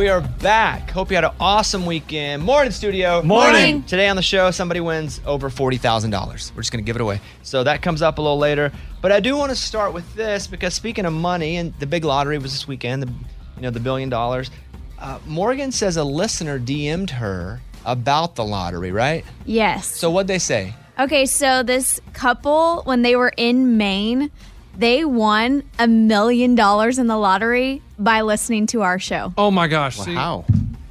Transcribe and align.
We 0.00 0.08
are 0.08 0.22
back. 0.22 0.90
Hope 0.90 1.10
you 1.10 1.16
had 1.16 1.24
an 1.24 1.34
awesome 1.38 1.84
weekend. 1.84 2.42
Morning, 2.42 2.72
studio. 2.72 3.22
Morning. 3.22 3.82
Today 3.82 4.08
on 4.08 4.16
the 4.16 4.22
show, 4.22 4.50
somebody 4.50 4.80
wins 4.80 5.20
over 5.26 5.50
$40,000. 5.50 6.54
We're 6.54 6.62
just 6.62 6.72
going 6.72 6.82
to 6.82 6.86
give 6.86 6.96
it 6.96 7.02
away. 7.02 7.20
So 7.42 7.64
that 7.64 7.82
comes 7.82 8.00
up 8.00 8.16
a 8.16 8.22
little 8.22 8.38
later. 8.38 8.72
But 9.02 9.12
I 9.12 9.20
do 9.20 9.36
want 9.36 9.50
to 9.50 9.54
start 9.54 9.92
with 9.92 10.14
this 10.14 10.46
because 10.46 10.72
speaking 10.72 11.04
of 11.04 11.12
money, 11.12 11.58
and 11.58 11.78
the 11.80 11.86
big 11.86 12.06
lottery 12.06 12.38
was 12.38 12.52
this 12.52 12.66
weekend, 12.66 13.02
the, 13.02 13.12
you 13.56 13.60
know, 13.60 13.68
the 13.68 13.78
billion 13.78 14.08
dollars. 14.08 14.50
Uh, 14.98 15.18
Morgan 15.26 15.70
says 15.70 15.98
a 15.98 16.04
listener 16.04 16.58
DM'd 16.58 17.10
her 17.10 17.60
about 17.84 18.36
the 18.36 18.44
lottery, 18.44 18.92
right? 18.92 19.22
Yes. 19.44 19.86
So 19.86 20.10
what'd 20.10 20.28
they 20.28 20.38
say? 20.38 20.72
Okay, 20.98 21.26
so 21.26 21.62
this 21.62 22.00
couple, 22.14 22.80
when 22.84 23.02
they 23.02 23.16
were 23.16 23.34
in 23.36 23.76
Maine, 23.76 24.30
they 24.80 25.04
won 25.04 25.62
a 25.78 25.86
million 25.86 26.54
dollars 26.54 26.98
in 26.98 27.06
the 27.06 27.16
lottery 27.18 27.82
by 27.98 28.22
listening 28.22 28.66
to 28.68 28.80
our 28.82 28.98
show. 28.98 29.32
Oh 29.36 29.50
my 29.50 29.68
gosh. 29.68 29.96
see? 29.98 30.14
How? 30.14 30.44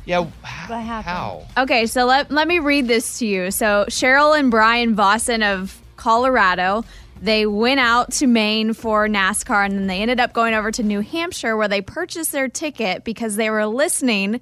Yeah, 0.06 0.22
h- 0.22 0.28
What 0.70 0.82
happened? 0.82 1.06
how? 1.06 1.48
Okay, 1.58 1.86
so 1.88 2.06
let, 2.06 2.32
let 2.32 2.48
me 2.48 2.60
read 2.60 2.88
this 2.88 3.20
to 3.20 3.26
you. 3.26 3.52
So 3.52 3.86
Cheryl 3.90 4.38
and 4.38 4.50
Brian 4.52 4.96
Vossen 4.96 5.44
of 5.44 5.82
Colorado, 5.98 6.86
they 7.22 7.46
went 7.46 7.80
out 7.80 8.12
to 8.14 8.28
Maine 8.28 8.74
for 8.74 9.08
NASCAR 9.08 9.66
and 9.66 9.74
then 9.74 9.88
they 9.88 10.02
ended 10.02 10.20
up 10.20 10.34
going 10.34 10.54
over 10.54 10.72
to 10.72 10.84
New 10.84 11.02
Hampshire 11.02 11.58
where 11.58 11.68
they 11.68 11.82
purchased 11.82 12.32
their 12.32 12.48
ticket 12.48 13.04
because 13.04 13.36
they 13.36 13.50
were 13.50 13.66
listening 13.66 14.40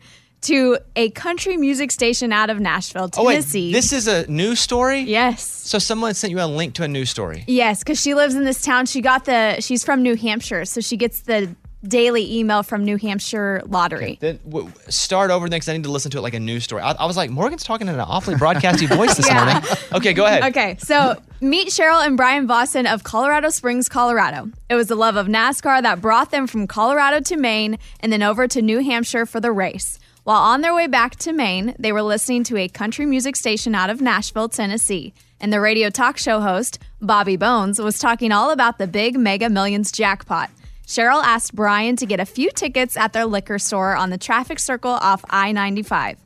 to 0.48 0.78
a 0.96 1.10
country 1.12 1.56
music 1.58 1.92
station 1.92 2.34
out 2.34 2.50
of 2.50 2.60
Nashville, 2.60 3.10
Tennessee. 3.10 3.60
Oh, 3.60 3.68
wait. 3.68 3.72
This 3.74 3.94
is 3.94 4.08
a 4.08 4.26
news 4.30 4.60
story? 4.60 5.00
yes. 5.02 5.44
So 5.46 5.80
someone 5.80 6.14
sent 6.14 6.32
you 6.32 6.40
a 6.40 6.48
link 6.48 6.74
to 6.76 6.84
a 6.84 6.88
news 6.88 7.10
story. 7.10 7.44
Yes, 7.48 7.80
because 7.84 8.00
she 8.02 8.14
lives 8.14 8.36
in 8.36 8.44
this 8.46 8.62
town. 8.62 8.86
She 8.86 9.02
got 9.02 9.26
the. 9.26 9.58
She's 9.60 9.84
from 9.84 10.02
New 10.02 10.16
Hampshire, 10.16 10.66
so 10.66 10.80
she 10.82 10.96
gets 10.98 11.22
the 11.22 11.56
daily 11.88 12.40
email 12.40 12.64
from 12.64 12.84
New 12.84 12.98
Hampshire 12.98 13.62
Lottery. 13.68 14.18
Then 14.20 14.40
w- 14.50 14.72
start 14.90 15.30
over 15.30 15.48
next. 15.48 15.70
I 15.70 15.74
need 15.74 15.84
to 15.84 15.92
listen 15.92 16.10
to 16.12 16.18
it 16.18 16.22
like 16.22 16.34
a 16.34 16.40
news 16.40 16.64
story. 16.64 16.82
I, 16.82 16.92
I 16.94 17.06
was 17.06 17.16
like, 17.16 17.30
Morgan's 17.30 17.64
talking 17.64 17.88
in 17.88 17.94
an 17.94 18.00
awfully 18.00 18.36
broadcasty 18.36 18.88
voice 18.96 19.16
this 19.16 19.28
Yeah. 19.28 19.44
morning. 19.54 19.70
Okay, 19.94 20.14
go 20.14 20.26
ahead. 20.26 20.44
Okay, 20.46 20.76
so 20.80 21.22
meet 21.40 21.68
Cheryl 21.68 22.06
and 22.06 22.18
Brian 22.18 22.48
Vossen 22.48 22.92
of 22.92 23.04
Colorado 23.04 23.50
Springs, 23.50 23.88
Colorado. 23.90 24.50
It 24.70 24.76
was 24.76 24.88
the 24.88 24.96
love 24.96 25.16
of 25.18 25.28
NASCAR 25.28 25.82
that 25.84 26.02
brought 26.02 26.32
them 26.32 26.48
from 26.48 26.66
Colorado 26.66 27.20
to 27.22 27.38
Maine 27.38 27.78
and 28.00 28.12
then 28.12 28.24
over 28.24 28.48
to 28.48 28.62
New 28.62 28.80
Hampshire 28.80 29.26
for 29.26 29.40
the 29.40 29.52
race. 29.52 30.00
While 30.28 30.42
on 30.42 30.60
their 30.60 30.76
way 30.76 30.88
back 30.88 31.16
to 31.20 31.32
Maine, 31.32 31.74
they 31.80 31.94
were 31.94 32.02
listening 32.02 32.44
to 32.44 32.58
a 32.58 32.68
country 32.68 33.06
music 33.06 33.38
station 33.38 33.74
out 33.74 33.90
of 33.90 34.02
Nashville, 34.02 34.50
Tennessee. 34.50 35.14
And 35.40 35.54
the 35.54 35.62
radio 35.62 35.90
talk 35.90 36.18
show 36.18 36.42
host, 36.42 36.80
Bobby 37.00 37.38
Bones, 37.38 37.80
was 37.80 37.98
talking 37.98 38.34
all 38.34 38.52
about 38.52 38.78
the 38.78 38.88
big 38.88 39.18
Mega 39.18 39.50
Millions 39.50 39.90
jackpot. 39.90 40.50
Cheryl 40.86 41.24
asked 41.24 41.56
Brian 41.56 41.96
to 41.96 42.06
get 42.06 42.20
a 42.20 42.26
few 42.26 42.52
tickets 42.52 42.98
at 42.98 43.14
their 43.14 43.26
liquor 43.26 43.58
store 43.58 43.96
on 43.96 44.10
the 44.10 44.18
traffic 44.18 44.60
circle 44.60 44.92
off 44.92 45.24
I 45.30 45.54
95. 45.54 46.18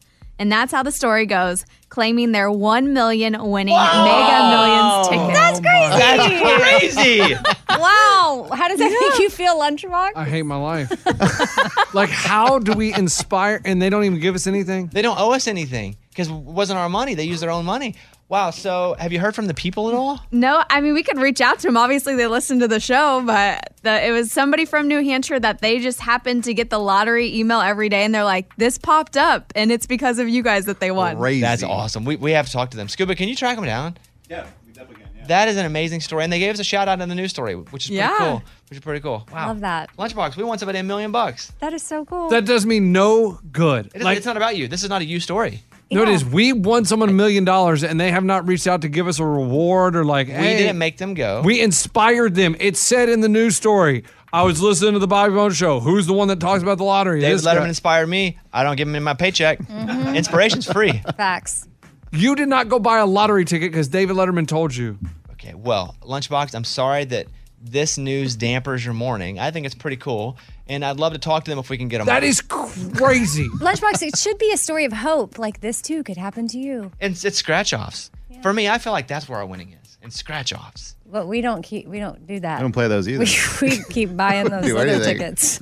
And 0.42 0.52
that's 0.52 0.72
how 0.72 0.82
the 0.82 0.92
story 0.92 1.28
goes, 1.28 1.68
claiming 1.90 2.32
their 2.32 2.50
1 2.50 2.94
million 2.94 3.34
winning 3.52 3.76
Mega 3.76 4.50
Millions 4.50 5.08
ticket. 5.08 5.34
That's 5.36 5.60
oh 5.60 5.62
crazy. 5.62 6.96
That's 6.96 6.96
crazy. 6.96 7.36
Wow. 7.70 8.50
How 8.52 8.68
does 8.68 8.80
that 8.80 9.10
make 9.10 9.20
you 9.20 9.30
feel, 9.30 9.58
Lunchbox? 9.58 10.12
I 10.16 10.26
hate 10.26 10.44
my 10.44 10.58
life. 10.58 10.92
like, 11.96 12.10
how 12.10 12.60
do 12.60 12.74
we 12.74 12.94
inspire 12.94 13.62
and 13.64 13.82
they 13.82 13.90
don't 13.90 14.04
even 14.04 14.20
give 14.20 14.36
us 14.36 14.46
anything? 14.46 14.88
they 14.88 15.02
don't 15.02 15.18
owe 15.20 15.32
us 15.32 15.48
anything 15.48 15.96
because 16.10 16.28
it 16.28 16.34
wasn't 16.34 16.78
our 16.78 16.90
money. 16.90 17.16
They 17.16 17.24
used 17.24 17.42
their 17.42 17.50
own 17.50 17.66
money. 17.66 17.96
Wow. 18.32 18.52
So 18.52 18.96
have 18.98 19.12
you 19.12 19.20
heard 19.20 19.36
from 19.36 19.48
the 19.48 19.54
people 19.54 19.90
at 19.90 19.94
all? 19.94 20.22
No, 20.32 20.64
I 20.70 20.80
mean, 20.80 20.94
we 20.94 21.04
could 21.04 21.18
reach 21.18 21.42
out 21.42 21.60
to 21.60 21.68
them. 21.68 21.76
Obviously, 21.76 22.16
they 22.16 22.28
listened 22.28 22.62
to 22.62 22.68
the 22.70 22.80
show, 22.80 23.22
but 23.26 23.74
the, 23.84 24.08
it 24.08 24.12
was 24.12 24.32
somebody 24.32 24.64
from 24.64 24.88
New 24.88 25.04
Hampshire 25.04 25.38
that 25.42 25.60
they 25.60 25.80
just 25.80 26.00
happened 26.00 26.46
to 26.46 26.54
get 26.54 26.70
the 26.70 26.80
lottery 26.80 27.36
email 27.38 27.60
every 27.60 27.90
day. 27.90 28.04
And 28.06 28.16
they're 28.16 28.24
like, 28.24 28.56
this 28.56 28.78
popped 28.78 29.18
up, 29.18 29.52
and 29.54 29.70
it's 29.70 29.86
because 29.86 30.18
of 30.18 30.30
you 30.30 30.44
guys 30.44 30.64
that 30.66 30.80
they 30.80 30.92
won. 30.92 31.18
Crazy. 31.18 31.42
That's 31.42 31.62
awesome. 31.62 32.06
We, 32.06 32.16
we 32.16 32.32
have 32.32 32.46
to 32.46 32.54
talk 32.54 32.72
to 32.72 32.78
them. 32.78 32.88
Scuba, 32.88 33.16
can 33.16 33.28
you 33.28 33.36
track 33.36 33.58
them 33.58 33.66
down? 33.66 33.98
Yeah, 34.30 34.48
we 34.66 34.72
definitely 34.72 35.04
can. 35.04 35.12
Yeah. 35.14 35.28
That 35.28 35.48
is 35.50 35.58
an 35.58 35.66
amazing 35.66 36.00
story. 36.00 36.24
And 36.24 36.32
they 36.32 36.40
gave 36.40 36.54
us 36.54 36.60
a 36.62 36.64
shout 36.64 36.88
out 36.88 37.02
in 37.02 37.10
the 37.10 37.16
news 37.16 37.32
story, 37.32 37.56
which 37.56 37.84
is 37.84 37.90
pretty 37.90 37.98
Yeah. 37.98 38.18
cool. 38.18 38.44
Which 38.70 38.78
is 38.78 38.80
pretty 38.80 39.02
cool. 39.02 39.28
Wow. 39.34 39.50
Love 39.50 39.60
that. 39.60 39.90
Lunchbox, 39.98 40.38
we 40.38 40.46
won 40.46 40.58
somebody 40.58 40.80
a 40.80 40.84
million 40.84 41.12
bucks. 41.12 41.52
That 41.60 41.74
is 41.74 41.84
so 41.84 42.06
cool. 42.06 42.30
That 42.30 42.46
does 42.46 42.66
me 42.66 42.80
no 42.80 43.42
good. 43.52 43.88
It 43.88 43.98
is, 43.98 44.04
like, 44.04 44.16
it's 44.16 44.26
not 44.26 44.38
about 44.38 44.56
you. 44.56 44.70
This 44.70 44.84
is 44.84 44.90
not 44.90 45.02
a 45.02 45.06
you 45.06 45.20
story. 45.20 45.64
No, 45.92 46.02
it 46.04 46.08
Yeah. 46.08 46.14
is. 46.16 46.26
We 46.26 46.54
won 46.54 46.86
someone 46.86 47.10
a 47.10 47.14
million 47.14 47.46
dollars 47.46 47.84
and 47.84 48.00
they 48.00 48.12
have 48.12 48.24
not 48.24 48.48
reached 48.48 48.68
out 48.68 48.82
to 48.82 48.90
give 48.90 49.08
us 49.08 49.20
a 49.20 49.26
reward 49.26 49.96
or 49.96 50.04
like, 50.06 50.28
We 50.28 50.34
hey, 50.34 50.58
didn't 50.58 50.78
make 50.78 50.98
them 50.98 51.14
go. 51.14 51.42
We 51.44 51.62
inspired 51.62 52.36
them. 52.36 52.56
It 52.60 52.78
said 52.78 53.10
in 53.10 53.22
the 53.22 53.30
news 53.30 53.56
story. 53.56 54.04
I 54.34 54.44
was 54.44 54.62
listening 54.62 54.94
to 54.94 55.00
the 55.00 55.08
Bobby 55.08 55.34
Bones 55.34 55.58
show. 55.58 55.82
Who's 55.82 56.08
the 56.08 56.14
one 56.14 56.30
that 56.30 56.40
talks 56.40 56.64
about 56.64 56.78
the 56.78 56.86
lottery? 56.86 57.20
David 57.20 57.36
This 57.36 57.44
guy. 57.46 57.56
Letterman 57.56 57.68
inspired 57.68 58.08
me. 58.08 58.38
I 58.54 58.64
don't 58.64 58.78
give 58.78 58.88
him 58.88 58.96
in 58.96 59.04
my 59.04 59.14
paycheck. 59.14 59.60
Mm-hmm. 59.60 60.16
Inspiration's 60.16 60.72
free. 60.72 61.02
Facts. 61.18 61.68
You 62.14 62.36
did 62.36 62.48
not 62.48 62.70
go 62.70 62.80
buy 62.80 63.00
a 63.00 63.06
lottery 63.06 63.44
ticket 63.44 63.72
because 63.72 63.90
David 63.90 64.16
Letterman 64.16 64.48
told 64.48 64.74
you. 64.74 64.98
Okay, 65.34 65.54
well, 65.54 65.96
Lunchbox, 66.02 66.56
I'm 66.56 66.64
sorry 66.64 67.04
that 67.06 67.28
this 67.62 67.98
news 67.98 68.36
dampers 68.38 68.86
your 68.86 68.94
morning. 68.94 69.38
I 69.38 69.52
think 69.52 69.66
it's 69.66 69.76
pretty 69.76 69.98
cool, 69.98 70.38
and 70.72 70.86
I'd 70.86 70.98
love 70.98 71.14
to 71.14 71.20
talk 71.20 71.44
to 71.44 71.52
them 71.52 71.60
if 71.60 71.70
we 71.70 71.78
can 71.78 71.90
get 71.90 71.98
them. 71.98 72.08
That 72.08 72.24
on. 72.24 72.30
is 72.30 72.42
crazy. 72.42 73.48
Lunchbox, 73.60 74.02
it 74.02 74.18
should 74.18 74.38
be 74.38 74.52
a 74.54 74.58
story 74.58 74.86
of 74.86 74.94
hope. 74.94 75.38
Like 75.38 75.60
this 75.60 75.82
too 75.82 76.02
could 76.04 76.18
happen 76.18 76.48
to 76.48 76.58
you. 76.58 76.92
It's, 77.00 77.26
it's 77.26 77.38
scratch 77.38 77.74
offs. 77.74 78.10
For 78.42 78.54
me, 78.54 78.68
I 78.70 78.78
feel 78.80 78.94
like 78.94 79.08
that's 79.08 79.30
where 79.30 79.38
our 79.38 79.46
winning 79.46 79.76
is, 79.84 79.98
and 80.02 80.12
scratch 80.12 80.52
offs. 80.54 80.96
But 81.06 81.28
we 81.28 81.42
don't 81.42 81.62
keep 81.62 81.88
we 81.88 82.00
don't 82.00 82.26
do 82.26 82.40
that. 82.40 82.58
I 82.58 82.62
don't 82.62 82.72
play 82.72 82.88
those 82.88 83.08
either. 83.10 83.26
We, 83.62 83.68
we 83.70 83.84
keep 83.90 84.16
buying 84.16 84.50
those 84.50 84.66
Do 84.66 84.78
other 84.78 84.88
anything. 84.90 85.18
tickets. 85.18 85.62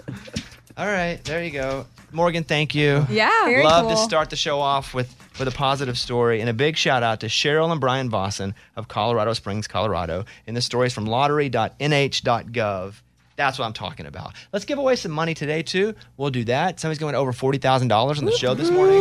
All 0.77 0.85
right, 0.85 1.21
there 1.25 1.43
you 1.43 1.51
go. 1.51 1.85
Morgan, 2.11 2.43
thank 2.43 2.73
you. 2.73 3.05
Yeah. 3.09 3.29
Very 3.45 3.63
Love 3.63 3.89
to 3.89 3.97
start 3.97 4.29
the 4.29 4.35
show 4.35 4.59
off 4.59 4.93
with, 4.93 5.13
with 5.37 5.47
a 5.47 5.51
positive 5.51 5.97
story. 5.97 6.41
And 6.41 6.49
a 6.49 6.53
big 6.53 6.75
shout 6.77 7.03
out 7.03 7.19
to 7.19 7.27
Cheryl 7.27 7.71
and 7.71 7.79
Brian 7.79 8.09
Vossen 8.09 8.53
of 8.75 8.87
Colorado 8.87 9.33
Springs, 9.33 9.67
Colorado. 9.67 10.25
And 10.47 10.57
the 10.57 10.61
story 10.61 10.87
is 10.87 10.93
from 10.93 11.05
lottery.nh.gov. 11.05 12.93
That's 13.39 13.57
what 13.57 13.63
I'm 13.65 13.71
talking 13.71 14.05
about. 14.05 14.33
Let's 14.51 14.65
give 14.65 14.79
away 14.79 14.97
some 14.97 15.13
money 15.13 15.33
today, 15.33 15.63
too. 15.63 15.95
We'll 16.17 16.29
do 16.29 16.43
that. 16.43 16.77
Somebody's 16.77 16.99
going 16.99 17.15
over 17.15 17.31
$40,000 17.31 18.17
on 18.17 18.25
the 18.25 18.33
show 18.33 18.53
this 18.53 18.69
morning, 18.69 18.99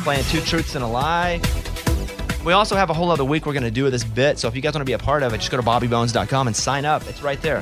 playing 0.00 0.24
Two 0.24 0.40
Truths 0.40 0.74
and 0.74 0.82
a 0.82 0.86
Lie. 0.86 1.38
We 2.46 2.54
also 2.54 2.76
have 2.76 2.88
a 2.88 2.94
whole 2.94 3.10
other 3.10 3.26
week 3.26 3.44
we're 3.44 3.52
going 3.52 3.64
to 3.64 3.70
do 3.70 3.84
with 3.84 3.92
this 3.92 4.02
bit. 4.02 4.38
So 4.38 4.48
if 4.48 4.56
you 4.56 4.62
guys 4.62 4.72
want 4.72 4.80
to 4.80 4.86
be 4.86 4.94
a 4.94 4.98
part 4.98 5.22
of 5.22 5.34
it, 5.34 5.38
just 5.38 5.50
go 5.50 5.58
to 5.58 5.62
bobbybones.com 5.62 6.46
and 6.46 6.56
sign 6.56 6.86
up. 6.86 7.06
It's 7.06 7.20
right 7.20 7.38
there. 7.42 7.60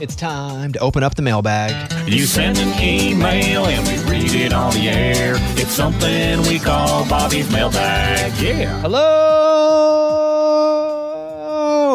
It's 0.00 0.16
time 0.16 0.72
to 0.72 0.80
open 0.80 1.04
up 1.04 1.14
the 1.14 1.22
mailbag. 1.22 2.08
You 2.08 2.24
send 2.24 2.58
an 2.58 2.82
email 2.82 3.66
and 3.66 3.86
we 3.86 3.98
read 4.10 4.34
it 4.34 4.52
on 4.52 4.74
the 4.74 4.88
air. 4.88 5.36
It's 5.56 5.70
something 5.70 6.42
we 6.42 6.58
call 6.58 7.08
Bobby's 7.08 7.48
mailbag. 7.52 8.32
Yeah. 8.42 8.80
Hello, 8.80 9.06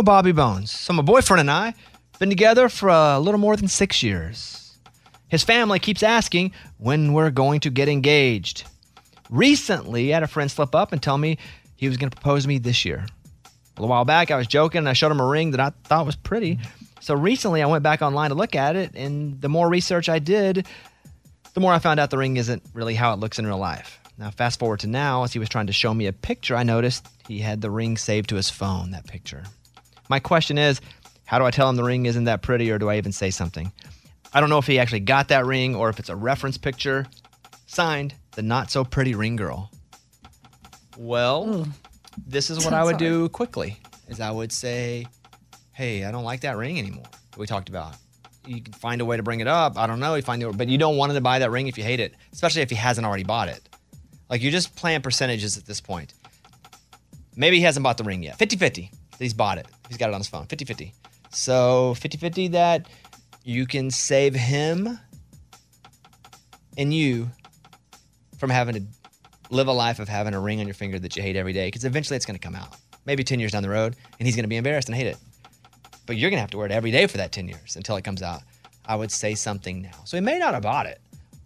Bobby 0.01 0.31
Bones. 0.31 0.71
So 0.71 0.93
my 0.93 1.01
boyfriend 1.01 1.41
and 1.41 1.51
I 1.51 1.73
been 2.23 2.29
together 2.29 2.69
for 2.69 2.87
a 2.87 3.19
little 3.19 3.37
more 3.37 3.57
than 3.57 3.67
six 3.67 4.01
years. 4.01 4.77
His 5.27 5.43
family 5.43 5.77
keeps 5.77 6.01
asking 6.01 6.53
when 6.77 7.11
we're 7.11 7.31
going 7.31 7.59
to 7.59 7.69
get 7.69 7.89
engaged. 7.89 8.63
Recently, 9.29 10.13
I 10.13 10.15
had 10.15 10.23
a 10.23 10.27
friend 10.27 10.49
slip 10.49 10.73
up 10.73 10.93
and 10.93 11.03
tell 11.03 11.17
me 11.17 11.37
he 11.75 11.89
was 11.89 11.97
going 11.97 12.09
to 12.09 12.15
propose 12.15 12.43
to 12.43 12.47
me 12.47 12.59
this 12.59 12.85
year. 12.85 13.05
A 13.45 13.49
little 13.75 13.89
while 13.89 14.05
back, 14.05 14.31
I 14.31 14.37
was 14.37 14.47
joking 14.47 14.79
and 14.79 14.87
I 14.87 14.93
showed 14.93 15.11
him 15.11 15.19
a 15.19 15.27
ring 15.27 15.51
that 15.51 15.59
I 15.59 15.71
thought 15.83 16.05
was 16.05 16.15
pretty. 16.15 16.59
So 17.01 17.13
recently, 17.13 17.61
I 17.61 17.65
went 17.65 17.83
back 17.83 18.01
online 18.01 18.29
to 18.29 18.37
look 18.37 18.55
at 18.55 18.77
it, 18.77 18.95
and 18.95 19.41
the 19.41 19.49
more 19.49 19.67
research 19.67 20.07
I 20.07 20.19
did, 20.19 20.65
the 21.53 21.59
more 21.59 21.73
I 21.73 21.79
found 21.79 21.99
out 21.99 22.09
the 22.09 22.17
ring 22.17 22.37
isn't 22.37 22.63
really 22.73 22.95
how 22.95 23.11
it 23.11 23.19
looks 23.19 23.37
in 23.37 23.45
real 23.45 23.57
life. 23.57 23.99
Now, 24.17 24.31
fast 24.31 24.59
forward 24.59 24.79
to 24.79 24.87
now, 24.87 25.23
as 25.25 25.33
he 25.33 25.39
was 25.39 25.49
trying 25.49 25.67
to 25.67 25.73
show 25.73 25.93
me 25.93 26.07
a 26.07 26.13
picture, 26.13 26.55
I 26.55 26.63
noticed 26.63 27.05
he 27.27 27.39
had 27.39 27.59
the 27.59 27.69
ring 27.69 27.97
saved 27.97 28.29
to 28.29 28.37
his 28.37 28.49
phone, 28.49 28.91
that 28.91 29.07
picture. 29.07 29.43
My 30.07 30.21
question 30.21 30.57
is 30.57 30.79
how 31.25 31.39
do 31.39 31.45
I 31.45 31.51
tell 31.51 31.69
him 31.69 31.75
the 31.75 31.83
ring 31.83 32.05
isn't 32.05 32.25
that 32.25 32.41
pretty, 32.41 32.71
or 32.71 32.77
do 32.77 32.89
I 32.89 32.97
even 32.97 33.11
say 33.11 33.29
something? 33.31 33.71
I 34.33 34.39
don't 34.39 34.49
know 34.49 34.57
if 34.57 34.67
he 34.67 34.79
actually 34.79 35.01
got 35.01 35.27
that 35.29 35.45
ring 35.45 35.75
or 35.75 35.89
if 35.89 35.99
it's 35.99 36.09
a 36.09 36.15
reference 36.15 36.57
picture. 36.57 37.05
Signed, 37.65 38.15
the 38.31 38.41
not 38.41 38.71
so 38.71 38.83
pretty 38.83 39.15
ring 39.15 39.35
girl. 39.35 39.71
Well, 40.97 41.67
this 42.27 42.49
is 42.49 42.63
what 42.65 42.73
I 42.73 42.83
would 42.83 42.97
do 42.97 43.29
quickly 43.29 43.79
is 44.07 44.19
I 44.19 44.31
would 44.31 44.51
say, 44.51 45.07
"Hey, 45.71 46.05
I 46.05 46.11
don't 46.11 46.23
like 46.23 46.41
that 46.41 46.57
ring 46.57 46.79
anymore." 46.79 47.05
We 47.37 47.47
talked 47.47 47.69
about. 47.69 47.95
You 48.45 48.61
can 48.61 48.73
find 48.73 48.99
a 49.01 49.05
way 49.05 49.17
to 49.17 49.23
bring 49.23 49.39
it 49.39 49.47
up. 49.47 49.77
I 49.77 49.87
don't 49.87 49.99
know. 49.99 50.15
You 50.15 50.21
find 50.21 50.43
it, 50.43 50.57
but 50.57 50.67
you 50.67 50.77
don't 50.77 50.97
want 50.97 51.11
him 51.11 51.15
to 51.15 51.21
buy 51.21 51.39
that 51.39 51.49
ring 51.49 51.67
if 51.67 51.77
you 51.77 51.83
hate 51.83 51.99
it, 51.99 52.13
especially 52.33 52.61
if 52.61 52.69
he 52.69 52.75
hasn't 52.75 53.07
already 53.07 53.23
bought 53.23 53.47
it. 53.47 53.69
Like 54.29 54.41
you're 54.41 54.51
just 54.51 54.75
playing 54.75 55.01
percentages 55.01 55.57
at 55.57 55.65
this 55.65 55.79
point. 55.79 56.13
Maybe 57.35 57.57
he 57.57 57.63
hasn't 57.63 57.83
bought 57.83 57.97
the 57.97 58.03
ring 58.03 58.21
yet. 58.21 58.37
50-50. 58.37 58.91
He's 59.17 59.33
bought 59.33 59.57
it. 59.57 59.67
He's 59.87 59.97
got 59.97 60.09
it 60.09 60.13
on 60.13 60.19
his 60.19 60.27
phone. 60.27 60.45
50-50. 60.45 60.91
So 61.33 61.95
50-50 61.97 62.51
that 62.51 62.87
you 63.43 63.65
can 63.65 63.91
save 63.91 64.33
him 64.35 64.99
and 66.77 66.93
you 66.93 67.29
from 68.37 68.49
having 68.49 68.75
to 68.75 68.81
live 69.49 69.67
a 69.67 69.71
life 69.71 69.99
of 69.99 70.07
having 70.07 70.33
a 70.33 70.39
ring 70.39 70.59
on 70.59 70.67
your 70.67 70.73
finger 70.73 70.99
that 70.99 71.15
you 71.15 71.21
hate 71.21 71.35
every 71.35 71.53
day 71.53 71.67
because 71.67 71.85
eventually 71.85 72.15
it's 72.15 72.25
going 72.25 72.39
to 72.39 72.43
come 72.45 72.55
out. 72.55 72.75
Maybe 73.05 73.23
10 73.23 73.39
years 73.39 73.51
down 73.51 73.63
the 73.63 73.69
road 73.69 73.95
and 74.19 74.27
he's 74.27 74.35
going 74.35 74.43
to 74.43 74.49
be 74.49 74.57
embarrassed 74.57 74.87
and 74.87 74.95
hate 74.95 75.07
it. 75.07 75.17
But 76.05 76.17
you're 76.17 76.29
going 76.29 76.37
to 76.37 76.41
have 76.41 76.51
to 76.51 76.57
wear 76.57 76.65
it 76.65 76.71
every 76.71 76.91
day 76.91 77.07
for 77.07 77.17
that 77.17 77.31
10 77.31 77.47
years 77.47 77.75
until 77.75 77.95
it 77.95 78.03
comes 78.03 78.21
out. 78.21 78.41
I 78.85 78.95
would 78.95 79.11
say 79.11 79.35
something 79.35 79.81
now. 79.81 80.03
So 80.03 80.17
he 80.17 80.21
may 80.21 80.37
not 80.37 80.53
have 80.53 80.63
bought 80.63 80.85
it. 80.85 80.99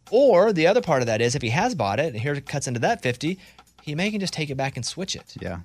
Or 0.10 0.54
the 0.54 0.68
other 0.68 0.82
part 0.82 1.02
of 1.02 1.08
that 1.08 1.22
is 1.22 1.36
if 1.36 1.42
he 1.42 1.50
has 1.50 1.76
bought 1.76 2.00
it, 2.00 2.14
and 2.14 2.22
here 2.22 2.34
it 2.34 2.46
cuts 2.48 2.68
into 2.68 2.80
that 2.80 3.02
50, 3.02 3.38
he 3.82 3.96
may 3.96 4.10
can 4.10 4.20
just 4.20 4.34
take 4.34 4.50
it 4.50 4.56
back 4.56 4.76
and 4.76 4.86
switch 4.86 5.16
it. 5.16 5.36
Yeah. 5.40 5.60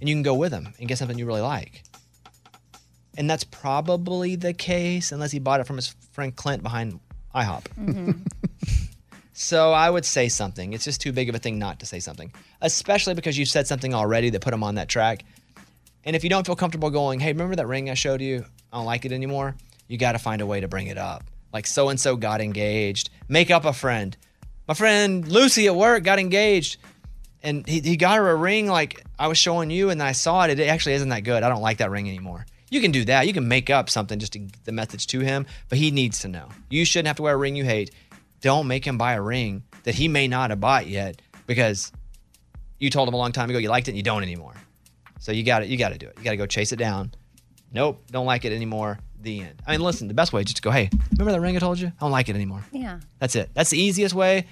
And 0.00 0.08
you 0.08 0.14
can 0.14 0.22
go 0.22 0.34
with 0.34 0.52
him 0.52 0.74
and 0.78 0.88
get 0.88 0.98
something 0.98 1.18
you 1.18 1.26
really 1.26 1.40
like. 1.40 1.82
And 3.16 3.30
that's 3.30 3.44
probably 3.44 4.36
the 4.36 4.52
case 4.52 5.12
unless 5.12 5.30
he 5.30 5.38
bought 5.38 5.60
it 5.60 5.66
from 5.66 5.76
his 5.76 5.94
friend 6.12 6.34
Clint 6.34 6.62
behind 6.62 6.98
IHOP. 7.34 7.64
Mm-hmm. 7.78 8.12
So 9.36 9.72
I 9.72 9.90
would 9.90 10.04
say 10.04 10.28
something. 10.28 10.72
It's 10.72 10.84
just 10.84 11.00
too 11.00 11.12
big 11.12 11.28
of 11.28 11.34
a 11.34 11.40
thing 11.40 11.58
not 11.58 11.80
to 11.80 11.86
say 11.86 11.98
something, 11.98 12.32
especially 12.62 13.14
because 13.14 13.36
you 13.36 13.44
said 13.44 13.66
something 13.66 13.92
already 13.92 14.30
that 14.30 14.40
put 14.40 14.54
him 14.54 14.62
on 14.62 14.76
that 14.76 14.88
track. 14.88 15.24
And 16.04 16.14
if 16.14 16.22
you 16.22 16.30
don't 16.30 16.46
feel 16.46 16.54
comfortable 16.54 16.88
going, 16.88 17.18
hey, 17.18 17.32
remember 17.32 17.56
that 17.56 17.66
ring 17.66 17.90
I 17.90 17.94
showed 17.94 18.20
you? 18.20 18.44
I 18.72 18.76
don't 18.76 18.86
like 18.86 19.04
it 19.04 19.10
anymore. 19.10 19.56
You 19.88 19.98
got 19.98 20.12
to 20.12 20.20
find 20.20 20.40
a 20.40 20.46
way 20.46 20.60
to 20.60 20.68
bring 20.68 20.86
it 20.86 20.98
up. 20.98 21.24
Like 21.52 21.66
so 21.66 21.88
and 21.88 21.98
so 21.98 22.14
got 22.14 22.40
engaged. 22.40 23.10
Make 23.28 23.50
up 23.50 23.64
a 23.64 23.72
friend. 23.72 24.16
My 24.68 24.74
friend 24.74 25.26
Lucy 25.26 25.66
at 25.66 25.74
work 25.74 26.04
got 26.04 26.20
engaged. 26.20 26.76
And 27.42 27.66
he, 27.66 27.80
he 27.80 27.96
got 27.96 28.18
her 28.18 28.30
a 28.30 28.36
ring 28.36 28.68
like 28.68 29.04
I 29.18 29.26
was 29.26 29.36
showing 29.36 29.68
you, 29.68 29.90
and 29.90 30.02
I 30.02 30.12
saw 30.12 30.44
it. 30.44 30.58
It 30.58 30.66
actually 30.68 30.94
isn't 30.94 31.08
that 31.10 31.24
good. 31.24 31.42
I 31.42 31.48
don't 31.48 31.60
like 31.60 31.78
that 31.78 31.90
ring 31.90 32.08
anymore. 32.08 32.46
You 32.74 32.80
can 32.80 32.90
do 32.90 33.04
that. 33.04 33.28
You 33.28 33.32
can 33.32 33.46
make 33.46 33.70
up 33.70 33.88
something 33.88 34.18
just 34.18 34.32
to 34.32 34.40
get 34.40 34.64
the 34.64 34.72
message 34.72 35.06
to 35.06 35.20
him, 35.20 35.46
but 35.68 35.78
he 35.78 35.92
needs 35.92 36.18
to 36.22 36.28
know. 36.28 36.48
You 36.70 36.84
shouldn't 36.84 37.06
have 37.06 37.14
to 37.18 37.22
wear 37.22 37.34
a 37.34 37.36
ring 37.36 37.54
you 37.54 37.62
hate. 37.62 37.92
Don't 38.40 38.66
make 38.66 38.84
him 38.84 38.98
buy 38.98 39.12
a 39.12 39.22
ring 39.22 39.62
that 39.84 39.94
he 39.94 40.08
may 40.08 40.26
not 40.26 40.50
have 40.50 40.58
bought 40.58 40.88
yet 40.88 41.22
because 41.46 41.92
you 42.80 42.90
told 42.90 43.06
him 43.06 43.14
a 43.14 43.16
long 43.16 43.30
time 43.30 43.48
ago 43.48 43.60
you 43.60 43.68
liked 43.68 43.86
it 43.86 43.92
and 43.92 43.96
you 43.96 44.02
don't 44.02 44.24
anymore. 44.24 44.54
So 45.20 45.30
you 45.30 45.44
got 45.44 45.62
it. 45.62 45.68
You 45.68 45.76
got 45.76 45.90
to 45.90 45.98
do 45.98 46.08
it. 46.08 46.14
You 46.18 46.24
got 46.24 46.32
to 46.32 46.36
go 46.36 46.46
chase 46.46 46.72
it 46.72 46.76
down. 46.76 47.14
Nope, 47.72 48.02
don't 48.10 48.26
like 48.26 48.44
it 48.44 48.52
anymore. 48.52 48.98
The 49.20 49.42
end. 49.42 49.62
I 49.64 49.70
mean, 49.70 49.80
listen. 49.80 50.08
The 50.08 50.14
best 50.14 50.32
way 50.32 50.40
is 50.40 50.46
just 50.46 50.56
to 50.56 50.62
go. 50.62 50.72
Hey, 50.72 50.90
remember 51.12 51.30
that 51.30 51.40
ring 51.40 51.54
I 51.56 51.60
told 51.60 51.78
you? 51.78 51.86
I 51.86 52.00
don't 52.00 52.10
like 52.10 52.28
it 52.28 52.34
anymore. 52.34 52.64
Yeah. 52.72 52.98
That's 53.20 53.36
it. 53.36 53.50
That's 53.54 53.70
the 53.70 53.78
easiest 53.78 54.16
way. 54.16 54.46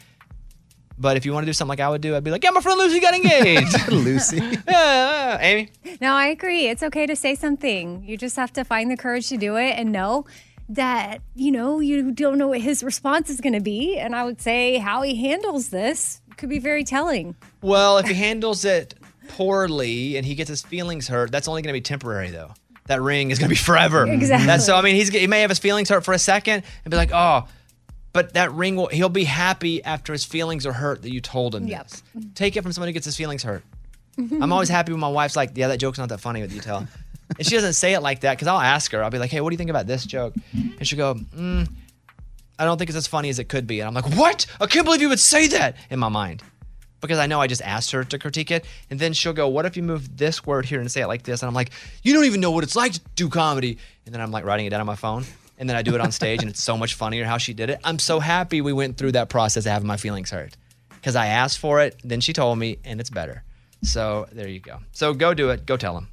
But 1.03 1.17
if 1.17 1.27
you 1.27 1.33
want 1.33 1.43
to 1.43 1.49
do 1.49 1.53
something 1.53 1.71
like 1.71 1.81
I 1.81 1.89
would 1.89 2.01
do, 2.01 2.15
I'd 2.15 2.23
be 2.23 2.31
like, 2.31 2.45
yeah, 2.45 2.51
my 2.51 2.61
friend 2.61 2.79
Lucy 2.79 3.01
got 3.01 3.13
engaged. 3.13 3.89
Lucy. 3.93 4.41
yeah, 4.69 5.37
Amy. 5.41 5.69
No, 6.01 6.15
I 6.15 6.29
agree. 6.29 6.69
It's 6.69 6.85
okay 6.85 7.07
to 7.07 7.17
say 7.17 7.35
something. 7.35 8.05
You 8.07 8.17
just 8.17 8.37
have 8.37 8.53
to 8.53 8.63
find 8.63 8.89
the 8.89 8.97
courage 8.97 9.29
to 9.31 9.37
do 9.37 9.57
it 9.57 9.73
and 9.73 9.91
know 9.91 10.27
that, 10.69 11.21
you 11.35 11.51
know, 11.51 11.81
you 11.81 12.13
don't 12.13 12.39
know 12.39 12.47
what 12.47 12.61
his 12.61 12.85
response 12.85 13.31
is 13.31 13.41
going 13.41 13.53
to 13.55 13.61
be. 13.61 13.99
And 13.99 14.15
I 14.15 14.23
would 14.25 14.41
say 14.41 14.79
how 14.79 15.03
he 15.03 15.17
handles 15.17 15.71
this 15.71 16.21
could 16.37 16.49
be 16.49 16.61
very 16.61 16.85
telling. 16.85 17.35
Well, 17.63 17.99
if 17.99 18.07
he 18.07 18.15
handles 18.15 18.65
it 18.65 18.95
poorly 19.27 20.17
and 20.17 20.25
he 20.25 20.37
gets 20.37 20.49
his 20.49 20.63
feelings 20.63 21.09
hurt, 21.09 21.33
that's 21.33 21.49
only 21.49 21.63
going 21.63 21.75
to 21.75 21.77
be 21.77 21.83
temporary, 21.83 22.31
though. 22.31 22.53
That 22.87 23.03
ring 23.03 23.33
is 23.33 23.41
going 23.41 23.49
to 23.49 23.55
be 23.55 23.57
forever. 23.57 24.07
Exactly. 24.07 24.47
That's 24.47 24.67
so. 24.67 24.77
I 24.77 24.83
mean, 24.83 24.95
he's 24.95 25.09
he 25.09 25.27
may 25.27 25.41
have 25.41 25.51
his 25.51 25.59
feelings 25.59 25.89
hurt 25.89 26.05
for 26.05 26.15
a 26.15 26.19
second 26.19 26.63
and 26.85 26.91
be 26.91 26.97
like, 26.97 27.11
oh, 27.13 27.47
but 28.13 28.35
that 28.35 28.53
ring 28.53 28.77
will. 28.77 28.89
He'll 28.89 29.09
be 29.09 29.25
happy 29.25 29.83
after 29.85 30.13
his 30.13 30.25
feelings 30.25 30.67
are 30.67 30.73
hurt 30.73 31.03
that 31.03 31.13
you 31.13 31.21
told 31.21 31.55
him 31.55 31.67
Yep. 31.67 31.89
this. 31.89 32.03
Take 32.35 32.57
it 32.57 32.63
from 32.63 32.73
somebody 32.73 32.91
who 32.91 32.95
gets 32.95 33.07
his 33.07 33.17
feelings 33.17 33.43
hurt. 33.43 33.63
I'm 34.19 34.53
always 34.53 34.69
happy 34.69 34.93
when 34.93 35.01
my 35.01 35.09
wife's 35.09 35.37
like, 35.37 35.53
yeah, 35.55 35.69
that 35.69 35.79
joke's 35.79 35.99
not 35.99 36.11
that 36.11 36.21
funny 36.21 36.43
what 36.43 36.51
you 36.51 36.61
tell. 36.61 36.87
And 37.39 37.47
she 37.47 37.55
doesn't 37.55 37.73
say 37.73 37.95
it 37.95 38.01
like 38.01 38.21
that 38.21 38.35
because 38.37 38.47
I'll 38.47 38.61
ask 38.61 38.93
her. 38.93 39.03
I'll 39.03 39.09
be 39.11 39.19
like, 39.19 39.31
hey, 39.31 39.41
what 39.41 39.49
do 39.49 39.55
you 39.55 39.59
think 39.59 39.71
about 39.71 39.87
this 39.87 40.05
joke? 40.05 40.35
And 40.53 40.87
she'll 40.87 40.99
go, 40.99 41.15
mm, 41.15 41.67
I 42.59 42.65
don't 42.67 42.77
think 42.77 42.91
it's 42.91 42.97
as 42.97 43.07
funny 43.07 43.31
as 43.31 43.39
it 43.39 43.49
could 43.49 43.67
be. 43.67 43.81
And 43.81 43.89
I'm 43.89 43.95
like, 43.95 44.15
what? 44.17 44.45
I 44.61 44.67
can't 44.67 44.85
believe 44.85 45.01
you 45.01 45.09
would 45.09 45.19
say 45.19 45.47
that 45.49 45.77
in 45.89 45.99
my 45.99 46.11
mind. 46.11 46.43
Because 47.01 47.19
I 47.19 47.27
know 47.27 47.41
I 47.41 47.47
just 47.47 47.63
asked 47.63 47.91
her 47.93 48.05
to 48.05 48.19
critique 48.19 48.51
it. 48.51 48.67
And 48.91 49.01
then 49.01 49.15
she'll 49.15 49.33
go, 49.33 49.49
what 49.49 49.65
if 49.65 49.77
you 49.79 49.83
move 49.83 50.15
this 50.19 50.45
word 50.47 50.67
here 50.67 50.79
and 50.79 50.93
say 50.93 51.01
it 51.01 51.07
like 51.07 51.23
this? 51.23 51.41
And 51.43 51.49
I'm 51.49 51.55
like, 51.55 51.71
you 52.03 52.13
don't 52.13 52.27
even 52.27 52.41
know 52.43 52.51
what 52.51 52.65
it's 52.65 52.77
like 52.77 52.93
to 52.93 53.01
do 53.17 53.29
comedy. 53.31 53.79
And 54.05 54.15
then 54.15 54.21
I'm 54.21 54.31
like 54.31 54.45
writing 54.45 54.67
it 54.67 54.71
down 54.71 54.81
on 54.81 54.87
my 54.87 54.95
phone. 54.95 55.25
And 55.63 55.71
then 55.71 55.77
I 55.77 55.83
do 55.83 55.95
it 55.95 56.01
on 56.01 56.11
stage 56.11 56.43
and 56.43 56.51
it's 56.51 56.61
so 56.61 56.77
much 56.77 56.95
funnier 56.95 57.25
how 57.25 57.39
she 57.39 57.55
did 57.55 57.71
it. 57.71 57.79
I'm 57.85 58.01
so 58.01 58.19
happy 58.19 58.61
we 58.61 58.73
went 58.73 58.97
through 58.97 59.13
that 59.13 59.29
process 59.29 59.65
of 59.65 59.71
having 59.71 59.87
my 59.87 59.97
feelings 59.97 60.29
hurt. 60.29 60.57
Because 60.89 61.15
I 61.15 61.27
asked 61.27 61.61
for 61.61 61.81
it, 61.81 62.01
then 62.03 62.21
she 62.21 62.33
told 62.33 62.59
me, 62.59 62.79
and 62.85 62.99
it's 62.99 63.11
better. 63.11 63.45
So 63.85 64.27
there 64.33 64.49
you 64.49 64.59
go. 64.59 64.79
So 64.91 65.15
go 65.15 65.35
do 65.35 65.51
it. 65.51 65.65
Go 65.65 65.77
tell 65.77 65.97
him. 65.97 66.09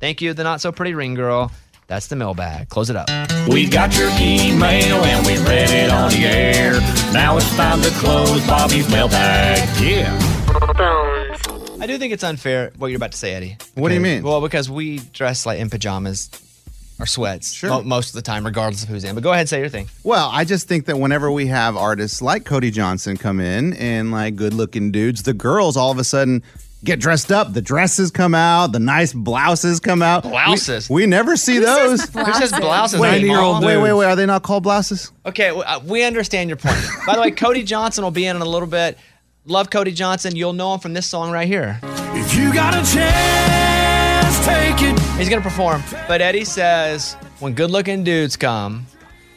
Thank 0.00 0.20
you, 0.20 0.34
the 0.34 0.44
not 0.44 0.60
so 0.60 0.70
pretty 0.70 0.92
ring 0.92 1.14
girl. 1.14 1.50
That's 1.86 2.08
the 2.08 2.16
mailbag. 2.16 2.68
Close 2.68 2.90
it 2.90 2.96
up. 2.96 3.08
We 3.48 3.66
got 3.70 3.96
your 3.96 4.10
email 4.20 5.02
and 5.02 5.26
we 5.26 5.38
read 5.48 5.70
it 5.70 5.90
on 5.90 6.10
the 6.10 6.26
air. 6.26 6.72
Now 7.14 7.38
it's 7.38 7.56
time 7.56 7.80
to 7.80 7.90
close 7.92 8.46
Bobby's 8.46 8.90
mailbag. 8.90 9.66
Yeah. 9.80 10.14
I 11.80 11.86
do 11.86 11.96
think 11.96 12.12
it's 12.12 12.22
unfair 12.22 12.72
what 12.76 12.88
you're 12.88 12.98
about 12.98 13.12
to 13.12 13.18
say, 13.18 13.32
Eddie. 13.32 13.56
What 13.76 13.88
do 13.88 13.94
you 13.94 14.00
mean? 14.02 14.22
Well, 14.22 14.42
because 14.42 14.68
we 14.68 14.98
dress 14.98 15.46
like 15.46 15.58
in 15.58 15.70
pajamas 15.70 16.28
or 17.00 17.06
sweats 17.06 17.52
Sure. 17.52 17.70
mo- 17.70 17.82
most 17.82 18.08
of 18.10 18.14
the 18.14 18.22
time, 18.22 18.44
regardless 18.44 18.82
of 18.82 18.88
who's 18.88 19.04
in. 19.04 19.14
But 19.14 19.22
go 19.22 19.30
ahead 19.30 19.40
and 19.40 19.48
say 19.48 19.58
your 19.60 19.68
thing. 19.68 19.88
Well, 20.04 20.28
I 20.32 20.44
just 20.44 20.68
think 20.68 20.86
that 20.86 20.98
whenever 20.98 21.30
we 21.32 21.46
have 21.46 21.76
artists 21.76 22.20
like 22.22 22.44
Cody 22.44 22.70
Johnson 22.70 23.16
come 23.16 23.40
in 23.40 23.72
and 23.74 24.10
like 24.10 24.36
good 24.36 24.52
looking 24.54 24.90
dudes, 24.92 25.22
the 25.22 25.32
girls 25.34 25.76
all 25.76 25.90
of 25.90 25.98
a 25.98 26.04
sudden 26.04 26.42
get 26.84 26.98
dressed 27.00 27.30
up. 27.32 27.52
The 27.52 27.60
dresses 27.62 28.10
come 28.10 28.34
out, 28.34 28.72
the 28.72 28.78
nice 28.78 29.12
blouses 29.12 29.80
come 29.80 30.00
out. 30.02 30.22
Blouses? 30.22 30.88
We, 30.88 31.02
we 31.02 31.06
never 31.06 31.36
see 31.36 31.56
Who 31.56 31.64
says 31.64 32.10
those. 32.10 32.26
Who 32.26 32.32
says 32.34 32.52
blouses? 32.52 33.00
Wait, 33.00 33.18
anymore? 33.24 33.60
wait, 33.60 33.76
wait, 33.78 33.92
wait. 33.92 34.06
Are 34.06 34.16
they 34.16 34.26
not 34.26 34.42
called 34.42 34.62
blouses? 34.62 35.10
Okay, 35.26 35.50
uh, 35.50 35.80
we 35.80 36.04
understand 36.04 36.48
your 36.48 36.56
point. 36.56 36.76
By 37.06 37.16
the 37.16 37.20
way, 37.22 37.30
Cody 37.32 37.62
Johnson 37.62 38.02
will 38.04 38.10
be 38.10 38.26
in 38.26 38.36
in 38.36 38.42
a 38.42 38.46
little 38.46 38.68
bit. 38.68 38.98
Love 39.46 39.70
Cody 39.70 39.92
Johnson. 39.92 40.36
You'll 40.36 40.52
know 40.52 40.74
him 40.74 40.80
from 40.80 40.92
this 40.94 41.06
song 41.06 41.30
right 41.30 41.48
here. 41.48 41.80
If 41.82 42.34
you 42.34 42.52
got 42.52 42.74
a 42.74 42.78
chance, 42.78 42.94
take 42.94 43.54
it. 43.54 43.59
He's 44.40 45.28
going 45.28 45.42
to 45.42 45.46
perform. 45.48 45.82
But 46.08 46.22
Eddie 46.22 46.46
says 46.46 47.12
when 47.40 47.52
good 47.52 47.70
looking 47.70 48.02
dudes 48.04 48.36
come, 48.38 48.86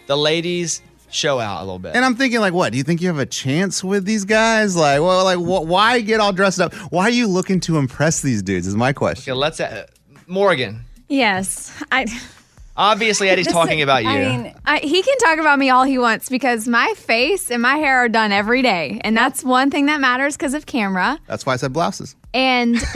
the 0.08 0.16
ladies 0.16 0.82
show 1.10 1.40
out 1.42 1.58
a 1.60 1.64
little 1.66 1.78
bit. 1.78 1.94
And 1.94 2.06
I'm 2.06 2.16
thinking, 2.16 2.40
like, 2.40 2.54
what? 2.54 2.72
Do 2.72 2.78
you 2.78 2.84
think 2.86 3.02
you 3.02 3.10
have 3.10 3.20
a 3.20 3.26
chance 3.26 3.84
with 3.84 4.06
these 4.06 4.24
guys? 4.24 4.78
Like, 4.78 5.02
well, 5.02 5.26
like, 5.26 5.38
wh- 5.38 5.68
why 5.68 6.00
get 6.00 6.22
all 6.22 6.32
dressed 6.32 6.62
up? 6.62 6.74
Why 6.90 7.04
are 7.04 7.10
you 7.10 7.28
looking 7.28 7.60
to 7.62 7.78
impress 7.78 8.22
these 8.22 8.42
dudes? 8.42 8.66
Is 8.66 8.76
my 8.76 8.94
question. 8.94 9.34
Okay, 9.34 9.38
let's. 9.38 9.60
Uh, 9.60 9.86
Morgan. 10.26 10.86
Yes, 11.10 11.78
I. 11.92 12.06
Obviously, 12.78 13.28
Eddie's 13.30 13.46
This- 13.46 13.54
talking 13.54 13.82
about 13.82 14.04
you. 14.04 14.10
I 14.10 14.18
mean, 14.20 14.56
I, 14.66 14.80
he 14.80 15.04
can 15.04 15.18
talk 15.18 15.38
about 15.38 15.60
me 15.60 15.70
all 15.70 15.84
he 15.84 15.98
wants 16.00 16.30
because 16.30 16.66
my 16.68 16.92
face 16.96 17.52
and 17.52 17.62
my 17.62 17.76
hair 17.76 17.98
are 17.98 18.10
done 18.10 18.32
every 18.32 18.62
day, 18.62 19.02
and 19.04 19.16
that's 19.18 19.44
one 19.44 19.70
thing 19.70 19.88
that 19.88 20.00
matters 20.00 20.38
because 20.38 20.54
of 20.54 20.66
camera. 20.66 21.20
That's 21.28 21.46
why 21.46 21.54
I 21.54 21.58
said 21.58 21.74
blouses. 21.74 22.16
And 22.34 22.78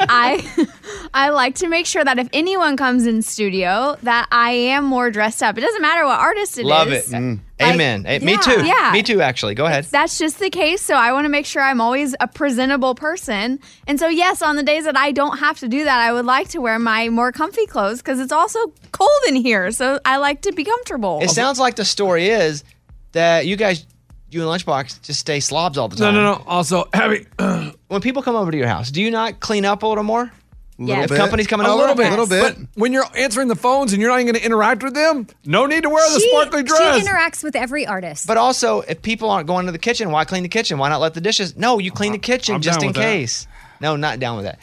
I 0.00 0.66
I 1.14 1.28
like 1.30 1.56
to 1.56 1.68
make 1.68 1.86
sure 1.86 2.04
that 2.04 2.18
if 2.18 2.28
anyone 2.32 2.76
comes 2.76 3.06
in 3.06 3.22
studio, 3.22 3.96
that 4.02 4.26
I 4.32 4.50
am 4.50 4.84
more 4.84 5.10
dressed 5.10 5.42
up. 5.42 5.56
It 5.58 5.60
doesn't 5.60 5.82
matter 5.82 6.04
what 6.04 6.18
artist 6.18 6.58
it 6.58 6.62
is. 6.62 6.66
Love 6.66 6.90
it. 6.90 7.06
Amen. 7.12 8.04
Eh, 8.06 8.18
Me 8.18 8.36
too. 8.38 8.64
yeah. 8.64 8.90
Me 8.92 9.02
too, 9.02 9.20
actually. 9.20 9.54
Go 9.54 9.66
ahead. 9.66 9.84
That's 9.84 10.18
just 10.18 10.40
the 10.40 10.50
case. 10.50 10.82
So 10.82 10.94
I 10.94 11.12
want 11.12 11.24
to 11.26 11.28
make 11.28 11.46
sure 11.46 11.62
I'm 11.62 11.80
always 11.80 12.14
a 12.18 12.26
presentable 12.26 12.94
person. 12.96 13.60
And 13.86 14.00
so, 14.00 14.08
yes, 14.08 14.42
on 14.42 14.56
the 14.56 14.64
days 14.64 14.84
that 14.84 14.96
I 14.96 15.12
don't 15.12 15.38
have 15.38 15.60
to 15.60 15.68
do 15.68 15.84
that, 15.84 16.00
I 16.00 16.12
would 16.12 16.26
like 16.26 16.48
to 16.48 16.58
wear 16.58 16.78
my 16.80 17.08
more 17.08 17.30
comfy 17.30 17.66
clothes 17.66 17.98
because 17.98 18.18
it's 18.18 18.32
also 18.32 18.58
cold 18.90 19.10
in 19.28 19.36
here. 19.36 19.70
So 19.70 20.00
I 20.04 20.16
like 20.16 20.42
to 20.42 20.52
be 20.52 20.64
comfortable. 20.64 21.20
It 21.22 21.30
sounds 21.30 21.60
like 21.60 21.76
the 21.76 21.84
story 21.84 22.30
is 22.30 22.64
that 23.12 23.46
you 23.46 23.54
guys, 23.56 23.86
you 24.32 24.48
and 24.48 24.50
Lunchbox, 24.62 25.02
just 25.02 25.20
stay 25.20 25.40
slobs 25.40 25.76
all 25.78 25.88
the 25.88 25.96
No, 25.96 26.06
time. 26.06 26.14
no, 26.14 26.22
no. 26.22 26.34
No. 26.38 26.44
Also, 26.46 26.88
Abby, 26.92 27.26
when 27.88 28.00
people 28.00 28.22
come 28.22 28.36
over 28.36 28.50
to 28.50 28.56
your 28.56 28.66
house, 28.68 28.90
do 28.90 29.00
you 29.02 29.10
not 29.10 29.40
clean 29.40 29.64
up 29.64 29.82
a 29.82 29.86
little 29.86 30.04
more? 30.04 30.30
Little 30.78 31.04
If 31.04 31.10
bit. 31.10 31.18
company's 31.18 31.46
coming 31.46 31.66
a 31.66 31.70
over, 31.70 31.94
little 32.02 32.26
bit, 32.26 32.40
But 32.42 32.56
when 32.74 32.92
you're 32.92 33.04
answering 33.16 33.46
the 33.48 33.54
phones 33.54 33.92
and 33.92 34.00
you're 34.00 34.10
not 34.10 34.16
even 34.20 34.32
going 34.32 34.40
to 34.40 34.44
interact 34.44 34.82
with 34.82 34.94
them, 34.94 35.28
no 35.44 35.66
need 35.66 35.82
to 35.82 35.90
wear 35.90 36.12
the 36.12 36.18
she, 36.18 36.28
sparkly 36.30 36.62
dress. 36.64 36.96
She 36.96 37.06
interacts 37.06 37.44
with 37.44 37.54
every 37.54 37.86
artist. 37.86 38.26
But 38.26 38.36
also, 38.38 38.80
if 38.80 39.00
people 39.02 39.30
aren't 39.30 39.46
going 39.46 39.66
to 39.66 39.72
the 39.72 39.78
kitchen, 39.78 40.10
why 40.10 40.24
clean 40.24 40.42
the 40.42 40.48
kitchen? 40.48 40.78
Why 40.78 40.88
not 40.88 41.00
let 41.00 41.14
the 41.14 41.20
dishes? 41.20 41.56
No, 41.56 41.78
you 41.78 41.92
clean 41.92 42.12
the 42.12 42.18
kitchen 42.18 42.54
I'm 42.56 42.62
just 42.62 42.80
down 42.80 42.84
in 42.84 42.88
with 42.88 42.96
that. 42.96 43.02
case. 43.02 43.46
No, 43.80 43.94
not 43.96 44.18
down 44.18 44.36
with 44.38 44.46
that. 44.46 44.58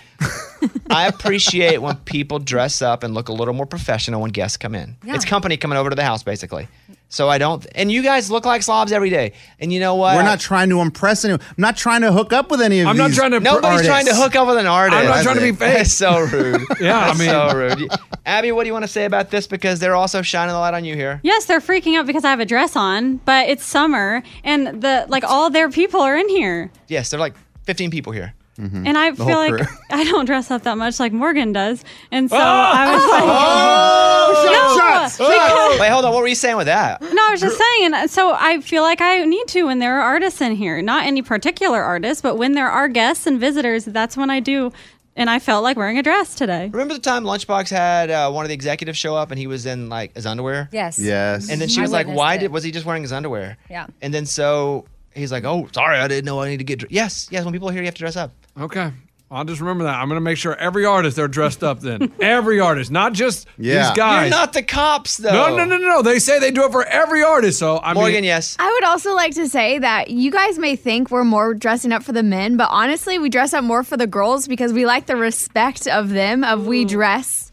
I 0.90 1.08
appreciate 1.08 1.82
when 1.82 1.96
people 1.98 2.40
dress 2.40 2.82
up 2.82 3.04
and 3.04 3.14
look 3.14 3.30
a 3.30 3.34
little 3.34 3.54
more 3.54 3.66
professional 3.68 4.20
when 4.22 4.32
guests 4.32 4.58
come 4.58 4.76
in. 4.76 4.98
Yeah. 5.06 5.16
It's 5.16 5.26
company 5.26 5.56
coming 5.58 5.78
over 5.78 5.90
to 5.90 5.96
the 5.96 6.04
house, 6.04 6.24
basically. 6.24 6.68
So 7.12 7.28
I 7.28 7.40
don't. 7.40 7.66
And 7.74 7.92
you 7.92 8.04
guys 8.04 8.30
look 8.30 8.46
like 8.46 8.62
slobs 8.62 8.92
every 8.92 9.10
day. 9.10 9.34
And 9.60 9.74
you 9.74 9.80
know 9.80 9.96
what? 9.96 10.16
We're 10.16 10.22
not 10.24 10.40
trying 10.40 10.70
to 10.70 10.80
impress 10.80 11.26
anyone. 11.26 11.42
I'm 11.42 11.56
not 11.58 11.76
trying 11.76 12.02
to 12.02 12.12
hook 12.12 12.32
up 12.34 12.52
with 12.52 12.62
any 12.62 12.82
of 12.82 12.88
I'm 12.88 12.96
these. 12.98 13.10
not 13.10 13.14
trying 13.14 13.32
to. 13.32 13.40
Nobody's 13.40 13.86
trying 13.86 14.06
to 14.06 14.14
hook 14.16 14.36
up 14.36 14.48
with 14.48 14.58
an 14.58 14.68
artist. 14.68 14.96
I'm 15.02 15.06
not 15.08 15.24
trying 15.24 15.36
to 15.38 15.42
be 15.42 15.52
fake. 15.52 15.74
That's 15.78 15.92
so 15.92 16.20
rude. 16.20 16.62
Yeah, 16.80 17.00
I 17.00 17.14
mean- 17.18 17.30
so 17.30 17.52
rude. 17.56 17.90
Abby, 18.26 18.52
what 18.52 18.64
do 18.64 18.68
you 18.68 18.74
want 18.74 18.84
to 18.84 18.88
say 18.92 19.06
about 19.06 19.32
this? 19.32 19.48
Because 19.48 19.80
they're 19.80 19.96
also 19.96 20.22
shining 20.22 20.54
the 20.54 20.60
light 20.60 20.76
on 20.76 20.86
you 20.86 20.96
here. 20.96 21.20
Yes, 21.24 21.46
they're 21.46 21.62
freaking 21.62 21.98
out 21.98 22.06
because 22.06 22.24
I 22.24 22.30
have 22.30 22.40
a 22.40 22.46
dress 22.46 22.76
on, 22.76 23.18
but 23.26 23.50
it's 23.50 23.66
summer 23.66 24.22
and 24.44 24.82
the 24.82 25.06
like 25.10 25.24
all 25.24 25.50
their 25.50 25.70
people 25.72 26.02
are 26.02 26.16
in 26.16 26.30
here. 26.30 26.72
Yes, 26.88 27.10
they're 27.10 27.20
like 27.20 27.34
15 27.64 27.90
people 27.90 28.14
here. 28.14 28.36
And 28.60 28.98
I 28.98 29.14
feel 29.14 29.26
like 29.28 29.68
I 29.90 30.04
don't 30.04 30.26
dress 30.26 30.52
up 30.52 30.64
that 30.64 30.78
much 30.78 31.00
like 31.00 31.14
Morgan 31.14 31.54
does. 31.54 31.84
And 32.12 32.30
so 32.30 32.36
I 32.38 32.92
was 32.92 33.04
like 33.10 33.24
Oh, 33.24 34.44
No, 34.52 34.76
because- 34.76 35.80
Wait, 35.80 35.90
hold 35.90 36.06
on. 36.06 36.14
What 36.14 36.22
were 36.22 36.28
you 36.28 36.36
saying 36.36 36.58
with 36.58 36.66
that? 36.68 37.02
No, 37.02 37.28
I 37.28 37.32
was 37.32 37.42
just 37.42 37.58
saying. 37.58 37.94
and 37.94 38.10
So 38.10 38.36
I 38.38 38.60
feel 38.62 38.84
like 38.84 39.02
I 39.02 39.24
need 39.26 39.48
to 39.50 39.64
when 39.68 39.80
there 39.80 39.98
are 40.00 40.02
artists 40.02 40.42
in 40.42 40.56
here. 40.56 40.82
Not 40.82 41.06
any 41.06 41.22
particular 41.22 41.82
artist, 41.82 42.22
but 42.24 42.36
when 42.38 42.54
there 42.54 42.70
are 42.70 42.88
guests 42.88 43.26
and 43.26 43.40
visitors, 43.40 43.86
that's 43.86 44.18
when 44.18 44.30
I 44.30 44.40
do. 44.40 44.72
And 45.16 45.30
I 45.30 45.40
felt 45.40 45.64
like 45.64 45.76
wearing 45.76 45.98
a 45.98 46.04
dress 46.04 46.34
today. 46.36 46.70
Remember 46.72 46.94
the 46.94 47.00
time 47.02 47.24
Lunchbox 47.26 47.70
had 47.70 48.10
uh, 48.10 48.32
one 48.32 48.46
of 48.46 48.50
the 48.50 48.54
executives 48.54 48.98
show 48.98 49.16
up 49.16 49.32
and 49.32 49.40
he 49.40 49.48
was 49.48 49.66
in 49.66 49.90
like 49.90 50.16
his 50.16 50.26
underwear? 50.26 50.70
Yes. 50.72 50.98
Yes. 51.00 51.50
And 51.50 51.60
then 51.60 51.68
she 51.68 51.80
I 51.80 51.84
was 51.84 51.92
like, 51.92 52.08
"Why 52.08 52.36
it. 52.36 52.40
did 52.40 52.52
was 52.54 52.64
he 52.64 52.72
just 52.72 52.86
wearing 52.86 53.02
his 53.02 53.12
underwear?" 53.12 53.58
Yeah. 53.70 53.88
And 54.02 54.14
then 54.14 54.26
so 54.26 54.86
he's 55.14 55.30
like, 55.32 55.44
"Oh, 55.44 55.68
sorry, 55.74 55.98
I 55.98 56.08
didn't 56.08 56.24
know 56.26 56.40
I 56.42 56.48
need 56.50 56.58
to 56.60 56.64
get." 56.64 56.80
Dr-. 56.80 56.94
Yes, 56.94 57.28
yes. 57.32 57.44
When 57.44 57.52
people 57.54 57.68
are 57.68 57.74
here, 57.74 57.82
you 57.82 57.88
have 57.88 57.96
to 57.96 58.00
dress 58.00 58.16
up. 58.16 58.32
Okay. 58.60 58.92
I'll 59.32 59.46
just 59.46 59.62
remember 59.62 59.84
that. 59.84 59.94
I'm 59.94 60.08
going 60.08 60.18
to 60.18 60.22
make 60.22 60.40
sure 60.40 60.56
every 60.56 60.86
artist 60.86 61.16
they're 61.16 61.28
dressed 61.28 61.64
up 61.64 61.82
then. 61.82 62.12
every 62.20 62.60
artist, 62.60 62.90
not 62.90 63.14
just 63.14 63.48
Yeah. 63.60 63.84
these 63.90 63.92
guys. 63.96 64.32
You're 64.32 64.40
not 64.40 64.54
the 64.54 64.64
cops, 64.64 65.18
though. 65.18 65.32
no, 65.32 65.56
no, 65.56 65.66
no, 65.66 65.78
no, 65.78 65.88
no. 65.88 66.02
They 66.02 66.18
say 66.18 66.40
they 66.40 66.50
do 66.50 66.64
it 66.66 66.72
for 66.72 66.84
every 66.84 67.24
artist. 67.24 67.60
So 67.60 67.78
I 67.78 67.94
Morgan, 67.94 68.16
mean, 68.16 68.24
yes. 68.24 68.56
I 68.58 68.68
would 68.72 68.84
also 68.86 69.14
like 69.14 69.36
to 69.36 69.48
say 69.48 69.78
that 69.78 70.10
you 70.10 70.32
guys 70.32 70.58
may 70.58 70.76
think 70.76 71.12
we're 71.12 71.24
more 71.26 71.54
dressing 71.54 71.92
up 71.92 72.02
for 72.02 72.12
the 72.12 72.24
men, 72.24 72.58
but 72.58 72.70
honestly, 72.72 73.20
we 73.20 73.30
dress 73.30 73.54
up 73.54 73.64
more 73.64 73.84
for 73.84 73.98
the 73.98 74.08
girls 74.08 74.48
because 74.48 74.74
we 74.74 74.88
like 74.88 75.06
the 75.06 75.16
respect 75.16 75.88
of 75.88 76.10
them, 76.10 76.44
of 76.44 76.66
we 76.66 76.84
dress 76.84 77.49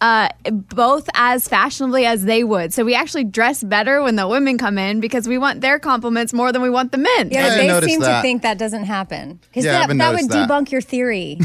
uh, 0.00 0.28
both 0.50 1.08
as 1.14 1.48
fashionably 1.48 2.04
as 2.04 2.24
they 2.24 2.44
would. 2.44 2.72
So 2.74 2.84
we 2.84 2.94
actually 2.94 3.24
dress 3.24 3.62
better 3.64 4.02
when 4.02 4.16
the 4.16 4.28
women 4.28 4.58
come 4.58 4.76
in 4.78 5.00
because 5.00 5.26
we 5.26 5.38
want 5.38 5.60
their 5.62 5.78
compliments 5.78 6.32
more 6.32 6.52
than 6.52 6.60
we 6.62 6.70
want 6.70 6.92
the 6.92 6.98
men. 6.98 7.30
Yeah, 7.30 7.46
I 7.46 7.56
they 7.56 7.66
noticed 7.68 7.90
seem 7.90 8.00
to 8.02 8.20
think 8.22 8.42
that 8.42 8.58
doesn't 8.58 8.84
happen 8.84 9.40
because 9.48 9.64
Yeah, 9.64 9.70
I 9.70 9.74
that, 9.74 9.80
haven't 9.82 9.98
that 9.98 10.14
would 10.14 10.28
that. 10.30 10.48
debunk 10.48 10.70
your 10.70 10.80
theory. 10.82 11.38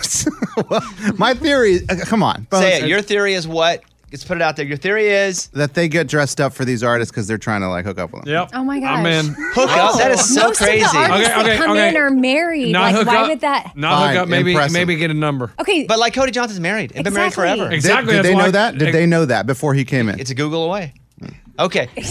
My 1.17 1.33
theory. 1.33 1.79
uh, 1.89 1.95
come 2.01 2.23
on. 2.23 2.47
Say 2.51 2.81
it. 2.81 2.87
Your 2.87 3.01
theory 3.01 3.33
is 3.33 3.47
what? 3.47 3.83
Let's 4.11 4.25
put 4.25 4.35
it 4.37 4.41
out 4.43 4.57
there. 4.57 4.65
Your 4.65 4.75
theory 4.77 5.07
is 5.07 5.47
that 5.49 5.73
they 5.73 5.87
get 5.87 6.07
dressed 6.07 6.41
up 6.41 6.51
for 6.51 6.65
these 6.65 6.83
artists 6.83 7.11
because 7.11 7.27
they're 7.27 7.37
trying 7.37 7.61
to 7.61 7.69
like 7.69 7.85
hook 7.85 7.97
up 7.97 8.11
with 8.11 8.25
them. 8.25 8.33
Yep. 8.33 8.49
Oh 8.53 8.63
my 8.65 8.79
gosh. 8.81 8.99
I'm 8.99 9.05
in. 9.05 9.25
hook 9.53 9.69
up. 9.69 9.97
That 9.99 10.11
is 10.11 10.35
so 10.35 10.47
Most 10.47 10.57
crazy. 10.57 10.83
of 10.85 10.91
the 10.91 10.97
artists 10.97 11.29
Okay, 11.31 11.39
okay, 11.39 11.49
that 11.51 11.57
come 11.65 11.71
okay. 11.71 11.89
in 11.89 11.95
are 11.97 12.09
married. 12.09 12.73
Not 12.73 12.81
like, 12.81 12.95
hook 12.95 13.07
why 13.07 13.21
up. 13.21 13.27
would 13.29 13.39
that? 13.39 13.71
Not 13.77 13.99
Fine, 13.99 14.13
hook 14.15 14.21
up. 14.23 14.27
Maybe, 14.29 14.51
impressive. 14.51 14.73
maybe 14.73 14.95
get 14.97 15.11
a 15.11 15.13
number. 15.13 15.53
Okay, 15.59 15.85
But 15.85 15.97
like 15.99 16.13
Cody 16.13 16.31
Johnson's 16.31 16.59
married 16.59 16.91
and 16.93 17.05
been 17.05 17.13
married 17.13 17.27
Exactly. 17.27 17.41
forever. 17.55 17.69
Did- 17.69 17.75
Exactly. 17.75 18.13
Did, 18.13 18.17
that's 18.17 18.27
they 18.27 18.35
why- 18.35 18.45
know 18.45 18.51
that? 18.51 18.77
Did 18.77 18.93
they 18.93 19.05
know 19.05 19.23
that 19.25 19.47
before 19.47 19.73
he 19.73 19.85
came 19.85 20.09
in? 20.09 20.19
It's 20.19 20.29
a 20.31 20.35
Google 20.35 20.65
away. 20.65 20.93
Okay. 21.59 21.87
we 21.95 22.01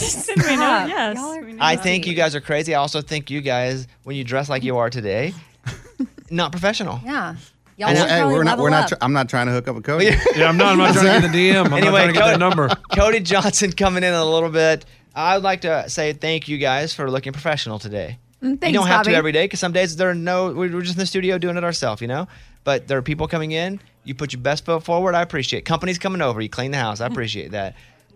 know, 0.57 0.87
yes. 0.87 1.19
I 1.61 1.77
think 1.77 2.07
you 2.07 2.15
guys 2.15 2.35
are 2.35 2.41
crazy. 2.41 2.75
I 2.75 2.79
also 2.79 3.01
think 3.03 3.31
you 3.31 3.41
guys, 3.41 3.89
when 4.05 4.15
you 4.17 4.23
dress 4.25 4.49
like 4.49 4.63
you 4.63 4.77
are 4.79 4.89
today, 4.91 5.35
not 6.31 6.51
professional. 6.53 7.01
yeah. 7.05 7.35
Y'all 7.81 7.89
And 7.89 7.99
should 7.99 8.09
Hey, 8.09 8.19
probably 8.19 8.35
we're 8.35 8.45
not. 8.45 8.51
level 8.53 8.63
We're 8.65 8.71
not. 8.71 8.83
up. 8.85 8.89
tr- 8.91 9.05
I'm 9.05 9.13
not 9.15 9.29
trying 9.31 9.47
to 9.47 9.53
hook 9.53 9.67
up 9.69 9.75
with 9.75 9.85
Cody. 9.85 10.05
Yeah, 10.37 10.49
I'm 10.49 10.57
not. 10.59 10.73
I'm 10.73 10.79
not 10.79 10.93
trying 10.95 11.23
to 11.23 11.29
get 11.29 11.33
the 11.33 11.51
DM. 11.51 11.65
I'm 11.67 11.73
Anyway, 11.73 11.83
not 11.83 11.91
trying 11.91 12.07
to 12.09 12.13
get 12.13 12.23
Cody- 12.25 12.39
number. 12.39 12.69
Cody 12.95 13.21
Johnson 13.21 13.73
coming 13.73 14.05
in 14.05 14.13
a 14.13 14.25
little 14.25 14.51
bit. 14.51 14.85
I 15.15 15.35
would 15.35 15.43
like 15.43 15.63
to 15.63 15.89
say 15.89 16.13
thank 16.13 16.47
you 16.47 16.59
guys 16.59 16.93
for 16.95 17.11
looking 17.11 17.33
professional 17.33 17.79
today. 17.79 18.19
Mm, 18.43 18.51
you 18.51 18.57
thanks, 18.59 18.79
don't 18.79 18.87
have 18.87 19.01
Bobby. 19.05 19.13
to 19.13 19.17
every 19.17 19.33
day 19.33 19.45
because 19.45 19.61
some 19.61 19.73
days 19.73 19.97
there 19.97 20.11
are 20.11 20.15
no. 20.15 20.47
We're 20.53 20.71
we're 20.73 20.83
just 20.83 20.95
in 20.95 20.99
the 21.01 21.07
studio 21.07 21.39
doing 21.39 21.57
it 21.57 21.65
ourselves, 21.65 22.01
you 22.03 22.09
know. 22.09 22.29
But 22.65 22.87
there 22.87 22.99
are 22.99 23.03
people 23.03 23.27
coming 23.29 23.53
in. 23.53 23.81
You 24.05 24.15
put 24.15 24.33
your 24.35 24.43
best 24.43 24.65
foot 24.67 24.83
forward. 24.85 25.15
I 25.15 25.23
appreciate. 25.23 25.61
It. 25.61 25.65
Companies 25.65 25.99
coming 25.99 26.21
over. 26.21 26.41
You 26.41 26.49
clean 26.51 26.71
the 26.73 26.79
house. 26.79 27.01
I 27.01 27.07
appreciate 27.07 27.53
that. 27.53 27.75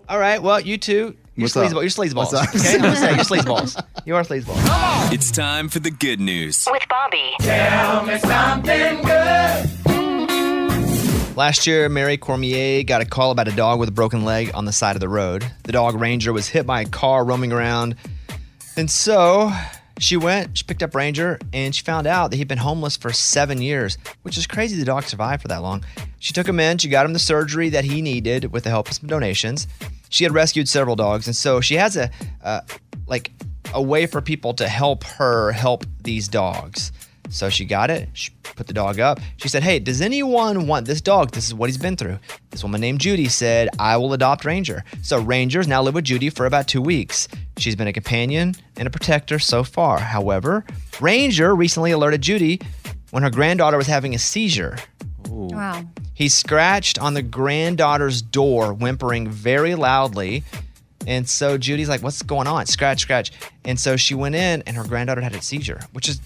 All 0.08 0.18
right. 0.18 0.42
Well, 0.42 0.60
you 0.60 0.76
two. 0.78 1.16
You're 1.36 1.46
What's 1.46 1.56
up? 1.56 1.64
sleazeball. 1.70 1.80
You're 1.80 1.90
sleazeballs. 1.90 2.14
What's 2.14 2.34
up? 2.34 2.54
Okay. 2.54 2.74
I'm 2.76 2.80
gonna 2.82 2.96
say 2.96 3.14
you're 3.14 3.24
sleazeballs. 3.24 3.82
You 4.06 4.14
are 4.16 4.22
sleazeballs. 4.22 5.12
It's 5.12 5.30
time 5.30 5.68
for 5.68 5.80
the 5.80 5.90
good 5.90 6.20
news. 6.20 6.66
With 6.70 6.86
Bobby. 6.88 7.32
Tell 7.40 8.04
me 8.06 8.18
something 8.18 9.02
good. 9.02 9.43
Last 11.36 11.66
year, 11.66 11.88
Mary 11.88 12.16
Cormier 12.16 12.84
got 12.84 13.00
a 13.00 13.04
call 13.04 13.32
about 13.32 13.48
a 13.48 13.56
dog 13.56 13.80
with 13.80 13.88
a 13.88 13.92
broken 13.92 14.24
leg 14.24 14.52
on 14.54 14.66
the 14.66 14.72
side 14.72 14.94
of 14.94 15.00
the 15.00 15.08
road. 15.08 15.44
The 15.64 15.72
dog 15.72 16.00
Ranger 16.00 16.32
was 16.32 16.46
hit 16.46 16.64
by 16.64 16.82
a 16.82 16.84
car 16.84 17.24
roaming 17.24 17.52
around. 17.52 17.96
And 18.76 18.88
so 18.88 19.50
she 19.98 20.16
went, 20.16 20.56
she 20.56 20.62
picked 20.62 20.84
up 20.84 20.94
Ranger, 20.94 21.40
and 21.52 21.74
she 21.74 21.82
found 21.82 22.06
out 22.06 22.30
that 22.30 22.36
he'd 22.36 22.46
been 22.46 22.58
homeless 22.58 22.96
for 22.96 23.12
seven 23.12 23.60
years, 23.60 23.98
which 24.22 24.38
is 24.38 24.46
crazy 24.46 24.78
the 24.78 24.84
dog 24.84 25.02
survived 25.02 25.42
for 25.42 25.48
that 25.48 25.60
long. 25.60 25.84
She 26.20 26.32
took 26.32 26.46
him 26.46 26.60
in, 26.60 26.78
she 26.78 26.88
got 26.88 27.04
him 27.04 27.12
the 27.12 27.18
surgery 27.18 27.68
that 27.70 27.84
he 27.84 28.00
needed 28.00 28.52
with 28.52 28.62
the 28.62 28.70
help 28.70 28.86
of 28.86 28.94
some 28.94 29.08
donations. 29.08 29.66
She 30.10 30.22
had 30.22 30.32
rescued 30.32 30.68
several 30.68 30.94
dogs, 30.94 31.26
and 31.26 31.34
so 31.34 31.60
she 31.60 31.74
has 31.74 31.96
a, 31.96 32.12
uh, 32.44 32.60
like, 33.08 33.32
a 33.72 33.82
way 33.82 34.06
for 34.06 34.20
people 34.20 34.54
to 34.54 34.68
help 34.68 35.02
her 35.02 35.50
help 35.50 35.84
these 36.00 36.28
dogs. 36.28 36.92
So 37.30 37.48
she 37.48 37.64
got 37.64 37.90
it. 37.90 38.08
She 38.12 38.30
put 38.42 38.66
the 38.66 38.72
dog 38.72 39.00
up. 39.00 39.18
She 39.36 39.48
said, 39.48 39.62
Hey, 39.62 39.78
does 39.78 40.00
anyone 40.00 40.66
want 40.66 40.86
this 40.86 41.00
dog? 41.00 41.32
This 41.32 41.46
is 41.46 41.54
what 41.54 41.68
he's 41.68 41.78
been 41.78 41.96
through. 41.96 42.18
This 42.50 42.62
woman 42.62 42.80
named 42.80 43.00
Judy 43.00 43.28
said, 43.28 43.68
I 43.78 43.96
will 43.96 44.12
adopt 44.12 44.44
Ranger. 44.44 44.84
So 45.02 45.20
Ranger's 45.20 45.66
now 45.66 45.82
lived 45.82 45.94
with 45.96 46.04
Judy 46.04 46.30
for 46.30 46.46
about 46.46 46.68
two 46.68 46.82
weeks. 46.82 47.28
She's 47.56 47.76
been 47.76 47.88
a 47.88 47.92
companion 47.92 48.54
and 48.76 48.86
a 48.86 48.90
protector 48.90 49.38
so 49.38 49.64
far. 49.64 49.98
However, 49.98 50.64
Ranger 51.00 51.54
recently 51.54 51.90
alerted 51.90 52.22
Judy 52.22 52.60
when 53.10 53.22
her 53.22 53.30
granddaughter 53.30 53.76
was 53.76 53.86
having 53.86 54.14
a 54.14 54.18
seizure. 54.18 54.76
Wow. 55.28 55.84
He 56.14 56.28
scratched 56.28 56.98
on 56.98 57.14
the 57.14 57.22
granddaughter's 57.22 58.22
door, 58.22 58.72
whimpering 58.72 59.28
very 59.28 59.74
loudly. 59.74 60.44
And 61.06 61.28
so 61.28 61.58
Judy's 61.58 61.88
like, 61.88 62.02
What's 62.02 62.22
going 62.22 62.46
on? 62.46 62.66
Scratch, 62.66 63.00
scratch. 63.00 63.32
And 63.64 63.78
so 63.78 63.96
she 63.96 64.14
went 64.14 64.34
in, 64.34 64.62
and 64.66 64.76
her 64.76 64.84
granddaughter 64.84 65.20
had 65.20 65.34
a 65.34 65.42
seizure, 65.42 65.80
which 65.92 66.08
is 66.08 66.20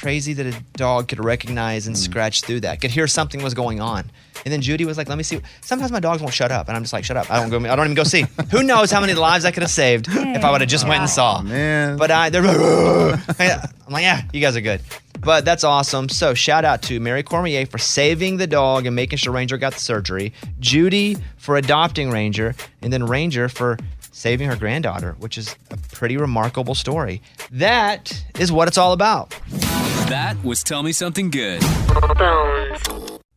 crazy 0.00 0.32
that 0.34 0.46
a 0.46 0.60
dog 0.74 1.08
could 1.08 1.22
recognize 1.22 1.86
and 1.86 1.96
hmm. 1.96 2.00
scratch 2.00 2.42
through 2.42 2.60
that, 2.60 2.80
could 2.80 2.90
hear 2.90 3.06
something 3.06 3.42
was 3.42 3.54
going 3.54 3.80
on. 3.80 4.10
And 4.44 4.52
then 4.52 4.62
Judy 4.62 4.86
was 4.86 4.96
like, 4.96 5.08
"Let 5.08 5.18
me 5.18 5.24
see." 5.24 5.40
Sometimes 5.60 5.92
my 5.92 6.00
dogs 6.00 6.22
won't 6.22 6.32
shut 6.32 6.50
up, 6.50 6.68
and 6.68 6.76
I'm 6.76 6.82
just 6.82 6.94
like, 6.94 7.04
"Shut 7.04 7.16
up! 7.16 7.30
I 7.30 7.38
don't 7.38 7.50
go. 7.50 7.58
I 7.70 7.76
don't 7.76 7.86
even 7.86 7.94
go 7.94 8.04
see." 8.04 8.24
Who 8.50 8.62
knows 8.62 8.90
how 8.90 9.00
many 9.00 9.12
lives 9.12 9.44
I 9.44 9.50
could 9.50 9.62
have 9.62 9.70
saved 9.70 10.08
if 10.08 10.44
I 10.44 10.50
would 10.50 10.62
have 10.62 10.70
just 10.70 10.88
went 10.88 11.02
and 11.02 11.10
saw. 11.10 11.42
Man, 11.42 11.98
But 11.98 12.10
I, 12.10 12.30
they're, 12.30 12.42
I'm 12.46 13.92
like, 13.92 14.02
yeah, 14.02 14.22
you 14.32 14.40
guys 14.40 14.56
are 14.56 14.62
good. 14.62 14.80
But 15.20 15.44
that's 15.44 15.64
awesome. 15.64 16.08
So 16.08 16.32
shout 16.32 16.64
out 16.64 16.80
to 16.82 16.98
Mary 16.98 17.22
Cormier 17.22 17.66
for 17.66 17.76
saving 17.76 18.38
the 18.38 18.46
dog 18.46 18.86
and 18.86 18.96
making 18.96 19.18
sure 19.18 19.34
Ranger 19.34 19.58
got 19.58 19.74
the 19.74 19.80
surgery. 19.80 20.32
Judy 20.58 21.18
for 21.36 21.56
adopting 21.56 22.10
Ranger, 22.10 22.54
and 22.80 22.90
then 22.90 23.04
Ranger 23.04 23.50
for 23.50 23.76
saving 24.10 24.48
her 24.48 24.56
granddaughter, 24.56 25.16
which 25.18 25.38
is 25.38 25.54
a 25.70 25.76
pretty 25.76 26.16
remarkable 26.16 26.74
story. 26.74 27.22
That 27.50 28.24
is 28.38 28.50
what 28.52 28.68
it's 28.68 28.78
all 28.78 28.92
about. 28.92 29.30
That 30.08 30.36
was 30.44 30.62
Tell 30.62 30.82
Me 30.82 30.92
Something 30.92 31.30
Good. 31.30 31.62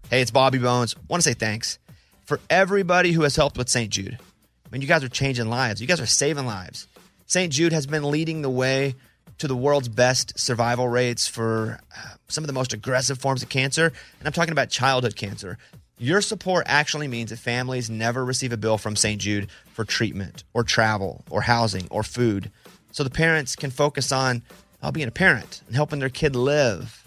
Hey, 0.10 0.22
it's 0.22 0.32
Bobby 0.32 0.58
Bones. 0.60 0.96
Want 1.08 1.24
to 1.24 1.30
say 1.30 1.34
thanks 1.34 1.80
for 2.26 2.40
everybody 2.50 3.12
who 3.12 3.24
has 3.24 3.36
helped 3.36 3.58
with 3.58 3.70
St. 3.70 3.90
Jude. 3.90 4.18
I 4.20 4.70
mean, 4.72 4.82
you 4.82 4.88
guys 4.88 5.04
are 5.04 5.10
changing 5.10 5.50
lives. 5.50 5.82
You 5.82 5.88
guys 5.88 6.02
are 6.02 6.06
saving 6.06 6.46
lives. 6.46 6.88
St. 7.28 7.52
Jude 7.52 7.74
has 7.74 7.86
been 7.86 8.04
leading 8.04 8.42
the 8.42 8.50
way 8.50 8.96
to 9.40 9.48
the 9.48 9.56
world's 9.56 9.90
best 9.90 10.38
survival 10.40 10.88
rates 10.88 11.28
for 11.28 11.80
uh, 11.98 12.10
some 12.28 12.44
of 12.44 12.48
the 12.48 12.54
most 12.54 12.74
aggressive 12.74 13.20
forms 13.20 13.44
of 13.44 13.50
cancer, 13.50 13.88
and 14.20 14.28
I'm 14.28 14.34
talking 14.34 14.52
about 14.52 14.70
childhood 14.70 15.16
cancer. 15.16 15.58
Your 15.98 16.22
support 16.22 16.66
actually 16.68 17.08
means 17.08 17.30
that 17.30 17.40
families 17.40 17.90
never 17.90 18.26
receive 18.26 18.52
a 18.52 18.58
bill 18.58 18.78
from 18.78 18.96
St. 18.96 19.22
Jude 19.22 19.50
for 19.74 19.86
treatment 19.86 20.44
or 20.54 20.64
travel 20.64 21.24
or 21.30 21.42
housing 21.42 21.88
or 21.92 22.04
food. 22.04 22.52
So 22.92 23.04
the 23.04 23.10
parents 23.10 23.56
can 23.56 23.72
focus 23.72 24.12
on 24.12 24.42
uh, 24.82 24.92
being 24.92 25.08
a 25.08 25.12
parent 25.12 25.62
and 25.68 25.76
helping 25.76 26.00
their 26.00 26.10
kid 26.10 26.36
live. 26.36 27.04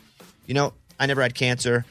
You 0.47 0.55
know, 0.55 0.73
I 0.99 1.07
never 1.07 1.21
had 1.21 1.35
cancer, 1.35 1.85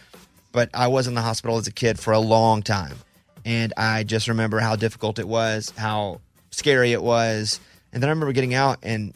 but 0.51 0.69
I 0.73 0.87
was 0.87 1.07
in 1.07 1.13
the 1.13 1.21
hospital 1.21 1.57
as 1.57 1.67
a 1.67 1.71
kid 1.71 1.99
for 1.99 2.13
a 2.13 2.19
long 2.19 2.63
time. 2.63 2.97
And 3.43 3.73
I 3.77 4.03
just 4.03 4.27
remember 4.27 4.59
how 4.59 4.75
difficult 4.75 5.19
it 5.19 5.27
was, 5.27 5.71
how 5.77 6.21
scary 6.49 6.93
it 6.93 7.03
was. 7.03 7.59
And 7.93 8.01
then 8.01 8.09
I 8.09 8.13
remember 8.13 8.33
getting 8.33 8.53
out 8.53 8.79
and 8.81 9.13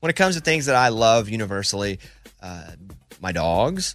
When 0.00 0.10
it 0.10 0.16
comes 0.16 0.36
to 0.36 0.40
things 0.40 0.66
that 0.66 0.76
I 0.76 0.88
love 0.88 1.28
universally, 1.28 1.98
uh, 2.42 2.72
my 3.20 3.32
dogs, 3.32 3.94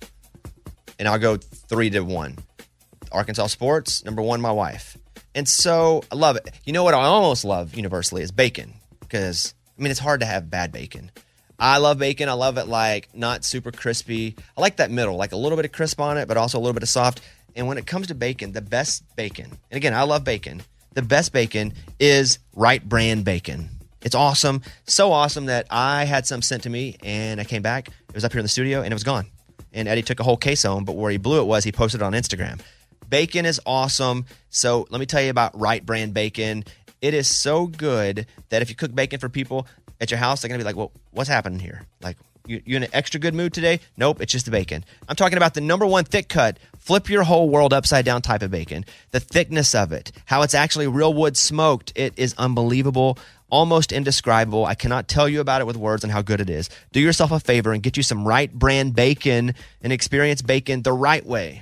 and 1.00 1.08
I'll 1.08 1.20
go 1.20 1.38
three 1.38 1.90
to 1.92 2.02
one. 2.02 2.38
Arkansas 3.12 3.48
sports, 3.48 4.04
number 4.04 4.22
one, 4.22 4.42
my 4.42 4.52
wife. 4.52 4.98
And 5.36 5.48
so 5.48 6.04
I 6.12 6.16
love 6.16 6.36
it. 6.36 6.50
You 6.66 6.74
know 6.74 6.84
what 6.84 6.94
I 6.94 7.04
almost 7.04 7.46
love 7.46 7.76
universally 7.76 8.22
is 8.22 8.32
bacon 8.32 8.74
because, 9.00 9.54
I 9.78 9.82
mean, 9.82 9.92
it's 9.92 10.00
hard 10.00 10.20
to 10.20 10.26
have 10.26 10.50
bad 10.50 10.72
bacon. 10.72 11.12
I 11.60 11.78
love 11.78 12.00
bacon. 12.00 12.28
I 12.28 12.34
love 12.34 12.58
it 12.58 12.68
like 12.68 13.10
not 13.16 13.46
super 13.46 13.72
crispy. 13.72 14.36
I 14.58 14.62
like 14.62 14.78
that 14.78 14.92
middle, 14.92 15.16
like 15.16 15.32
a 15.32 15.38
little 15.38 15.56
bit 15.56 15.66
of 15.66 15.72
crisp 15.72 16.02
on 16.02 16.18
it, 16.18 16.28
but 16.28 16.38
also 16.38 16.58
a 16.58 16.62
little 16.62 16.74
bit 16.74 16.84
of 16.84 16.90
soft. 16.90 17.22
And 17.56 17.68
when 17.68 17.78
it 17.78 17.86
comes 17.86 18.08
to 18.08 18.16
bacon, 18.16 18.52
the 18.52 18.62
best 18.62 19.04
bacon, 19.16 19.46
and 19.46 19.78
again, 19.78 19.94
I 19.94 20.02
love 20.04 20.24
bacon, 20.24 20.62
the 20.94 21.04
best 21.04 21.32
bacon 21.32 21.74
is 22.00 22.40
Wright 22.56 22.84
brand 22.88 23.26
bacon. 23.26 23.70
It's 24.04 24.16
awesome. 24.16 24.62
So 24.86 25.12
awesome 25.12 25.46
that 25.46 25.66
I 25.72 26.04
had 26.04 26.28
some 26.28 26.42
sent 26.42 26.64
to 26.64 26.70
me 26.70 26.98
and 27.04 27.40
I 27.40 27.46
came 27.46 27.62
back. 27.62 27.88
It 27.88 28.16
was 28.16 28.26
up 28.26 28.32
here 28.32 28.40
in 28.40 28.46
the 28.46 28.50
studio 28.50 28.82
and 28.82 28.92
it 28.92 28.96
was 28.96 29.04
gone. 29.04 29.28
And 29.72 29.88
Eddie 29.88 30.04
took 30.04 30.20
a 30.20 30.24
whole 30.24 30.38
case 30.38 30.64
home, 30.64 30.84
but 30.86 30.96
where 30.96 31.10
he 31.10 31.18
blew 31.18 31.42
it 31.42 31.46
was 31.46 31.64
he 31.64 31.72
posted 31.72 32.02
it 32.02 32.04
on 32.04 32.14
Instagram. 32.14 32.60
Bacon 33.10 33.46
is 33.46 33.62
awesome. 33.66 34.26
So 34.50 34.88
let 34.90 35.00
me 35.00 35.06
tell 35.06 35.22
you 35.22 35.30
about 35.30 35.58
Wright 35.60 35.86
brand 35.86 36.14
bacon. 36.14 36.66
It 37.02 37.14
is 37.14 37.28
so 37.28 37.68
good 37.68 38.28
that 38.50 38.62
if 38.62 38.70
you 38.70 38.76
cook 38.76 38.94
bacon 38.94 39.20
for 39.20 39.30
people 39.30 39.68
at 40.02 40.12
your 40.12 40.20
house, 40.20 40.42
they're 40.42 40.50
going 40.50 40.60
to 40.60 40.64
be 40.64 40.68
like, 40.68 40.76
well, 40.76 40.92
what's 41.12 41.30
happening 41.30 41.60
here? 41.60 41.84
Like, 42.02 42.18
you, 42.46 42.62
you 42.66 42.76
in 42.76 42.84
an 42.84 42.90
extra 42.94 43.20
good 43.20 43.34
mood 43.34 43.54
today? 43.54 43.80
Nope, 43.98 44.22
it's 44.22 44.32
just 44.32 44.46
the 44.46 44.52
bacon. 44.52 44.84
I'm 45.08 45.16
talking 45.16 45.38
about 45.38 45.54
the 45.54 45.62
number 45.62 45.86
one 45.86 46.04
thick 46.04 46.28
cut, 46.28 46.58
flip 46.78 47.10
your 47.10 47.24
whole 47.24 47.50
world 47.50 47.72
upside 47.74 48.04
down 48.04 48.22
type 48.22 48.42
of 48.42 48.52
bacon. 48.52 48.84
The 49.12 49.20
thickness 49.20 49.74
of 49.74 49.94
it, 49.94 50.12
how 50.26 50.42
it's 50.42 50.54
actually 50.54 50.88
real 50.88 51.14
wood 51.14 51.38
smoked, 51.38 51.94
it 51.96 52.14
is 52.18 52.36
unbelievable, 52.38 53.18
almost 53.54 53.92
indescribable. 53.92 54.66
I 54.66 54.74
cannot 54.74 55.08
tell 55.08 55.30
you 55.30 55.40
about 55.40 55.62
it 55.62 55.68
with 55.68 55.78
words 55.78 56.04
and 56.04 56.12
how 56.12 56.24
good 56.24 56.42
it 56.42 56.50
is. 56.50 56.72
Do 56.92 57.00
yourself 57.00 57.32
a 57.32 57.40
favor 57.40 57.72
and 57.72 57.84
get 57.84 57.96
you 57.96 58.02
some 58.02 58.28
Wright 58.28 58.52
brand 58.52 58.96
bacon 58.96 59.54
and 59.84 59.94
experience 59.94 60.42
bacon 60.42 60.82
the 60.82 60.92
right 60.92 61.24
way. 61.24 61.62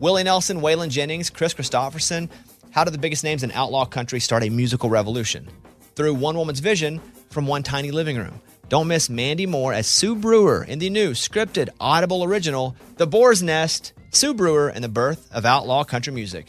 Willie 0.00 0.24
Nelson, 0.24 0.60
Waylon 0.60 0.88
Jennings, 0.88 1.30
Kris 1.30 1.54
Kristofferson. 1.54 2.28
How 2.72 2.82
did 2.82 2.94
the 2.94 2.98
biggest 2.98 3.22
names 3.22 3.44
in 3.44 3.52
outlaw 3.52 3.84
country 3.84 4.18
start 4.18 4.42
a 4.42 4.50
musical 4.50 4.90
revolution? 4.90 5.48
Through 5.94 6.14
one 6.14 6.36
woman's 6.36 6.60
vision 6.60 7.00
from 7.30 7.46
one 7.46 7.62
tiny 7.62 7.92
living 7.92 8.16
room. 8.16 8.40
Don't 8.68 8.88
miss 8.88 9.08
Mandy 9.08 9.46
Moore 9.46 9.72
as 9.72 9.86
Sue 9.86 10.16
Brewer 10.16 10.64
in 10.64 10.80
the 10.80 10.90
new 10.90 11.12
scripted 11.12 11.68
Audible 11.78 12.24
original, 12.24 12.74
The 12.96 13.06
Boar's 13.06 13.42
Nest, 13.42 13.92
Sue 14.10 14.34
Brewer 14.34 14.68
and 14.68 14.82
the 14.82 14.88
Birth 14.88 15.30
of 15.32 15.44
Outlaw 15.44 15.84
Country 15.84 16.12
Music. 16.12 16.48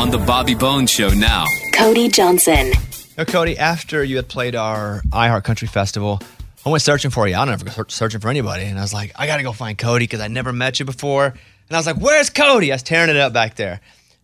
On 0.00 0.08
the 0.10 0.16
Bobby 0.16 0.54
Bones 0.54 0.90
Show 0.90 1.10
now. 1.10 1.44
Cody 1.74 2.08
Johnson. 2.08 2.72
Now, 3.18 3.24
Cody, 3.24 3.58
after 3.58 4.02
you 4.02 4.16
had 4.16 4.28
played 4.28 4.56
our 4.56 5.02
iHeart 5.10 5.44
Country 5.44 5.68
Festival, 5.68 6.22
I 6.64 6.70
went 6.70 6.82
searching 6.82 7.10
for 7.10 7.28
you. 7.28 7.34
I 7.36 7.44
don't 7.44 7.52
ever 7.52 7.66
go 7.66 7.84
searching 7.86 8.18
for 8.18 8.30
anybody. 8.30 8.64
And 8.64 8.78
I 8.78 8.80
was 8.80 8.94
like, 8.94 9.12
I 9.14 9.26
got 9.26 9.36
to 9.36 9.42
go 9.42 9.52
find 9.52 9.76
Cody 9.76 10.04
because 10.04 10.20
I 10.20 10.28
never 10.28 10.54
met 10.54 10.80
you 10.80 10.86
before. 10.86 11.26
And 11.26 11.36
I 11.70 11.76
was 11.76 11.84
like, 11.84 11.98
where's 11.98 12.30
Cody? 12.30 12.72
I 12.72 12.76
was 12.76 12.82
tearing 12.82 13.10
it 13.10 13.18
up 13.18 13.34
back 13.34 13.56
there. 13.56 13.78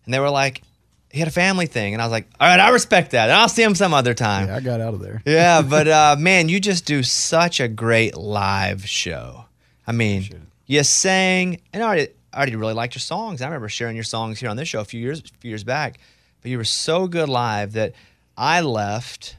And 0.05 0.11
they 0.11 0.19
were 0.19 0.31
like, 0.31 0.63
he 1.11 1.19
had 1.19 1.27
a 1.27 1.31
family 1.31 1.67
thing. 1.67 1.93
And 1.93 2.01
I 2.01 2.05
was 2.05 2.11
like, 2.11 2.27
all 2.39 2.47
right, 2.47 2.59
I 2.59 2.69
respect 2.69 3.11
that. 3.11 3.29
And 3.29 3.33
I'll 3.33 3.47
see 3.47 3.61
him 3.61 3.75
some 3.75 3.93
other 3.93 4.15
time. 4.15 4.47
Yeah, 4.47 4.55
I 4.55 4.59
got 4.61 4.81
out 4.81 4.95
of 4.95 4.99
there. 4.99 5.21
yeah, 5.27 5.61
but 5.69 5.87
uh, 5.87 6.15
man, 6.17 6.49
you 6.49 6.59
just 6.59 6.87
do 6.87 7.03
such 7.03 7.59
a 7.59 7.67
great 7.67 8.17
live 8.17 8.89
show. 8.89 9.45
I 9.85 9.91
mean, 9.91 10.27
you 10.65 10.83
sang, 10.83 11.61
and 11.71 11.83
I 11.83 11.85
already, 11.85 12.07
I 12.37 12.41
already 12.41 12.55
really 12.55 12.75
liked 12.75 12.93
your 12.93 12.99
songs. 12.99 13.41
I 13.41 13.45
remember 13.45 13.67
sharing 13.67 13.95
your 13.95 14.03
songs 14.03 14.39
here 14.39 14.47
on 14.47 14.57
this 14.57 14.67
show 14.67 14.79
a 14.79 14.85
few 14.85 14.99
years, 14.99 15.21
a 15.21 15.37
few 15.39 15.49
years 15.49 15.63
back. 15.63 15.97
But 16.43 16.51
you 16.51 16.59
were 16.59 16.65
so 16.65 17.07
good 17.07 17.29
live 17.29 17.73
that 17.73 17.93
I 18.37 18.61
left 18.61 19.37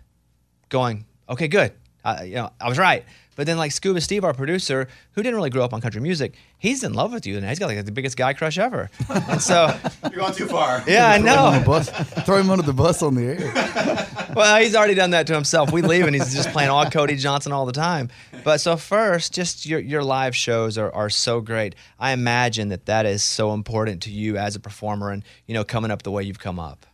going, 0.68 1.04
okay, 1.28 1.46
good. 1.46 1.72
I, 2.04 2.24
you 2.24 2.34
know, 2.34 2.50
I 2.60 2.68
was 2.68 2.76
right. 2.76 3.04
But 3.38 3.46
then 3.46 3.56
like 3.56 3.70
Scuba 3.70 4.00
Steve, 4.00 4.24
our 4.24 4.34
producer, 4.34 4.88
who 5.12 5.22
didn't 5.22 5.36
really 5.36 5.48
grow 5.48 5.62
up 5.62 5.72
on 5.72 5.80
country 5.80 6.00
music, 6.00 6.34
he's 6.58 6.82
in 6.82 6.92
love 6.92 7.12
with 7.12 7.24
you, 7.24 7.36
and 7.36 7.48
he's 7.48 7.60
got 7.60 7.66
like 7.68 7.84
the 7.84 7.92
biggest 7.92 8.16
guy 8.16 8.32
crush 8.32 8.58
ever. 8.58 8.90
And 9.08 9.40
so 9.40 9.72
You're 10.02 10.10
going 10.10 10.34
too 10.34 10.46
far. 10.48 10.82
Yeah, 10.88 11.08
I 11.08 11.18
Throw 11.20 11.50
him 11.52 11.60
know. 11.60 11.64
bus. 11.64 11.88
Throw 12.26 12.38
him 12.38 12.50
under 12.50 12.64
the 12.64 12.72
bus 12.72 13.00
on 13.00 13.14
the 13.14 13.22
air. 13.24 14.04
Well, 14.34 14.60
he's 14.60 14.76
already 14.76 14.94
done 14.94 15.10
that 15.12 15.26
to 15.28 15.34
himself. 15.34 15.72
We 15.72 15.82
leave 15.82 16.04
and 16.04 16.14
he's 16.14 16.34
just 16.34 16.50
playing 16.50 16.68
all 16.70 16.88
Cody 16.90 17.16
Johnson 17.16 17.50
all 17.50 17.64
the 17.64 17.72
time. 17.72 18.08
But 18.44 18.60
so 18.60 18.76
first, 18.76 19.32
just 19.32 19.66
your 19.66 19.80
your 19.80 20.02
live 20.04 20.36
shows 20.36 20.76
are, 20.76 20.92
are 20.94 21.08
so 21.10 21.40
great. 21.40 21.74
I 21.98 22.12
imagine 22.12 22.68
that 22.68 22.86
that 22.86 23.06
is 23.06 23.24
so 23.24 23.52
important 23.52 24.02
to 24.02 24.10
you 24.10 24.36
as 24.36 24.54
a 24.54 24.60
performer, 24.60 25.10
and 25.10 25.24
you 25.46 25.54
know, 25.54 25.64
coming 25.64 25.90
up 25.90 26.02
the 26.02 26.10
way 26.10 26.22
you've 26.24 26.38
come 26.38 26.60
up. 26.60 26.86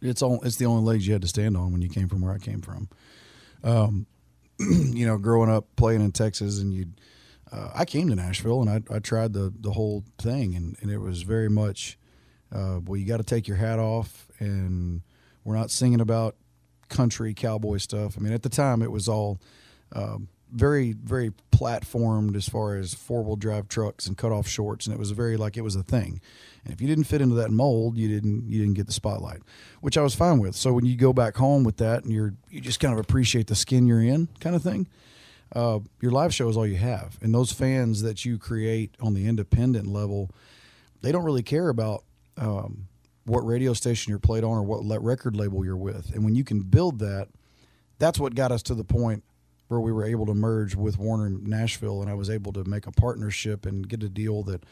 It's 0.00 0.22
all. 0.22 0.40
It's 0.42 0.56
the 0.56 0.66
only 0.66 0.84
legs 0.84 1.06
you 1.06 1.12
had 1.12 1.22
to 1.22 1.28
stand 1.28 1.56
on 1.56 1.72
when 1.72 1.82
you 1.82 1.88
came 1.88 2.08
from 2.08 2.20
where 2.22 2.32
I 2.32 2.38
came 2.38 2.62
from. 2.62 2.88
Um, 3.64 4.06
you 4.58 5.06
know, 5.06 5.18
growing 5.18 5.50
up 5.50 5.66
playing 5.76 6.00
in 6.00 6.12
Texas, 6.12 6.60
and 6.60 6.72
you, 6.72 6.86
uh, 7.52 7.70
I 7.74 7.84
came 7.84 8.08
to 8.08 8.14
Nashville 8.14 8.60
and 8.62 8.70
I, 8.70 8.94
I 8.94 8.98
tried 8.98 9.32
the 9.32 9.52
the 9.58 9.72
whole 9.72 10.04
thing, 10.18 10.54
and, 10.54 10.76
and 10.80 10.90
it 10.90 10.98
was 10.98 11.22
very 11.22 11.50
much, 11.50 11.98
uh, 12.52 12.80
well, 12.84 12.96
you 12.96 13.06
got 13.06 13.18
to 13.18 13.24
take 13.24 13.48
your 13.48 13.56
hat 13.56 13.78
off, 13.78 14.28
and 14.38 15.02
we're 15.44 15.56
not 15.56 15.70
singing 15.70 16.00
about 16.00 16.36
country 16.88 17.34
cowboy 17.34 17.78
stuff. 17.78 18.16
I 18.16 18.20
mean, 18.20 18.32
at 18.32 18.42
the 18.42 18.48
time, 18.48 18.82
it 18.82 18.90
was 18.90 19.08
all. 19.08 19.40
Um, 19.92 20.28
very 20.52 20.92
very 20.92 21.32
platformed 21.50 22.36
as 22.36 22.48
far 22.48 22.76
as 22.76 22.94
four 22.94 23.22
wheel 23.22 23.36
drive 23.36 23.68
trucks 23.68 24.06
and 24.06 24.16
cut 24.16 24.32
off 24.32 24.46
shorts, 24.46 24.86
and 24.86 24.94
it 24.94 24.98
was 24.98 25.10
very 25.10 25.36
like 25.36 25.56
it 25.56 25.62
was 25.62 25.76
a 25.76 25.82
thing. 25.82 26.20
And 26.64 26.72
if 26.72 26.80
you 26.80 26.86
didn't 26.86 27.04
fit 27.04 27.20
into 27.20 27.36
that 27.36 27.50
mold, 27.50 27.96
you 27.96 28.08
didn't 28.08 28.48
you 28.48 28.60
didn't 28.60 28.74
get 28.74 28.86
the 28.86 28.92
spotlight, 28.92 29.40
which 29.80 29.96
I 29.96 30.02
was 30.02 30.14
fine 30.14 30.38
with. 30.38 30.54
So 30.54 30.72
when 30.72 30.84
you 30.84 30.96
go 30.96 31.12
back 31.12 31.36
home 31.36 31.64
with 31.64 31.78
that, 31.78 32.04
and 32.04 32.12
you're 32.12 32.34
you 32.50 32.60
just 32.60 32.80
kind 32.80 32.92
of 32.92 33.00
appreciate 33.00 33.46
the 33.46 33.54
skin 33.54 33.86
you're 33.86 34.02
in, 34.02 34.28
kind 34.40 34.56
of 34.56 34.62
thing. 34.62 34.88
Uh, 35.54 35.78
your 36.00 36.10
live 36.10 36.34
show 36.34 36.48
is 36.48 36.56
all 36.56 36.66
you 36.66 36.76
have, 36.76 37.18
and 37.22 37.32
those 37.32 37.52
fans 37.52 38.02
that 38.02 38.24
you 38.24 38.36
create 38.36 38.94
on 39.00 39.14
the 39.14 39.26
independent 39.26 39.86
level, 39.86 40.30
they 41.02 41.12
don't 41.12 41.24
really 41.24 41.42
care 41.42 41.68
about 41.68 42.02
um, 42.36 42.88
what 43.24 43.46
radio 43.46 43.72
station 43.72 44.10
you're 44.10 44.18
played 44.18 44.44
on 44.44 44.58
or 44.58 44.62
what 44.62 45.02
record 45.02 45.36
label 45.36 45.64
you're 45.64 45.76
with. 45.76 46.12
And 46.14 46.24
when 46.24 46.34
you 46.34 46.44
can 46.44 46.60
build 46.60 46.98
that, 46.98 47.28
that's 47.98 48.18
what 48.18 48.34
got 48.34 48.52
us 48.52 48.62
to 48.64 48.74
the 48.74 48.84
point 48.84 49.22
where 49.68 49.80
we 49.80 49.92
were 49.92 50.04
able 50.04 50.26
to 50.26 50.34
merge 50.34 50.74
with 50.74 50.98
Warner 50.98 51.30
Nashville, 51.30 52.00
and 52.00 52.10
I 52.10 52.14
was 52.14 52.30
able 52.30 52.52
to 52.52 52.64
make 52.64 52.86
a 52.86 52.92
partnership 52.92 53.66
and 53.66 53.88
get 53.88 54.02
a 54.02 54.08
deal 54.08 54.42
that 54.44 54.64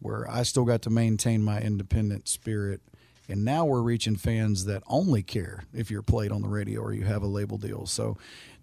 where 0.00 0.28
I 0.28 0.42
still 0.42 0.64
got 0.64 0.82
to 0.82 0.90
maintain 0.90 1.42
my 1.42 1.60
independent 1.60 2.28
spirit. 2.28 2.80
And 3.28 3.44
now 3.44 3.64
we're 3.64 3.82
reaching 3.82 4.16
fans 4.16 4.64
that 4.64 4.82
only 4.88 5.22
care 5.22 5.64
if 5.72 5.90
you're 5.90 6.02
played 6.02 6.32
on 6.32 6.42
the 6.42 6.48
radio 6.48 6.80
or 6.80 6.92
you 6.92 7.04
have 7.04 7.22
a 7.22 7.28
label 7.28 7.56
deal. 7.56 7.86
So 7.86 8.18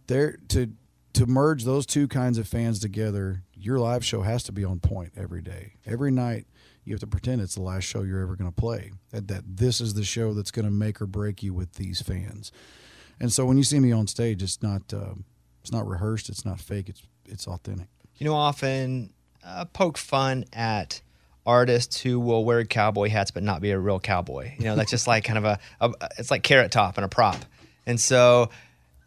there 0.08 0.38
to 0.50 0.74
to 1.14 1.26
merge 1.26 1.64
those 1.64 1.86
two 1.86 2.08
kinds 2.08 2.38
of 2.38 2.48
fans 2.48 2.80
together, 2.80 3.42
your 3.56 3.80
live 3.80 4.06
show 4.06 4.22
has 4.22 4.44
to 4.44 4.52
be 4.52 4.64
on 4.64 4.80
point 4.80 5.14
every 5.18 5.42
day. 5.42 5.74
Every 5.86 6.12
night 6.12 6.46
you 6.84 6.94
have 6.94 7.00
to 7.00 7.08
pretend 7.08 7.42
it's 7.42 7.56
the 7.56 7.62
last 7.62 7.84
show 7.84 8.04
you're 8.04 8.22
ever 8.22 8.36
going 8.36 8.52
to 8.52 8.56
play. 8.56 8.92
That, 9.12 9.28
that 9.28 9.44
this 9.58 9.82
is 9.82 9.96
the 9.96 10.04
show 10.04 10.34
that's 10.34 10.52
going 10.52 10.66
to 10.66 10.72
make 10.72 11.02
or 11.02 11.08
break 11.08 11.42
you 11.42 11.54
with 11.54 11.74
these 11.74 12.02
fans. 12.02 12.52
And 13.20 13.34
so 13.34 13.46
when 13.46 13.58
you 13.58 13.64
see 13.64 13.80
me 13.80 13.92
on 13.92 14.08
stage, 14.08 14.42
it's 14.42 14.62
not 14.62 14.94
uh, 14.94 15.16
it's 15.62 15.72
not 15.72 15.88
rehearsed, 15.88 16.30
it's 16.30 16.46
not 16.46 16.60
fake, 16.60 16.90
it's 16.90 17.04
it's 17.26 17.48
authentic. 17.48 17.88
You 18.18 18.26
know, 18.26 18.36
often 18.36 19.14
uh, 19.46 19.66
poke 19.66 19.98
fun 19.98 20.46
at 20.54 21.02
artists 21.46 22.02
who 22.02 22.20
will 22.20 22.46
wear 22.46 22.64
cowboy 22.66 23.10
hats 23.10 23.32
but 23.32 23.44
not 23.44 23.62
be 23.62 23.72
a 23.72 23.80
real 23.80 24.00
cowboy. 24.00 24.54
You 24.58 24.66
know, 24.66 24.76
that's 24.76 24.92
just 24.92 25.08
like 25.08 25.24
kind 25.24 25.38
of 25.38 25.46
a, 25.46 25.60
a 25.82 25.92
it's 26.18 26.32
like 26.32 26.44
carrot 26.44 26.72
top 26.72 26.98
and 26.98 27.06
a 27.06 27.08
prop. 27.08 27.38
And 27.86 28.00
so, 28.00 28.50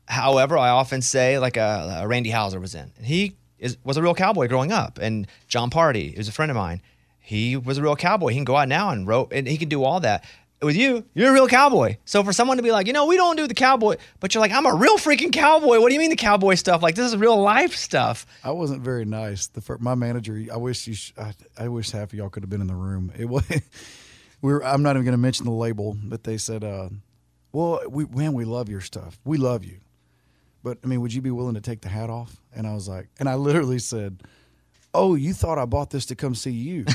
however, 0.07 0.59
I 0.59 0.71
often 0.71 1.03
say 1.03 1.38
like 1.38 1.57
a, 1.57 2.01
a 2.03 2.09
Randy 2.09 2.31
Houser 2.31 2.59
was 2.59 2.75
in. 2.75 2.93
He 3.03 3.37
is 3.59 3.77
was 3.85 3.97
a 3.97 4.03
real 4.03 4.15
cowboy 4.15 4.49
growing 4.49 4.73
up, 4.73 4.99
and 5.01 5.27
Jon 5.49 5.71
Pardi 5.71 6.12
is 6.12 6.29
a 6.29 6.33
friend 6.33 6.51
of 6.51 6.57
mine. 6.57 6.83
He 7.21 7.57
was 7.57 7.79
a 7.79 7.83
real 7.83 7.95
cowboy. 7.95 8.31
He 8.31 8.37
can 8.37 8.45
go 8.45 8.57
out 8.57 8.69
now 8.69 8.91
and 8.91 9.07
rope, 9.07 9.33
and 9.33 9.47
he 9.47 9.57
can 9.57 9.69
do 9.69 9.85
all 9.85 10.01
that. 10.01 10.25
With 10.62 10.77
you, 10.77 11.05
you're 11.14 11.31
a 11.31 11.33
real 11.33 11.48
cowboy. 11.48 11.96
So 12.05 12.22
for 12.22 12.33
someone 12.33 12.57
to 12.57 12.62
be 12.62 12.70
like, 12.70 12.87
you 12.87 12.92
know, 12.92 13.07
we 13.07 13.16
don't 13.16 13.37
do 13.37 13.48
the 13.48 13.55
cowboy, 13.55 13.96
but 14.20 14.33
you're 14.33 14.40
like, 14.40 14.53
I'm 14.53 14.64
a 14.64 14.75
real 14.75 14.96
freaking 14.96 15.33
cowboy. 15.33 15.81
What 15.81 15.88
do 15.88 15.94
you 15.94 15.98
mean 16.01 16.11
the 16.11 16.16
cowboy 16.16 16.55
stuff? 16.55 16.83
Like 16.83 16.94
this 16.94 17.07
is 17.07 17.16
real 17.16 17.37
life 17.40 17.75
stuff. 17.75 18.27
I 18.44 18.53
wasn't 18.53 18.83
very 18.83 19.05
nice. 19.05 19.48
The 19.48 19.61
fir- 19.61 19.79
my 19.79 19.96
manager, 19.96 20.40
I 20.53 20.57
wish 20.59 20.87
you, 20.87 20.94
sh- 20.94 21.12
I, 21.18 21.33
I 21.59 21.68
wish 21.68 21.90
half 21.90 22.12
of 22.12 22.14
y'all 22.14 22.29
could 22.31 22.44
have 22.44 22.51
been 22.51 22.61
in 22.61 22.68
the 22.68 22.77
room. 22.77 23.12
It 23.18 23.29
was, 23.29 23.42
we 24.40 24.53
were, 24.53 24.64
I'm 24.64 24.83
not 24.83 24.90
even 24.96 25.05
going 25.05 25.12
to 25.14 25.18
mention 25.18 25.46
the 25.46 25.53
label, 25.53 25.96
but 26.05 26.22
they 26.22 26.37
said, 26.38 26.62
uh, 26.62 26.90
"Well, 27.53 27.83
we 27.88 28.05
man, 28.07 28.33
we 28.33 28.44
love 28.44 28.68
your 28.68 28.81
stuff. 28.81 29.18
We 29.25 29.38
love 29.38 29.64
you, 29.64 29.79
but 30.62 30.79
I 30.85 30.87
mean, 30.87 31.01
would 31.01 31.12
you 31.12 31.22
be 31.22 31.31
willing 31.31 31.55
to 31.55 31.61
take 31.61 31.81
the 31.81 31.88
hat 31.88 32.09
off?" 32.11 32.37
And 32.55 32.66
I 32.66 32.75
was 32.75 32.88
like, 32.88 33.09
and 33.18 33.29
I 33.29 33.35
literally 33.35 33.79
said, 33.79 34.22
"Oh, 34.94 35.14
you 35.16 35.33
thought 35.33 35.59
I 35.59 35.64
bought 35.64 35.90
this 35.90 36.07
to 36.07 36.14
come 36.14 36.35
see 36.35 36.53
you." 36.53 36.85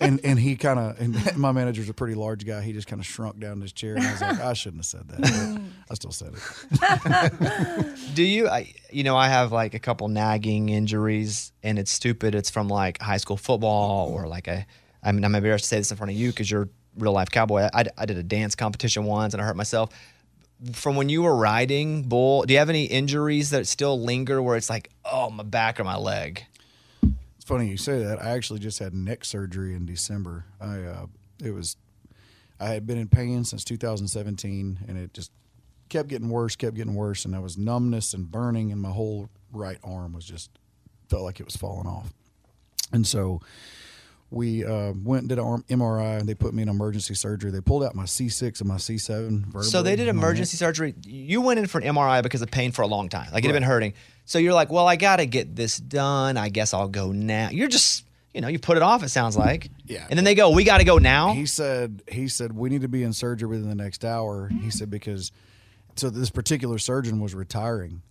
and 0.00 0.20
and 0.24 0.38
he 0.38 0.56
kind 0.56 0.78
of 0.78 1.00
and 1.00 1.36
my 1.36 1.52
manager's 1.52 1.88
a 1.88 1.94
pretty 1.94 2.14
large 2.14 2.46
guy. 2.46 2.62
He 2.62 2.72
just 2.72 2.86
kind 2.86 3.00
of 3.00 3.06
shrunk 3.06 3.38
down 3.38 3.52
in 3.52 3.60
his 3.60 3.72
chair, 3.72 3.94
and 3.94 4.06
I 4.06 4.12
was 4.12 4.20
like, 4.20 4.40
I 4.40 4.52
shouldn't 4.52 4.80
have 4.80 4.86
said 4.86 5.08
that. 5.08 5.20
but 5.20 5.62
I 5.90 5.94
still 5.94 6.12
said 6.12 6.34
it. 6.34 7.98
Do 8.14 8.22
you? 8.22 8.48
I, 8.48 8.72
you 8.90 9.04
know, 9.04 9.16
I 9.16 9.28
have 9.28 9.52
like 9.52 9.74
a 9.74 9.78
couple 9.78 10.08
nagging 10.08 10.68
injuries, 10.68 11.52
and 11.62 11.78
it's 11.78 11.90
stupid. 11.90 12.34
It's 12.34 12.50
from 12.50 12.68
like 12.68 13.00
high 13.00 13.18
school 13.18 13.36
football 13.36 14.10
or 14.12 14.26
like 14.26 14.48
a. 14.48 14.66
I 15.02 15.12
mean, 15.12 15.24
I'm 15.24 15.34
embarrassed 15.34 15.64
to 15.64 15.68
say 15.68 15.78
this 15.78 15.90
in 15.90 15.96
front 15.96 16.10
of 16.10 16.16
you 16.16 16.28
because 16.28 16.50
you're 16.50 16.68
real 16.98 17.12
life 17.12 17.30
cowboy. 17.30 17.68
I, 17.72 17.84
I 17.96 18.06
did 18.06 18.18
a 18.18 18.22
dance 18.22 18.54
competition 18.54 19.04
once 19.04 19.34
and 19.34 19.42
I 19.42 19.46
hurt 19.46 19.56
myself. 19.56 19.90
From 20.72 20.96
when 20.96 21.08
you 21.08 21.22
were 21.22 21.34
riding 21.34 22.02
bull, 22.02 22.42
do 22.42 22.52
you 22.52 22.58
have 22.58 22.68
any 22.68 22.84
injuries 22.84 23.50
that 23.50 23.66
still 23.66 23.98
linger 23.98 24.42
where 24.42 24.56
it's 24.56 24.68
like, 24.68 24.90
oh, 25.06 25.30
my 25.30 25.42
back 25.42 25.80
or 25.80 25.84
my 25.84 25.96
leg? 25.96 26.44
Funny 27.50 27.66
you 27.66 27.76
say 27.76 28.04
that. 28.04 28.22
I 28.22 28.30
actually 28.30 28.60
just 28.60 28.78
had 28.78 28.94
neck 28.94 29.24
surgery 29.24 29.74
in 29.74 29.84
December. 29.84 30.44
I 30.60 30.82
uh, 30.82 31.06
it 31.42 31.50
was 31.50 31.76
I 32.60 32.66
had 32.66 32.86
been 32.86 32.96
in 32.96 33.08
pain 33.08 33.42
since 33.42 33.64
2017, 33.64 34.78
and 34.86 34.96
it 34.96 35.12
just 35.12 35.32
kept 35.88 36.08
getting 36.08 36.28
worse, 36.28 36.54
kept 36.54 36.76
getting 36.76 36.94
worse, 36.94 37.24
and 37.24 37.34
there 37.34 37.40
was 37.40 37.58
numbness 37.58 38.14
and 38.14 38.30
burning, 38.30 38.70
and 38.70 38.80
my 38.80 38.90
whole 38.90 39.30
right 39.50 39.78
arm 39.82 40.12
was 40.12 40.24
just 40.24 40.48
felt 41.08 41.24
like 41.24 41.40
it 41.40 41.44
was 41.44 41.56
falling 41.56 41.88
off. 41.88 42.14
And 42.92 43.04
so 43.04 43.40
we 44.30 44.64
uh, 44.64 44.92
went 45.02 45.22
and 45.22 45.28
did 45.28 45.38
an 45.38 45.64
MRI, 45.68 46.20
and 46.20 46.28
they 46.28 46.34
put 46.34 46.54
me 46.54 46.62
in 46.62 46.68
emergency 46.68 47.14
surgery. 47.14 47.50
They 47.50 47.60
pulled 47.60 47.82
out 47.82 47.94
my 47.94 48.04
C6 48.04 48.60
and 48.60 48.68
my 48.68 48.76
C7 48.76 49.46
vertebrae. 49.46 49.62
So 49.62 49.82
they 49.82 49.96
did 49.96 50.08
emergency 50.08 50.56
surgery. 50.56 50.94
You 51.04 51.40
went 51.40 51.58
in 51.58 51.66
for 51.66 51.80
an 51.80 51.94
MRI 51.94 52.22
because 52.22 52.40
of 52.40 52.50
pain 52.50 52.70
for 52.70 52.82
a 52.82 52.86
long 52.86 53.08
time. 53.08 53.28
Like 53.32 53.44
it 53.44 53.48
had 53.48 53.54
been 53.54 53.62
hurting. 53.64 53.94
So 54.26 54.38
you're 54.38 54.54
like, 54.54 54.70
well, 54.70 54.86
I 54.86 54.94
got 54.94 55.16
to 55.16 55.26
get 55.26 55.56
this 55.56 55.78
done. 55.78 56.36
I 56.36 56.48
guess 56.48 56.72
I'll 56.72 56.88
go 56.88 57.10
now. 57.10 57.48
You're 57.50 57.68
just, 57.68 58.04
you 58.32 58.40
know, 58.40 58.46
you 58.46 58.60
put 58.60 58.76
it 58.76 58.82
off, 58.84 59.02
it 59.02 59.08
sounds 59.08 59.36
like. 59.36 59.68
Yeah. 59.84 60.06
And 60.08 60.16
then 60.16 60.24
they 60.24 60.36
go, 60.36 60.50
we 60.50 60.62
got 60.62 60.78
to 60.78 60.84
go 60.84 60.98
now. 60.98 61.32
He 61.32 61.46
said 61.46 62.02
he 62.06 62.28
said 62.28 62.52
we 62.52 62.68
need 62.68 62.82
to 62.82 62.88
be 62.88 63.02
in 63.02 63.12
surgery 63.12 63.48
within 63.48 63.68
the 63.68 63.74
next 63.74 64.04
hour. 64.04 64.48
He 64.48 64.70
said 64.70 64.90
because 64.90 65.32
so 65.96 66.08
this 66.08 66.30
particular 66.30 66.78
surgeon 66.78 67.18
was 67.18 67.34
retiring. 67.34 68.02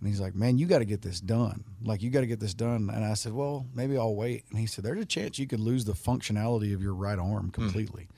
And 0.00 0.08
he's 0.08 0.20
like, 0.20 0.34
"Man, 0.34 0.56
you 0.56 0.66
got 0.66 0.78
to 0.78 0.86
get 0.86 1.02
this 1.02 1.20
done. 1.20 1.64
Like 1.84 2.02
you 2.02 2.10
got 2.10 2.20
to 2.20 2.26
get 2.26 2.40
this 2.40 2.54
done." 2.54 2.90
And 2.90 3.04
I 3.04 3.14
said, 3.14 3.32
"Well, 3.32 3.66
maybe 3.74 3.98
I'll 3.98 4.14
wait." 4.14 4.44
And 4.50 4.58
he 4.58 4.66
said, 4.66 4.84
"There's 4.84 5.00
a 5.00 5.06
chance 5.06 5.38
you 5.38 5.46
could 5.46 5.60
lose 5.60 5.84
the 5.84 5.92
functionality 5.92 6.74
of 6.74 6.82
your 6.82 6.94
right 6.94 7.18
arm 7.18 7.46
hmm. 7.46 7.50
completely." 7.50 8.08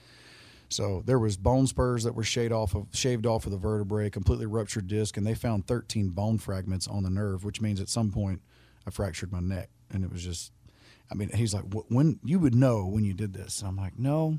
So 0.72 1.02
there 1.04 1.18
was 1.18 1.36
bone 1.36 1.66
spurs 1.66 2.04
that 2.04 2.14
were 2.14 2.24
shaved 2.24 2.52
off 2.52 2.74
of 2.74 2.86
shaved 2.92 3.26
off 3.26 3.44
of 3.44 3.52
the 3.52 3.58
vertebrae, 3.58 4.08
completely 4.10 4.46
ruptured 4.46 4.86
disc, 4.86 5.16
and 5.16 5.26
they 5.26 5.34
found 5.34 5.66
13 5.66 6.08
bone 6.10 6.38
fragments 6.38 6.88
on 6.88 7.02
the 7.02 7.10
nerve, 7.10 7.44
which 7.44 7.60
means 7.60 7.80
at 7.80 7.88
some 7.88 8.10
point 8.10 8.40
I 8.86 8.90
fractured 8.90 9.32
my 9.32 9.40
neck, 9.40 9.68
and 9.90 10.04
it 10.04 10.10
was 10.10 10.24
just. 10.24 10.52
I 11.10 11.14
mean, 11.14 11.28
he's 11.28 11.52
like, 11.52 11.64
"When 11.88 12.20
you 12.24 12.38
would 12.38 12.54
know 12.54 12.86
when 12.86 13.04
you 13.04 13.12
did 13.12 13.34
this?" 13.34 13.60
And 13.60 13.68
I'm 13.68 13.76
like, 13.76 13.98
"No, 13.98 14.38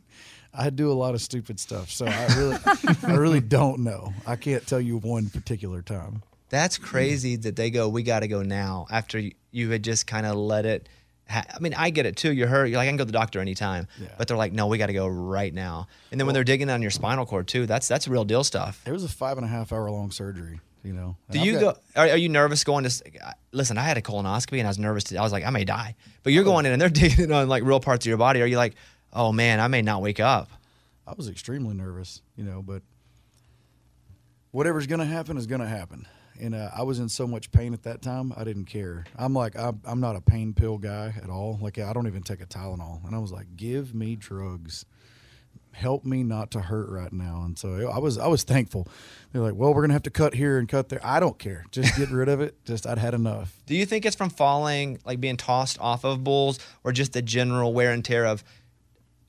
I 0.54 0.68
do 0.68 0.92
a 0.92 0.92
lot 0.92 1.14
of 1.14 1.22
stupid 1.22 1.58
stuff, 1.58 1.90
so 1.90 2.04
I 2.04 2.26
really, 2.36 2.58
I 3.04 3.14
really 3.14 3.40
don't 3.40 3.80
know. 3.80 4.12
I 4.26 4.36
can't 4.36 4.66
tell 4.66 4.80
you 4.80 4.98
one 4.98 5.30
particular 5.30 5.80
time." 5.80 6.22
That's 6.50 6.78
mm. 6.78 6.82
crazy 6.82 7.36
that 7.36 7.56
they 7.56 7.70
go, 7.70 7.88
we 7.88 8.02
got 8.02 8.20
to 8.20 8.28
go 8.28 8.42
now 8.42 8.86
after 8.90 9.22
you, 9.50 9.70
had 9.70 9.82
just 9.82 10.06
kind 10.06 10.26
of 10.26 10.36
let 10.36 10.66
it. 10.66 10.88
Ha- 11.28 11.44
I 11.54 11.60
mean, 11.60 11.74
I 11.74 11.90
get 11.90 12.06
it 12.06 12.16
too. 12.16 12.32
You're 12.32 12.48
hurt. 12.48 12.66
You're 12.66 12.76
like, 12.76 12.86
I 12.86 12.90
can 12.90 12.96
go 12.96 13.04
to 13.04 13.06
the 13.06 13.12
doctor 13.12 13.40
anytime. 13.40 13.86
But 14.18 14.28
they're 14.28 14.36
like, 14.36 14.52
no, 14.52 14.66
we 14.66 14.76
got 14.78 14.86
to 14.86 14.92
go 14.92 15.06
right 15.06 15.54
now. 15.54 15.86
And 16.10 16.20
then 16.20 16.26
when 16.26 16.34
they're 16.34 16.44
digging 16.44 16.68
on 16.68 16.82
your 16.82 16.90
spinal 16.90 17.24
cord 17.24 17.48
too, 17.48 17.66
that's 17.66 17.88
that's 17.88 18.06
real 18.06 18.24
deal 18.24 18.44
stuff. 18.44 18.82
It 18.84 18.92
was 18.92 19.04
a 19.04 19.08
five 19.08 19.38
and 19.38 19.46
a 19.46 19.48
half 19.48 19.72
hour 19.72 19.90
long 19.90 20.10
surgery. 20.10 20.60
You 20.82 20.94
know, 20.94 21.16
Do 21.30 21.38
I've 21.38 21.46
you 21.46 21.60
got- 21.60 21.78
go? 21.94 22.00
Are, 22.00 22.08
are 22.08 22.16
you 22.16 22.28
nervous 22.28 22.64
going 22.64 22.84
to? 22.84 23.02
Listen, 23.52 23.78
I 23.78 23.82
had 23.82 23.98
a 23.98 24.02
colonoscopy 24.02 24.58
and 24.58 24.66
I 24.66 24.70
was 24.70 24.78
nervous. 24.78 25.04
To, 25.04 25.16
I 25.16 25.22
was 25.22 25.32
like, 25.32 25.44
I 25.44 25.50
may 25.50 25.64
die. 25.64 25.94
But 26.22 26.32
you're 26.32 26.42
oh. 26.42 26.46
going 26.46 26.66
in 26.66 26.72
and 26.72 26.80
they're 26.80 26.88
digging 26.88 27.30
on 27.32 27.48
like 27.48 27.64
real 27.64 27.80
parts 27.80 28.06
of 28.06 28.08
your 28.08 28.18
body. 28.18 28.42
Are 28.42 28.46
you 28.46 28.56
like, 28.56 28.74
oh 29.12 29.30
man, 29.30 29.60
I 29.60 29.68
may 29.68 29.82
not 29.82 30.02
wake 30.02 30.20
up? 30.20 30.50
I 31.06 31.14
was 31.14 31.28
extremely 31.28 31.74
nervous, 31.74 32.22
you 32.36 32.44
know, 32.44 32.62
but 32.62 32.82
whatever's 34.52 34.86
going 34.86 35.00
to 35.00 35.06
happen 35.06 35.36
is 35.36 35.46
going 35.46 35.60
to 35.60 35.66
happen. 35.66 36.06
And 36.40 36.54
uh, 36.54 36.70
I 36.74 36.82
was 36.82 36.98
in 36.98 37.08
so 37.08 37.26
much 37.26 37.50
pain 37.52 37.74
at 37.74 37.82
that 37.82 38.00
time, 38.02 38.32
I 38.36 38.44
didn't 38.44 38.64
care. 38.64 39.04
I'm 39.16 39.34
like, 39.34 39.56
I'm, 39.58 39.80
I'm 39.84 40.00
not 40.00 40.16
a 40.16 40.20
pain 40.20 40.54
pill 40.54 40.78
guy 40.78 41.12
at 41.22 41.28
all. 41.28 41.58
Like, 41.60 41.78
I 41.78 41.92
don't 41.92 42.06
even 42.06 42.22
take 42.22 42.40
a 42.40 42.46
Tylenol. 42.46 43.04
And 43.06 43.14
I 43.14 43.18
was 43.18 43.30
like, 43.32 43.56
give 43.56 43.94
me 43.94 44.16
drugs. 44.16 44.86
help 45.72 46.04
me 46.04 46.22
not 46.22 46.50
to 46.52 46.60
hurt 46.60 46.88
right 46.90 47.12
now. 47.12 47.42
And 47.44 47.58
so 47.58 47.90
I 47.90 47.98
was 47.98 48.18
I 48.18 48.26
was 48.26 48.42
thankful. 48.42 48.88
They're 49.32 49.42
like, 49.42 49.54
well, 49.54 49.72
we're 49.72 49.82
gonna 49.82 49.92
have 49.92 50.02
to 50.04 50.10
cut 50.10 50.34
here 50.34 50.58
and 50.58 50.68
cut 50.68 50.88
there. 50.88 51.00
I 51.04 51.20
don't 51.20 51.38
care. 51.38 51.64
Just 51.70 51.96
get 51.96 52.10
rid 52.10 52.28
of 52.28 52.40
it. 52.40 52.56
Just 52.64 52.86
I'd 52.86 52.98
had 52.98 53.14
enough. 53.14 53.54
Do 53.66 53.74
you 53.74 53.86
think 53.86 54.04
it's 54.04 54.16
from 54.16 54.30
falling, 54.30 54.98
like 55.04 55.20
being 55.20 55.36
tossed 55.36 55.78
off 55.80 56.04
of 56.04 56.24
bulls, 56.24 56.58
or 56.84 56.92
just 56.92 57.12
the 57.12 57.22
general 57.22 57.72
wear 57.72 57.92
and 57.92 58.04
tear 58.04 58.26
of 58.26 58.42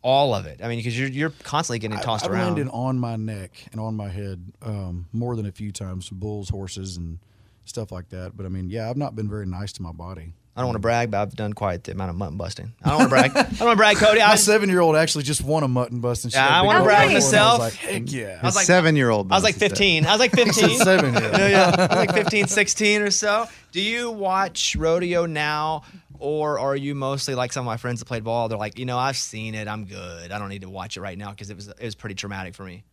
all 0.03 0.33
of 0.33 0.45
it? 0.45 0.59
I 0.63 0.67
mean, 0.67 0.79
because 0.79 0.97
you're 0.97 1.09
you're 1.09 1.29
constantly 1.43 1.79
getting 1.79 1.99
tossed 1.99 2.23
I, 2.25 2.27
I've 2.27 2.33
around. 2.33 2.45
landed 2.55 2.69
on 2.71 2.97
my 2.99 3.15
neck 3.15 3.51
and 3.71 3.79
on 3.81 3.95
my 3.95 4.09
head 4.09 4.43
um, 4.61 5.07
more 5.13 5.35
than 5.35 5.45
a 5.45 5.51
few 5.51 5.71
times 5.71 6.07
from 6.07 6.17
bulls, 6.19 6.49
horses, 6.49 6.97
and 6.97 7.19
stuff 7.65 7.91
like 7.91 8.09
that. 8.09 8.35
But 8.35 8.45
I 8.45 8.49
mean, 8.49 8.69
yeah, 8.69 8.89
I've 8.89 8.97
not 8.97 9.15
been 9.15 9.29
very 9.29 9.45
nice 9.45 9.71
to 9.73 9.81
my 9.81 9.91
body. 9.91 10.33
I 10.53 10.59
don't 10.59 10.67
want 10.67 10.75
to 10.75 10.79
brag, 10.81 11.11
but 11.11 11.21
I've 11.21 11.33
done 11.33 11.53
quite 11.53 11.85
the 11.85 11.93
amount 11.93 12.09
of 12.09 12.17
mutton 12.17 12.35
busting. 12.37 12.73
I 12.83 12.89
don't 12.89 12.97
want 12.97 13.09
to 13.09 13.15
brag. 13.15 13.31
I 13.31 13.41
don't 13.43 13.59
want 13.67 13.71
to 13.71 13.75
brag, 13.77 13.95
Cody. 13.95 14.19
I 14.21 14.25
My 14.27 14.31
was, 14.33 14.43
seven 14.43 14.67
year 14.67 14.81
old 14.81 14.97
actually 14.97 15.23
just 15.23 15.41
won 15.41 15.63
a 15.63 15.67
mutton 15.69 16.01
busting. 16.01 16.27
And 16.27 16.33
she 16.33 16.37
Yeah, 16.37 16.43
had 16.43 16.51
a 16.51 16.55
I 16.57 16.61
big 16.61 16.67
wanna 16.67 16.83
brag 16.83 17.13
myself. 17.13 17.61
I 17.61 17.63
was 17.63 17.73
like, 17.73 17.79
heck 17.79 18.11
yeah. 18.11 18.39
I 18.41 18.45
was 18.47 18.55
like- 18.57 18.65
seven-year-old. 18.65 19.31
I 19.31 19.35
was 19.35 19.45
like 19.45 19.55
15. 19.55 20.05
I 20.05 20.11
was 20.11 20.19
like 20.19 20.31
15. 20.35 20.69
He 20.69 20.77
seven-year-old. 20.77 21.37
yeah, 21.39 21.47
yeah. 21.47 21.75
I 21.77 21.95
was 21.95 21.95
like 22.07 22.13
15, 22.13 22.47
16 22.47 23.01
or 23.01 23.11
so. 23.11 23.45
Do 23.71 23.81
you 23.81 24.11
watch 24.11 24.75
rodeo 24.75 25.25
now, 25.25 25.83
or 26.21 26.59
are 26.59 26.75
you 26.75 26.93
mostly 26.93 27.33
like 27.33 27.51
some 27.51 27.61
of 27.61 27.65
my 27.65 27.77
friends 27.77 27.99
that 27.99 28.05
played 28.05 28.23
ball? 28.23 28.47
They're 28.47 28.57
like, 28.57 28.77
you 28.77 28.85
know, 28.85 28.97
I've 28.97 29.17
seen 29.17 29.55
it. 29.55 29.67
I'm 29.67 29.85
good. 29.85 30.31
I 30.31 30.37
don't 30.37 30.49
need 30.49 30.61
to 30.61 30.69
watch 30.69 30.95
it 30.95 31.01
right 31.01 31.17
now 31.17 31.31
because 31.31 31.49
it 31.49 31.55
was 31.55 31.67
it 31.67 31.81
was 31.81 31.95
pretty 31.95 32.15
traumatic 32.15 32.53
for 32.53 32.63
me. 32.63 32.83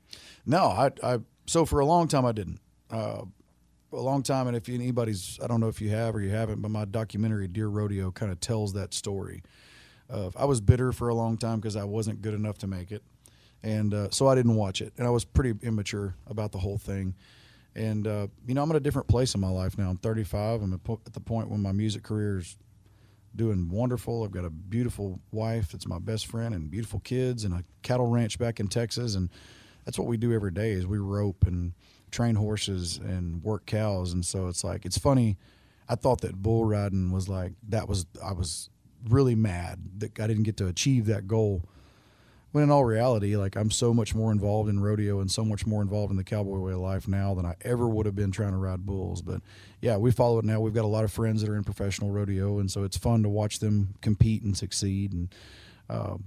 No, 0.46 0.64
I, 0.64 0.90
I 1.02 1.18
so 1.46 1.66
for 1.66 1.80
a 1.80 1.86
long 1.86 2.08
time 2.08 2.24
I 2.24 2.32
didn't. 2.32 2.60
Uh, 2.90 3.22
a 3.92 3.96
long 3.96 4.22
time, 4.22 4.46
and 4.48 4.56
if 4.56 4.68
anybody's, 4.68 5.38
I 5.42 5.46
don't 5.46 5.60
know 5.60 5.68
if 5.68 5.80
you 5.80 5.90
have 5.90 6.14
or 6.14 6.20
you 6.20 6.30
haven't, 6.30 6.60
but 6.60 6.70
my 6.70 6.84
documentary 6.84 7.48
Dear 7.48 7.68
Rodeo 7.68 8.10
kind 8.10 8.30
of 8.30 8.40
tells 8.40 8.74
that 8.74 8.92
story. 8.92 9.42
Of 10.10 10.36
I 10.38 10.46
was 10.46 10.60
bitter 10.60 10.92
for 10.92 11.08
a 11.08 11.14
long 11.14 11.36
time 11.36 11.60
because 11.60 11.76
I 11.76 11.84
wasn't 11.84 12.22
good 12.22 12.34
enough 12.34 12.58
to 12.58 12.66
make 12.66 12.92
it, 12.92 13.02
and 13.62 13.92
uh, 13.92 14.08
so 14.10 14.26
I 14.26 14.34
didn't 14.34 14.56
watch 14.56 14.80
it, 14.80 14.94
and 14.96 15.06
I 15.06 15.10
was 15.10 15.24
pretty 15.24 15.54
immature 15.66 16.14
about 16.26 16.52
the 16.52 16.58
whole 16.58 16.78
thing. 16.78 17.14
And 17.74 18.06
uh, 18.06 18.28
you 18.46 18.54
know, 18.54 18.62
I'm 18.62 18.70
at 18.70 18.76
a 18.76 18.80
different 18.80 19.08
place 19.08 19.34
in 19.34 19.40
my 19.40 19.50
life 19.50 19.76
now. 19.76 19.90
I'm 19.90 19.98
35. 19.98 20.62
I'm 20.62 20.72
at 20.72 20.80
at 21.06 21.12
the 21.12 21.20
point 21.20 21.50
when 21.50 21.60
my 21.60 21.72
music 21.72 22.02
career 22.02 22.38
is 22.38 22.56
doing 23.34 23.68
wonderful. 23.68 24.24
I've 24.24 24.30
got 24.30 24.44
a 24.44 24.50
beautiful 24.50 25.20
wife 25.32 25.72
that's 25.72 25.86
my 25.86 25.98
best 25.98 26.26
friend 26.26 26.54
and 26.54 26.70
beautiful 26.70 27.00
kids 27.00 27.44
and 27.44 27.54
a 27.54 27.64
cattle 27.82 28.06
ranch 28.06 28.38
back 28.38 28.60
in 28.60 28.68
Texas. 28.68 29.14
And 29.14 29.30
that's 29.84 29.98
what 29.98 30.08
we 30.08 30.16
do 30.16 30.32
every 30.32 30.50
day 30.50 30.72
is 30.72 30.86
we 30.86 30.98
rope 30.98 31.46
and 31.46 31.72
train 32.10 32.34
horses 32.34 32.98
and 32.98 33.42
work 33.42 33.66
cows. 33.66 34.12
And 34.12 34.24
so 34.24 34.48
it's 34.48 34.64
like 34.64 34.84
it's 34.84 34.98
funny. 34.98 35.36
I 35.88 35.94
thought 35.94 36.20
that 36.20 36.42
bull 36.42 36.64
riding 36.64 37.12
was 37.12 37.28
like 37.28 37.52
that 37.68 37.88
was 37.88 38.06
I 38.22 38.32
was 38.32 38.70
really 39.08 39.34
mad 39.34 39.78
that 39.98 40.18
I 40.20 40.26
didn't 40.26 40.42
get 40.42 40.56
to 40.58 40.66
achieve 40.66 41.06
that 41.06 41.26
goal 41.26 41.64
when 42.52 42.64
in 42.64 42.70
all 42.70 42.84
reality 42.84 43.36
like 43.36 43.56
I'm 43.56 43.70
so 43.70 43.92
much 43.92 44.14
more 44.14 44.32
involved 44.32 44.70
in 44.70 44.80
rodeo 44.80 45.20
and 45.20 45.30
so 45.30 45.44
much 45.44 45.66
more 45.66 45.82
involved 45.82 46.10
in 46.10 46.16
the 46.16 46.24
cowboy 46.24 46.58
way 46.58 46.72
of 46.72 46.78
life 46.78 47.06
now 47.06 47.34
than 47.34 47.44
I 47.44 47.54
ever 47.62 47.88
would 47.88 48.06
have 48.06 48.16
been 48.16 48.30
trying 48.30 48.52
to 48.52 48.56
ride 48.56 48.86
bulls. 48.86 49.20
But 49.22 49.42
yeah 49.82 49.96
we 49.96 50.10
follow 50.10 50.38
it 50.38 50.44
now. 50.44 50.60
We've 50.60 50.74
got 50.74 50.84
a 50.84 50.88
lot 50.88 51.04
of 51.04 51.12
friends 51.12 51.42
that 51.42 51.50
are 51.50 51.56
in 51.56 51.64
professional 51.64 52.10
rodeo 52.10 52.58
and 52.58 52.70
so 52.70 52.84
it's 52.84 52.96
fun 52.96 53.22
to 53.22 53.28
watch 53.28 53.58
them 53.58 53.94
compete 54.00 54.42
and 54.42 54.56
succeed. 54.56 55.12
And 55.12 55.34
um, 55.90 56.24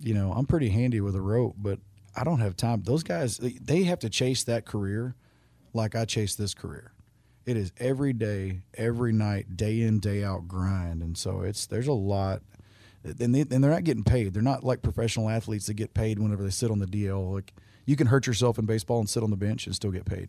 you 0.00 0.14
know 0.14 0.32
I'm 0.32 0.46
pretty 0.46 0.68
handy 0.68 1.00
with 1.00 1.16
a 1.16 1.20
rope 1.20 1.56
but 1.58 1.80
I 2.16 2.24
don't 2.24 2.40
have 2.40 2.56
time. 2.56 2.82
Those 2.82 3.02
guys 3.02 3.38
they- 3.38 3.58
they 3.60 3.82
have 3.84 3.98
to 4.00 4.10
chase 4.10 4.44
that 4.44 4.64
career 4.64 5.14
like 5.74 5.94
I 5.94 6.04
chase 6.04 6.34
this 6.34 6.54
career. 6.54 6.92
It 7.46 7.56
is 7.56 7.72
every 7.78 8.12
day 8.12 8.60
every 8.74 9.12
night 9.12 9.56
day 9.56 9.80
in 9.80 10.00
day 10.00 10.22
out 10.22 10.46
grind. 10.48 11.02
And 11.02 11.16
so 11.16 11.40
it's 11.40 11.66
there's 11.66 11.88
a 11.88 11.92
lot 11.92 12.42
and, 13.04 13.34
they, 13.34 13.42
they're 13.42 13.58
not 13.58 13.84
getting 13.84 14.04
paid. 14.04 14.32
They're 14.34 14.42
not 14.42 14.64
like 14.64 14.82
professional 14.82 15.28
athletes 15.28 15.66
that 15.66 15.74
get 15.74 15.94
paid 15.94 16.18
whenever 16.18 16.42
they 16.42 16.50
sit 16.50 16.70
on 16.70 16.78
the 16.78 16.86
DL. 16.86 17.32
Like 17.32 17.54
you 17.86 17.96
can 17.96 18.08
hurt 18.08 18.26
yourself 18.26 18.58
in 18.58 18.66
baseball 18.66 18.98
and 18.98 19.08
sit 19.08 19.22
on 19.22 19.30
the 19.30 19.36
bench 19.36 19.66
and 19.66 19.74
still 19.74 19.90
get 19.90 20.04
paid. 20.04 20.28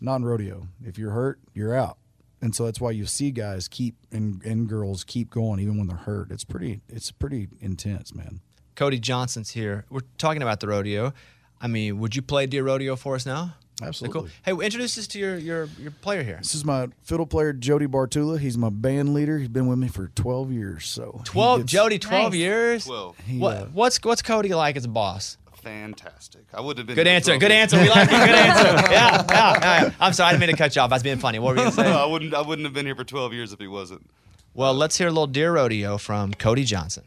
Not 0.00 0.16
in 0.16 0.24
rodeo. 0.24 0.68
If 0.84 0.98
you're 0.98 1.12
hurt, 1.12 1.40
you're 1.54 1.74
out. 1.74 1.98
And 2.40 2.54
so 2.54 2.66
that's 2.66 2.80
why 2.80 2.90
you 2.90 3.06
see 3.06 3.30
guys 3.30 3.68
keep 3.68 3.96
and, 4.12 4.42
and 4.44 4.68
girls 4.68 5.02
keep 5.02 5.30
going 5.30 5.60
even 5.60 5.78
when 5.78 5.86
they're 5.86 5.96
hurt. 5.96 6.30
It's 6.30 6.44
pretty 6.44 6.82
it's 6.88 7.10
pretty 7.10 7.48
intense, 7.60 8.14
man. 8.14 8.40
Cody 8.74 8.98
Johnson's 8.98 9.50
here. 9.50 9.86
We're 9.88 10.00
talking 10.18 10.42
about 10.42 10.60
the 10.60 10.68
rodeo. 10.68 11.14
I 11.60 11.68
mean, 11.68 11.98
would 12.00 12.16
you 12.16 12.22
play 12.22 12.46
dear 12.46 12.64
rodeo 12.64 12.96
for 12.96 13.14
us 13.14 13.24
now? 13.24 13.54
Is 13.74 13.80
that 13.80 13.86
Absolutely. 13.88 14.20
Cool. 14.20 14.28
Hey, 14.60 14.64
introduce 14.64 14.96
us 14.98 15.06
to 15.08 15.18
your 15.18 15.36
your 15.36 15.68
your 15.80 15.90
player 15.90 16.22
here. 16.22 16.36
This 16.38 16.54
is 16.54 16.64
my 16.64 16.88
fiddle 17.02 17.26
player 17.26 17.52
Jody 17.52 17.86
Bartula. 17.86 18.38
He's 18.38 18.56
my 18.56 18.70
band 18.70 19.14
leader. 19.14 19.38
He's 19.38 19.48
been 19.48 19.66
with 19.66 19.78
me 19.78 19.88
for 19.88 20.08
12 20.14 20.52
years. 20.52 20.86
So 20.86 21.20
12 21.24 21.60
gets- 21.62 21.72
Jody 21.72 21.98
12 21.98 22.32
Nice. 22.32 22.38
years 22.38 22.84
12. 22.84 23.18
He, 23.26 23.38
what 23.38 23.56
uh, 23.56 23.64
what's 23.72 23.98
what's 24.04 24.22
Cody 24.22 24.54
like 24.54 24.76
as 24.76 24.84
a 24.84 24.88
boss 24.88 25.38
Fantastic. 25.56 26.42
I 26.52 26.60
would 26.60 26.78
have 26.78 26.86
been. 26.86 26.94
good 26.94 27.06
answer 27.08 27.36
good 27.38 27.50
years. 27.50 27.72
answer 27.72 27.80
we 27.80 27.88
like 27.88 28.06
it 28.06 28.10
good 28.10 28.28
answer 28.28 28.64
yeah, 28.92 29.24
yeah 29.28 29.58
yeah 29.84 29.90
I'm 29.98 30.12
sorry 30.12 30.28
I 30.28 30.32
didn't 30.32 30.40
mean 30.42 30.50
to 30.50 30.56
cut 30.56 30.76
you 30.76 30.82
off 30.82 30.92
I 30.92 30.96
was 30.96 31.02
being 31.02 31.18
funny 31.18 31.38
what 31.40 31.56
were 31.56 31.64
you 31.64 31.70
gonna 31.70 31.88
No, 31.90 31.98
I 32.02 32.04
say 32.06 32.12
wouldn't. 32.12 32.34
I 32.34 32.42
wouldn't 32.42 32.66
have 32.66 32.74
been 32.74 32.86
here 32.86 32.94
for 32.94 33.02
12 33.04 33.32
years 33.32 33.52
if 33.52 33.58
he 33.58 33.66
wasn't. 33.66 34.08
well 34.52 34.72
let's 34.74 34.98
hear 34.98 35.08
a 35.08 35.10
little 35.10 35.26
dear 35.26 35.52
rodeo 35.54 35.98
from 35.98 36.32
Cody 36.34 36.64
Johnson 36.64 37.04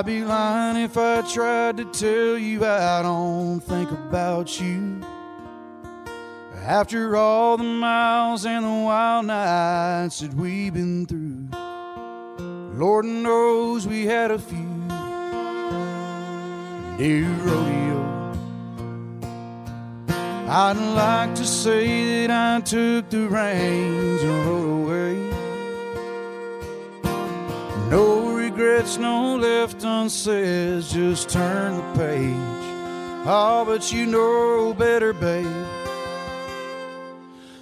I'd 0.00 0.06
be 0.06 0.24
lying 0.24 0.82
if 0.82 0.96
I 0.96 1.20
tried 1.20 1.76
to 1.76 1.84
tell 1.84 2.38
you 2.38 2.64
I 2.64 3.02
don't 3.02 3.60
think 3.60 3.90
about 3.90 4.58
you. 4.58 5.04
After 6.56 7.18
all 7.18 7.58
the 7.58 7.64
miles 7.64 8.46
and 8.46 8.64
the 8.64 8.84
wild 8.86 9.26
nights 9.26 10.20
that 10.20 10.32
we've 10.32 10.72
been 10.72 11.04
through, 11.04 11.48
Lord 12.78 13.04
knows 13.04 13.86
we 13.86 14.06
had 14.06 14.30
a 14.30 14.38
few. 14.38 14.58
Rodeo. 17.44 18.32
I'd 20.48 20.78
like 20.78 21.34
to 21.34 21.44
say 21.44 22.26
that 22.26 22.30
I 22.56 22.60
took 22.62 23.10
the 23.10 23.28
reins 23.28 24.22
and 24.22 24.46
rode 24.46 24.70
away. 24.82 25.30
No 27.90 28.19
regrets, 28.60 28.98
no 28.98 29.36
left 29.36 29.82
unsaid, 29.84 30.82
just 30.82 31.30
turn 31.30 31.76
the 31.76 31.82
page. 31.98 32.36
Oh, 33.26 33.64
but 33.66 33.90
you 33.90 34.06
know 34.06 34.74
better, 34.74 35.12
babe. 35.14 35.46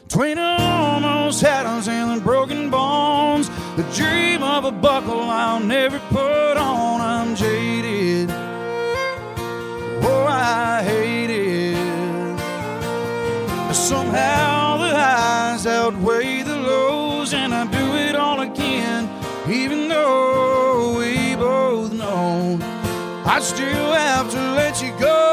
Between 0.09 0.39
almost 0.39 1.45
atoms 1.45 1.87
and 1.87 2.23
broken 2.25 2.71
bones, 2.71 3.49
the 3.77 3.85
dream 3.95 4.43
of 4.43 4.65
a 4.65 4.73
buckle 4.73 5.21
I'll 5.21 5.61
never 5.61 6.01
put 6.11 6.57
on. 6.57 7.01
I'm 7.01 7.37
jaded. 7.37 8.31
Oh, 10.03 10.27
I 10.29 10.83
hate 10.83 11.31
it. 11.31 11.77
Somehow 13.75 14.58
you 24.81 24.93
go. 24.93 25.28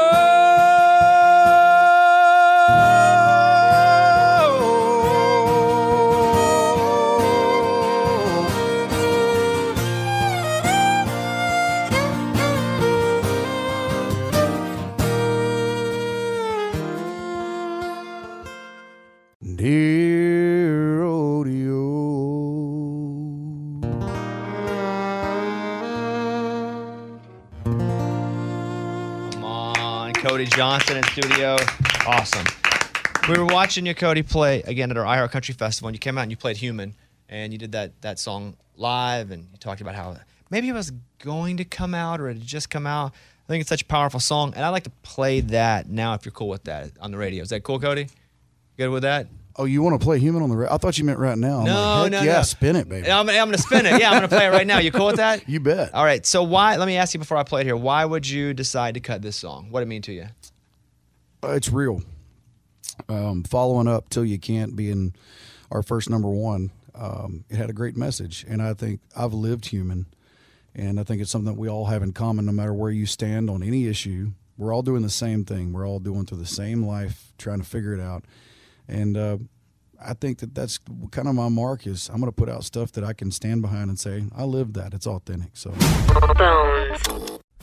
Johnson 30.56 30.96
in 30.96 31.04
studio. 31.04 31.58
Awesome. 32.06 32.46
We 33.28 33.36
were 33.36 33.44
watching 33.44 33.84
you, 33.84 33.94
Cody, 33.94 34.22
play 34.22 34.62
again 34.62 34.90
at 34.90 34.96
our 34.96 35.04
iHeart 35.04 35.30
Country 35.30 35.52
Festival, 35.52 35.88
and 35.88 35.94
you 35.94 35.98
came 35.98 36.16
out 36.16 36.22
and 36.22 36.30
you 36.30 36.36
played 36.38 36.56
"Human," 36.56 36.94
and 37.28 37.52
you 37.52 37.58
did 37.58 37.72
that 37.72 38.00
that 38.00 38.18
song 38.18 38.56
live, 38.74 39.30
and 39.32 39.48
you 39.52 39.58
talked 39.58 39.82
about 39.82 39.94
how 39.94 40.16
maybe 40.48 40.70
it 40.70 40.72
was 40.72 40.92
going 41.18 41.58
to 41.58 41.64
come 41.66 41.94
out 41.94 42.22
or 42.22 42.30
it 42.30 42.38
had 42.38 42.46
just 42.46 42.70
come 42.70 42.86
out. 42.86 43.12
I 43.12 43.48
think 43.48 43.60
it's 43.60 43.68
such 43.68 43.82
a 43.82 43.84
powerful 43.84 44.18
song, 44.18 44.54
and 44.56 44.64
I'd 44.64 44.70
like 44.70 44.84
to 44.84 44.92
play 45.02 45.40
that 45.40 45.90
now 45.90 46.14
if 46.14 46.24
you're 46.24 46.32
cool 46.32 46.48
with 46.48 46.64
that 46.64 46.92
on 47.02 47.10
the 47.10 47.18
radio. 47.18 47.42
Is 47.42 47.50
that 47.50 47.62
cool, 47.62 47.78
Cody? 47.78 48.08
Good 48.78 48.88
with 48.88 49.02
that? 49.02 49.26
Oh, 49.58 49.64
you 49.64 49.82
want 49.82 49.98
to 49.98 50.04
play 50.04 50.18
human 50.18 50.42
on 50.42 50.50
the? 50.50 50.56
Ra- 50.56 50.74
I 50.74 50.76
thought 50.76 50.98
you 50.98 51.04
meant 51.04 51.18
right 51.18 51.38
now. 51.38 51.60
I'm 51.60 51.64
No, 51.64 51.72
like, 52.02 52.12
no, 52.12 52.22
yeah, 52.22 52.36
no. 52.36 52.42
spin 52.42 52.76
it, 52.76 52.88
baby. 52.88 53.10
I'm, 53.10 53.28
I'm 53.28 53.34
going 53.34 53.52
to 53.52 53.58
spin 53.58 53.86
it. 53.86 53.98
Yeah, 54.00 54.10
I'm 54.10 54.18
going 54.18 54.28
to 54.28 54.36
play 54.36 54.46
it 54.46 54.50
right 54.50 54.66
now. 54.66 54.78
You 54.80 54.92
cool 54.92 55.06
with 55.06 55.16
that? 55.16 55.48
You 55.48 55.60
bet. 55.60 55.94
All 55.94 56.04
right. 56.04 56.26
So 56.26 56.42
why? 56.42 56.76
Let 56.76 56.86
me 56.86 56.96
ask 56.98 57.14
you 57.14 57.20
before 57.20 57.38
I 57.38 57.42
play 57.42 57.62
it 57.62 57.66
here. 57.66 57.76
Why 57.76 58.04
would 58.04 58.28
you 58.28 58.52
decide 58.52 58.94
to 58.94 59.00
cut 59.00 59.22
this 59.22 59.36
song? 59.36 59.68
What 59.70 59.80
did 59.80 59.86
it 59.86 59.88
mean 59.88 60.02
to 60.02 60.12
you? 60.12 60.26
Uh, 61.42 61.52
it's 61.52 61.70
real. 61.70 62.02
Um, 63.08 63.44
following 63.44 63.88
up 63.88 64.08
till 64.10 64.24
you 64.24 64.38
can't 64.38 64.74
being 64.76 65.14
our 65.70 65.82
first 65.82 66.10
number 66.10 66.28
one. 66.28 66.70
Um, 66.94 67.44
it 67.50 67.56
had 67.56 67.68
a 67.70 67.74
great 67.74 67.96
message, 67.96 68.44
and 68.48 68.62
I 68.62 68.72
think 68.74 69.00
I've 69.16 69.34
lived 69.34 69.66
human, 69.66 70.06
and 70.74 70.98
I 70.98 71.02
think 71.04 71.20
it's 71.20 71.30
something 71.30 71.52
that 71.54 71.60
we 71.60 71.68
all 71.68 71.86
have 71.86 72.02
in 72.02 72.12
common. 72.12 72.46
No 72.46 72.52
matter 72.52 72.72
where 72.72 72.90
you 72.90 73.04
stand 73.06 73.50
on 73.50 73.62
any 73.62 73.86
issue, 73.86 74.32
we're 74.56 74.74
all 74.74 74.82
doing 74.82 75.02
the 75.02 75.10
same 75.10 75.44
thing. 75.44 75.72
We're 75.72 75.86
all 75.86 75.98
doing 75.98 76.24
through 76.24 76.38
the 76.38 76.46
same 76.46 76.82
life, 76.84 77.32
trying 77.36 77.58
to 77.60 77.66
figure 77.66 77.92
it 77.92 78.00
out, 78.00 78.24
and 78.88 79.16
uh, 79.16 79.38
I 80.00 80.14
think 80.14 80.38
that 80.38 80.54
that's 80.54 80.78
kind 81.10 81.28
of 81.28 81.34
my 81.34 81.48
mark. 81.48 81.86
Is 81.86 82.08
I'm 82.08 82.20
going 82.20 82.30
to 82.30 82.36
put 82.36 82.48
out 82.48 82.64
stuff 82.64 82.92
that 82.92 83.04
I 83.04 83.12
can 83.12 83.30
stand 83.30 83.62
behind 83.62 83.88
and 83.88 83.98
say 83.98 84.24
I 84.36 84.44
lived 84.44 84.74
that. 84.74 84.94
It's 84.94 85.06
authentic. 85.06 85.50
So. 85.54 85.72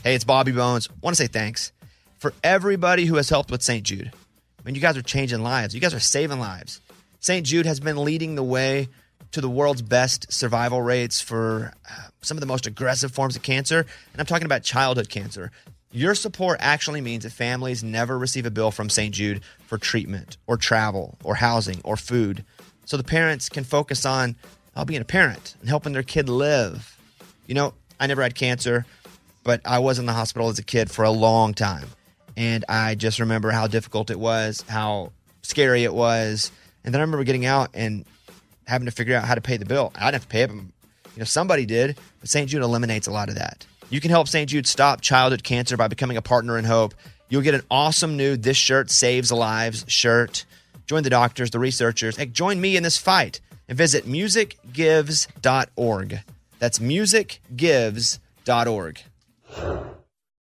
Hey, 0.04 0.16
it's 0.16 0.26
Bobby 0.26 0.52
Bones. 0.52 0.90
want 1.02 1.16
to 1.16 1.24
say 1.24 1.28
thanks 1.28 1.72
for 2.20 2.34
everybody 2.44 3.06
who 3.06 3.16
has 3.16 3.30
helped 3.30 3.52
with 3.52 3.62
St. 3.62 3.84
Jude. 3.84 4.12
I 4.14 4.62
mean, 4.66 4.76
you 4.76 4.82
guys 4.82 4.98
are 4.98 5.02
changing 5.02 5.44
lives. 5.44 5.74
You 5.74 5.82
guys 5.82 5.94
are 5.94 6.00
saving 6.00 6.40
lives. 6.40 6.82
St. 7.20 7.46
Jude 7.46 7.66
has 7.66 7.80
been 7.80 8.04
leading 8.04 8.36
the 8.36 8.44
way 8.44 8.90
to 9.32 9.42
the 9.42 9.50
world's 9.50 9.82
best 9.82 10.32
survival 10.32 10.82
rates 10.82 11.20
for 11.20 11.74
uh, 11.90 12.08
some 12.22 12.38
of 12.38 12.40
the 12.42 12.48
most 12.48 12.68
aggressive 12.68 13.12
forms 13.12 13.36
of 13.36 13.42
cancer. 13.42 13.80
And 13.80 14.20
I'm 14.20 14.26
talking 14.26 14.46
about 14.46 14.64
childhood 14.64 15.10
cancer. 15.10 15.52
Your 15.96 16.16
support 16.16 16.58
actually 16.60 17.02
means 17.02 17.24
that 17.24 17.32
families 17.32 17.84
never 17.84 18.18
receive 18.18 18.48
a 18.48 18.52
bill 18.52 18.72
from 18.72 18.90
St. 18.90 19.14
Jude 19.14 19.42
for 19.68 19.78
treatment 19.78 20.38
or 20.48 20.58
travel 20.58 21.20
or 21.24 21.36
housing 21.36 21.82
or 21.84 21.96
food. 21.96 22.44
So 22.86 22.98
the 22.98 23.04
parents 23.04 23.48
can 23.48 23.64
focus 23.64 24.04
on 24.04 24.36
uh, 24.76 24.86
being 24.86 25.02
a 25.02 25.06
parent 25.06 25.56
and 25.60 25.70
helping 25.70 25.94
their 25.94 26.02
kid 26.02 26.30
live. 26.30 26.98
You 27.46 27.54
know, 27.54 27.76
I 28.00 28.08
never 28.08 28.24
had 28.24 28.34
cancer, 28.34 28.88
but 29.44 29.62
I 29.66 29.78
was 29.80 30.00
in 30.00 30.08
the 30.08 30.14
hospital 30.14 30.50
as 30.50 30.58
a 30.58 30.64
kid 30.64 30.90
for 30.90 31.06
a 31.06 31.12
long 31.12 31.54
time. 31.54 31.88
And 32.36 32.66
I 32.68 32.96
just 32.96 33.20
remember 33.20 33.52
how 33.52 33.68
difficult 33.68 34.10
it 34.10 34.20
was, 34.20 34.66
how 34.68 35.12
scary 35.44 35.84
it 35.84 35.94
was. 35.94 36.52
And 36.84 36.92
then 36.92 37.02
I 37.02 37.04
remember 37.04 37.24
getting 37.24 37.46
out 37.46 37.70
and 37.76 38.04
having 38.66 38.86
to 38.86 38.92
figure 38.92 39.16
out 39.16 39.26
how 39.26 39.36
to 39.36 39.42
pay 39.42 39.58
the 39.58 39.66
bill. 39.66 39.92
I 39.96 40.06
didn't 40.06 40.14
have 40.14 40.22
to 40.24 40.28
pay 40.28 40.42
it, 40.42 40.48
but 40.48 40.56
you 40.56 41.20
know, 41.20 41.26
somebody 41.26 41.68
did. 41.68 42.00
But 42.20 42.30
St. 42.30 42.50
Jude 42.50 42.64
eliminates 42.64 43.06
a 43.06 43.12
lot 43.12 43.30
of 43.30 43.36
that. 43.36 43.68
You 43.94 44.02
can 44.02 44.10
help 44.10 44.28
St. 44.28 44.50
Jude 44.50 44.66
stop 44.66 45.02
childhood 45.02 45.44
cancer 45.44 45.78
by 45.78 45.88
becoming 45.88 46.18
a 46.18 46.22
partner 46.24 46.58
in 46.58 46.66
hope. 46.66 46.96
You'll 47.30 47.44
get 47.44 47.54
an 47.54 47.62
awesome 47.70 48.18
new 48.18 48.36
This 48.36 48.58
Shirt 48.58 48.90
Saves 48.90 49.32
Lives 49.32 49.86
shirt. 49.88 50.46
Join 50.88 51.04
the 51.04 51.12
doctors, 51.12 51.52
the 51.52 51.60
researchers. 51.60 52.18
Hey, 52.18 52.26
join 52.26 52.60
me 52.60 52.76
in 52.76 52.82
this 52.82 52.98
fight 52.98 53.40
and 53.70 53.78
visit 53.78 54.08
musicgives.org. 54.08 56.20
That's 56.58 56.80
musicgives.org. 56.80 59.00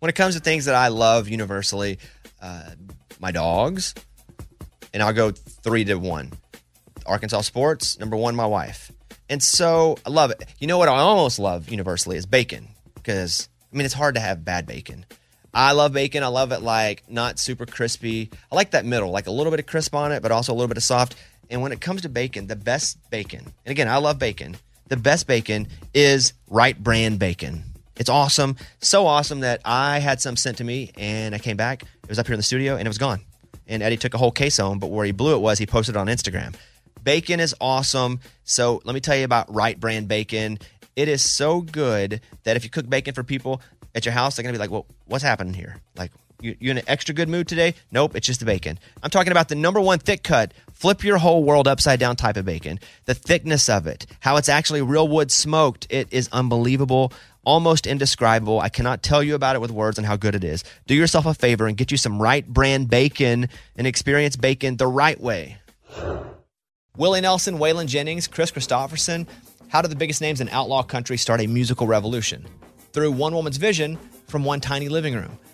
when 0.00 0.08
it 0.08 0.14
comes 0.14 0.34
to 0.34 0.40
things 0.40 0.66
that 0.66 0.74
I 0.74 0.88
love 0.88 1.28
universally, 1.28 1.98
uh, 2.40 2.70
my 3.20 3.30
dogs, 3.30 3.94
and 4.92 5.02
I'll 5.02 5.12
go 5.12 5.30
three 5.30 5.84
to 5.84 5.96
one. 5.96 6.32
Arkansas 7.06 7.42
sports, 7.42 7.98
number 7.98 8.16
one, 8.16 8.34
my 8.34 8.46
wife. 8.46 8.90
And 9.28 9.42
so 9.42 9.96
I 10.06 10.10
love 10.10 10.30
it. 10.30 10.44
You 10.58 10.66
know 10.66 10.78
what 10.78 10.88
I 10.88 10.92
almost 10.98 11.38
love 11.38 11.68
universally 11.68 12.16
is 12.16 12.26
bacon 12.26 12.68
because, 12.94 13.48
I 13.72 13.76
mean, 13.76 13.84
it's 13.84 13.94
hard 13.94 14.14
to 14.14 14.20
have 14.20 14.44
bad 14.44 14.66
bacon. 14.66 15.04
I 15.52 15.72
love 15.72 15.92
bacon. 15.92 16.22
I 16.22 16.28
love 16.28 16.52
it 16.52 16.62
like 16.62 17.08
not 17.08 17.38
super 17.38 17.64
crispy. 17.64 18.30
I 18.50 18.56
like 18.56 18.72
that 18.72 18.84
middle, 18.84 19.10
like 19.10 19.26
a 19.26 19.30
little 19.30 19.50
bit 19.50 19.60
of 19.60 19.66
crisp 19.66 19.94
on 19.94 20.12
it, 20.12 20.22
but 20.22 20.32
also 20.32 20.52
a 20.52 20.54
little 20.54 20.68
bit 20.68 20.76
of 20.76 20.82
soft. 20.82 21.14
And 21.48 21.62
when 21.62 21.72
it 21.72 21.80
comes 21.80 22.02
to 22.02 22.08
bacon, 22.08 22.46
the 22.46 22.56
best 22.56 22.98
bacon, 23.10 23.40
and 23.40 23.70
again, 23.70 23.88
I 23.88 23.98
love 23.98 24.18
bacon, 24.18 24.56
the 24.88 24.96
best 24.96 25.26
bacon 25.26 25.68
is 25.92 26.32
Wright 26.48 26.76
brand 26.82 27.18
bacon. 27.18 27.64
It's 27.96 28.10
awesome. 28.10 28.56
So 28.80 29.06
awesome 29.06 29.40
that 29.40 29.60
I 29.64 29.98
had 29.98 30.20
some 30.20 30.36
sent 30.36 30.58
to 30.58 30.64
me 30.64 30.90
and 30.96 31.34
I 31.34 31.38
came 31.38 31.56
back. 31.56 31.82
It 31.82 32.08
was 32.08 32.18
up 32.18 32.26
here 32.26 32.34
in 32.34 32.38
the 32.38 32.44
studio 32.44 32.76
and 32.76 32.86
it 32.86 32.88
was 32.88 32.98
gone. 32.98 33.20
And 33.66 33.82
Eddie 33.82 33.96
took 33.96 34.14
a 34.14 34.18
whole 34.18 34.32
case 34.32 34.56
home, 34.56 34.78
but 34.78 34.88
where 34.88 35.06
he 35.06 35.12
blew 35.12 35.34
it 35.36 35.40
was 35.40 35.58
he 35.58 35.66
posted 35.66 35.96
it 35.96 35.98
on 35.98 36.08
Instagram. 36.08 36.54
Bacon 37.02 37.40
is 37.40 37.54
awesome. 37.60 38.20
So 38.44 38.80
let 38.84 38.94
me 38.94 39.00
tell 39.00 39.16
you 39.16 39.24
about 39.24 39.52
Wright 39.54 39.78
brand 39.78 40.08
bacon. 40.08 40.58
It 40.96 41.08
is 41.08 41.22
so 41.22 41.60
good 41.60 42.20
that 42.44 42.56
if 42.56 42.64
you 42.64 42.70
cook 42.70 42.88
bacon 42.88 43.14
for 43.14 43.22
people 43.24 43.60
at 43.94 44.04
your 44.04 44.12
house, 44.12 44.36
they're 44.36 44.42
going 44.42 44.52
to 44.52 44.58
be 44.58 44.62
like, 44.62 44.70
well, 44.70 44.86
what's 45.06 45.24
happening 45.24 45.54
here? 45.54 45.76
Like, 45.96 46.12
you, 46.40 46.56
you 46.60 46.70
in 46.70 46.78
an 46.78 46.84
extra 46.86 47.14
good 47.14 47.28
mood 47.28 47.48
today? 47.48 47.74
Nope, 47.90 48.16
it's 48.16 48.26
just 48.26 48.40
the 48.40 48.46
bacon. 48.46 48.78
I'm 49.02 49.10
talking 49.10 49.32
about 49.32 49.48
the 49.48 49.54
number 49.54 49.80
one 49.80 49.98
thick 49.98 50.22
cut, 50.22 50.52
flip 50.72 51.04
your 51.04 51.18
whole 51.18 51.44
world 51.44 51.66
upside 51.68 52.00
down 52.00 52.16
type 52.16 52.36
of 52.36 52.44
bacon. 52.44 52.78
The 53.04 53.14
thickness 53.14 53.68
of 53.68 53.86
it, 53.86 54.06
how 54.20 54.36
it's 54.36 54.48
actually 54.48 54.82
real 54.82 55.08
wood 55.08 55.30
smoked. 55.30 55.86
It 55.90 56.08
is 56.10 56.28
unbelievable, 56.32 57.12
almost 57.44 57.86
indescribable. 57.86 58.60
I 58.60 58.68
cannot 58.68 59.02
tell 59.02 59.22
you 59.22 59.34
about 59.34 59.56
it 59.56 59.60
with 59.60 59.70
words 59.70 59.98
and 59.98 60.06
how 60.06 60.16
good 60.16 60.34
it 60.34 60.44
is. 60.44 60.64
Do 60.86 60.94
yourself 60.94 61.26
a 61.26 61.34
favor 61.34 61.66
and 61.66 61.76
get 61.76 61.90
you 61.90 61.96
some 61.96 62.20
Wright 62.20 62.46
brand 62.46 62.88
bacon 62.88 63.48
and 63.76 63.86
experience 63.86 64.36
bacon 64.36 64.76
the 64.76 64.86
right 64.86 65.20
way. 65.20 65.58
Willie 66.96 67.20
Nelson, 67.20 67.58
Waylon 67.58 67.86
Jennings, 67.86 68.28
Kris 68.28 68.52
Kristofferson. 68.52 69.26
How 69.68 69.82
did 69.82 69.90
the 69.90 69.96
biggest 69.96 70.20
names 70.20 70.40
in 70.40 70.48
outlaw 70.50 70.82
country 70.84 71.16
start 71.16 71.40
a 71.40 71.46
musical 71.46 71.86
revolution? 71.86 72.46
Through 72.92 73.10
one 73.12 73.34
woman's 73.34 73.56
vision 73.56 73.98
from 74.28 74.44
one 74.44 74.60
tiny 74.60 74.88
living 74.88 75.14
room. 75.14 75.38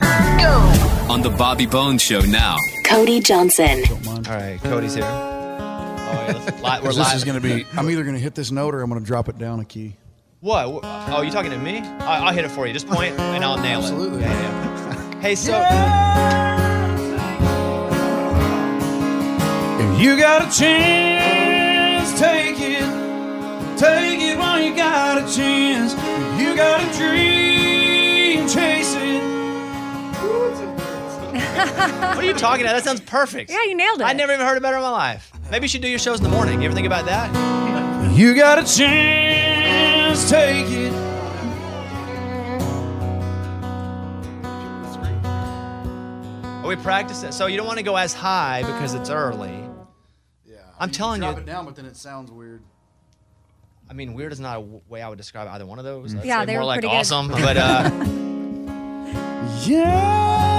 On 0.00 1.22
the 1.22 1.30
Bobby 1.30 1.66
Bones 1.66 2.02
Show 2.02 2.20
now. 2.20 2.56
Cody 2.84 3.20
Johnson. 3.20 3.82
All 4.06 4.20
right, 4.22 4.58
Cody's 4.62 4.94
here. 4.94 5.04
Oh, 5.04 6.24
wait, 6.26 6.34
let's- 6.36 6.46
li- 6.46 6.60
we're 6.62 6.80
'Cause 6.80 6.98
live. 6.98 7.06
this 7.08 7.14
is 7.16 7.24
going 7.24 7.40
to 7.40 7.46
be. 7.46 7.66
I'm 7.76 7.90
either 7.90 8.02
going 8.02 8.14
to 8.14 8.20
hit 8.20 8.34
this 8.34 8.50
note 8.50 8.74
or 8.74 8.82
I'm 8.82 8.90
going 8.90 9.00
to 9.00 9.06
drop 9.06 9.28
it 9.28 9.38
down 9.38 9.60
a 9.60 9.64
key. 9.64 9.94
What? 10.40 10.80
Oh, 10.84 11.22
you 11.22 11.30
talking 11.30 11.50
to 11.50 11.58
me? 11.58 11.78
I- 11.80 12.26
I'll 12.26 12.32
hit 12.34 12.44
it 12.44 12.50
for 12.50 12.66
you. 12.66 12.72
Just 12.72 12.86
point 12.88 13.18
and 13.18 13.44
I'll 13.44 13.58
nail 13.58 13.80
Absolutely. 13.80 14.18
it. 14.18 14.22
Yeah, 14.22 14.40
yeah. 14.40 15.20
hey, 15.20 15.34
so 15.34 15.52
If 19.80 20.00
you 20.00 20.16
got 20.16 20.42
a 20.42 20.56
chance, 20.58 22.18
take 22.18 22.56
it. 22.60 23.78
Take 23.78 24.20
it 24.20 24.38
while 24.38 24.60
you 24.60 24.74
got 24.76 25.18
a 25.18 25.34
chance. 25.34 25.94
If 25.94 26.40
you 26.40 26.54
got 26.56 26.80
a 26.82 26.96
dream, 26.98 28.46
chase 28.48 28.94
it. 28.96 29.27
What 31.58 32.18
are 32.18 32.22
you 32.24 32.34
talking 32.34 32.64
about? 32.64 32.74
That 32.74 32.84
sounds 32.84 33.00
perfect. 33.00 33.50
Yeah, 33.50 33.62
you 33.64 33.74
nailed 33.74 34.00
it. 34.00 34.04
I 34.04 34.12
never 34.12 34.32
even 34.32 34.44
heard 34.46 34.56
about 34.58 34.72
it 34.74 34.76
in 34.76 34.82
my 34.82 34.90
life. 34.90 35.32
Maybe 35.50 35.64
you 35.64 35.68
should 35.68 35.82
do 35.82 35.88
your 35.88 35.98
shows 35.98 36.18
in 36.18 36.24
the 36.24 36.30
morning. 36.30 36.60
You 36.60 36.66
ever 36.66 36.74
think 36.74 36.86
about 36.86 37.06
that? 37.06 37.28
You 38.16 38.34
got 38.34 38.58
a 38.58 38.64
chance, 38.64 40.28
take 40.28 40.66
it. 40.70 40.92
Are 45.24 46.66
we 46.68 46.76
practicing? 46.76 47.32
So 47.32 47.46
you 47.46 47.56
don't 47.56 47.66
want 47.66 47.78
to 47.78 47.84
go 47.84 47.96
as 47.96 48.12
high 48.12 48.62
because 48.62 48.92
it's 48.94 49.08
early. 49.10 49.64
Yeah. 50.46 50.56
I'm 50.78 50.90
telling 50.90 51.20
drop 51.22 51.36
you. 51.36 51.42
it 51.42 51.46
down, 51.46 51.64
but 51.64 51.76
then 51.76 51.86
it 51.86 51.96
sounds 51.96 52.30
weird. 52.30 52.60
I 53.88 53.94
mean, 53.94 54.12
weird 54.12 54.32
is 54.32 54.40
not 54.40 54.58
a 54.58 54.60
w- 54.60 54.82
way 54.88 55.00
I 55.00 55.08
would 55.08 55.16
describe 55.16 55.48
either 55.48 55.64
one 55.64 55.78
of 55.78 55.86
those. 55.86 56.14
I'd 56.14 56.24
Yeah, 56.26 56.40
say 56.40 56.46
they 56.46 56.52
more 56.52 56.60
were 56.62 56.66
like 56.66 56.80
pretty 56.80 56.92
good. 56.92 56.98
awesome. 56.98 57.28
But 57.28 57.56
uh, 57.56 57.90
Yeah, 59.64 60.57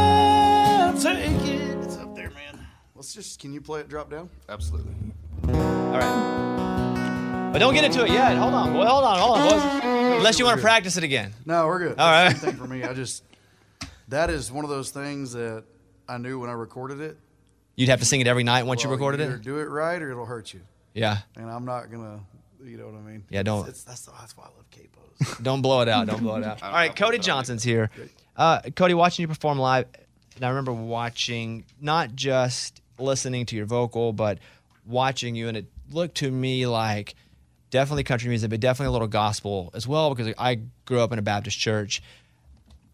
take 1.00 1.18
it. 1.48 1.78
It's 1.84 1.98
up 1.98 2.16
there, 2.16 2.30
man. 2.32 2.66
Let's 2.96 3.14
just. 3.14 3.40
Can 3.40 3.54
you 3.54 3.62
play 3.62 3.82
it 3.82 3.90
drop 3.90 4.10
down? 4.10 4.30
Absolutely. 4.48 4.94
all 5.48 5.52
right. 5.54 7.50
But 7.52 7.60
don't 7.60 7.74
get 7.74 7.84
into 7.84 8.04
it 8.04 8.12
yet. 8.12 8.38
Hold 8.38 8.54
on, 8.54 8.74
boy. 8.74 8.86
Hold 8.86 9.04
on, 9.04 9.20
hold 9.20 9.38
on, 9.38 9.50
boys. 9.50 10.18
Unless 10.18 10.38
you 10.40 10.46
want 10.46 10.58
to 10.58 10.62
practice 10.62 10.98
it 10.98 11.04
again. 11.04 11.34
No, 11.46 11.66
we're 11.66 11.80
good. 11.80 12.00
all 12.00 12.12
right 12.12 12.30
that 12.30 12.36
is 12.36 12.42
Same 12.42 12.52
thing 12.52 12.60
for 12.60 12.68
me. 12.68 12.84
I 12.84 12.94
just. 12.94 13.24
That 14.10 14.30
is 14.30 14.52
one 14.52 14.64
of 14.66 14.70
those 14.72 14.90
things 14.92 15.34
that 15.34 15.64
I 16.08 16.18
knew 16.18 16.40
when 16.40 16.50
I 16.50 16.54
recorded 16.54 17.00
it. 17.00 17.18
You'd 17.76 17.90
have 17.90 18.00
to 18.00 18.06
sing 18.06 18.22
it 18.22 18.28
every 18.28 18.44
night 18.44 18.66
once 18.66 18.84
you 18.84 18.90
recorded 18.90 19.22
either 19.22 19.36
it. 19.36 19.42
do 19.42 19.60
it 19.60 19.70
right 19.70 20.02
or 20.02 20.12
it'll 20.12 20.26
hurt 20.26 20.54
you. 20.54 20.62
Yeah. 20.94 21.20
And 21.36 21.50
I'm 21.50 21.66
not 21.66 21.92
gonna. 21.92 22.20
You 22.64 22.78
know 22.78 22.86
what 22.88 22.96
I 22.96 23.02
mean? 23.02 23.24
Yeah, 23.30 23.44
don't- 23.44 23.68
It's, 23.70 23.84
that's 23.84 24.02
that's 24.06 24.36
why 24.36 24.44
I 24.44 24.48
love 24.48 24.66
capos. 24.70 25.44
Don't 25.44 25.62
blow 25.62 25.82
it 25.82 25.88
out. 25.90 26.08
Don't 26.08 26.22
blow 26.22 26.36
it 26.36 26.44
out. 26.44 26.62
All 26.64 26.72
right, 26.72 26.94
Cody 26.96 27.20
Johnson's 27.20 27.64
here. 27.64 27.90
Uh, 28.36 28.62
Cody, 28.76 28.94
watching 28.94 29.24
you 29.24 29.28
perform 29.28 29.60
live, 29.60 29.86
and 30.40 30.46
I 30.46 30.50
remember 30.50 30.72
watching, 30.72 31.66
not 31.82 32.16
just 32.16 32.82
listening 32.98 33.46
to 33.48 33.58
your 33.58 33.66
vocal, 33.66 34.14
but 34.14 34.40
watching 34.86 35.36
you, 35.36 35.50
and 35.50 35.58
it 35.58 35.66
looked 35.92 36.16
to 36.18 36.32
me 36.32 36.66
like 36.66 37.16
definitely 37.72 38.06
country 38.06 38.30
music, 38.30 38.50
but 38.50 38.62
definitely 38.62 38.88
a 38.88 38.92
little 38.94 39.10
gospel 39.10 39.70
as 39.74 39.86
well, 39.86 40.16
because 40.16 40.34
I 40.38 40.62
grew 40.86 41.02
up 41.02 41.12
in 41.12 41.20
a 41.20 41.22
Baptist 41.22 41.60
church. 41.60 42.02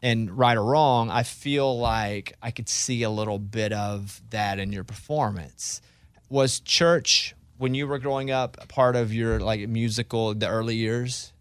And 0.01 0.35
right 0.35 0.57
or 0.57 0.63
wrong, 0.63 1.11
I 1.11 1.21
feel 1.21 1.77
like 1.77 2.33
I 2.41 2.49
could 2.49 2.67
see 2.67 3.03
a 3.03 3.11
little 3.11 3.37
bit 3.37 3.71
of 3.73 4.23
that 4.31 4.57
in 4.57 4.71
your 4.71 4.83
performance. 4.83 5.83
Was 6.29 6.59
church 6.59 7.35
when 7.59 7.75
you 7.75 7.85
were 7.85 7.99
growing 7.99 8.31
up 8.31 8.67
part 8.69 8.95
of 8.95 9.13
your 9.13 9.39
like 9.39 9.69
musical 9.69 10.33
the 10.33 10.47
early 10.47 10.75
years? 10.75 11.31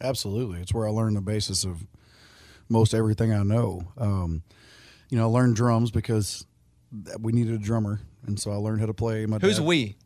Absolutely, 0.00 0.60
it's 0.60 0.72
where 0.72 0.86
I 0.86 0.90
learned 0.90 1.16
the 1.16 1.20
basis 1.20 1.64
of 1.64 1.88
most 2.68 2.94
everything 2.94 3.32
I 3.32 3.42
know. 3.42 3.92
Um, 3.98 4.42
you 5.10 5.18
know, 5.18 5.24
I 5.24 5.30
learned 5.30 5.56
drums 5.56 5.90
because 5.90 6.46
we 7.20 7.32
needed 7.32 7.54
a 7.54 7.58
drummer, 7.58 8.00
and 8.26 8.40
so 8.40 8.50
I 8.50 8.56
learned 8.56 8.80
how 8.80 8.86
to 8.86 8.94
play. 8.94 9.26
My 9.26 9.38
Who's 9.38 9.58
dad- 9.58 9.66
we? 9.66 9.96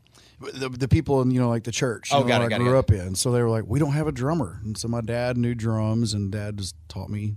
The, 0.41 0.69
the 0.69 0.89
people 0.89 1.23
in 1.23 1.31
you 1.31 1.41
know 1.41 1.49
like 1.49 1.63
the 1.65 1.73
church. 1.73 2.11
you 2.11 2.17
Oh, 2.17 2.21
know, 2.23 2.27
got 2.29 2.37
it, 2.37 2.41
where 2.41 2.51
got 2.51 2.61
I 2.61 2.65
it, 2.65 2.69
grew 2.69 2.79
up 2.79 2.91
in. 2.91 3.15
So 3.15 3.31
they 3.31 3.41
were 3.41 3.49
like, 3.49 3.65
we 3.67 3.79
don't 3.79 3.93
have 3.93 4.09
a 4.09 4.13
drummer, 4.13 4.61
and 4.65 4.77
so 4.77 4.89
my 4.89 5.01
dad 5.01 5.37
knew 5.39 5.55
drums, 5.55 6.13
and 6.13 6.33
dad 6.33 6.59
just 6.59 6.75
taught 6.89 7.09
me 7.09 7.37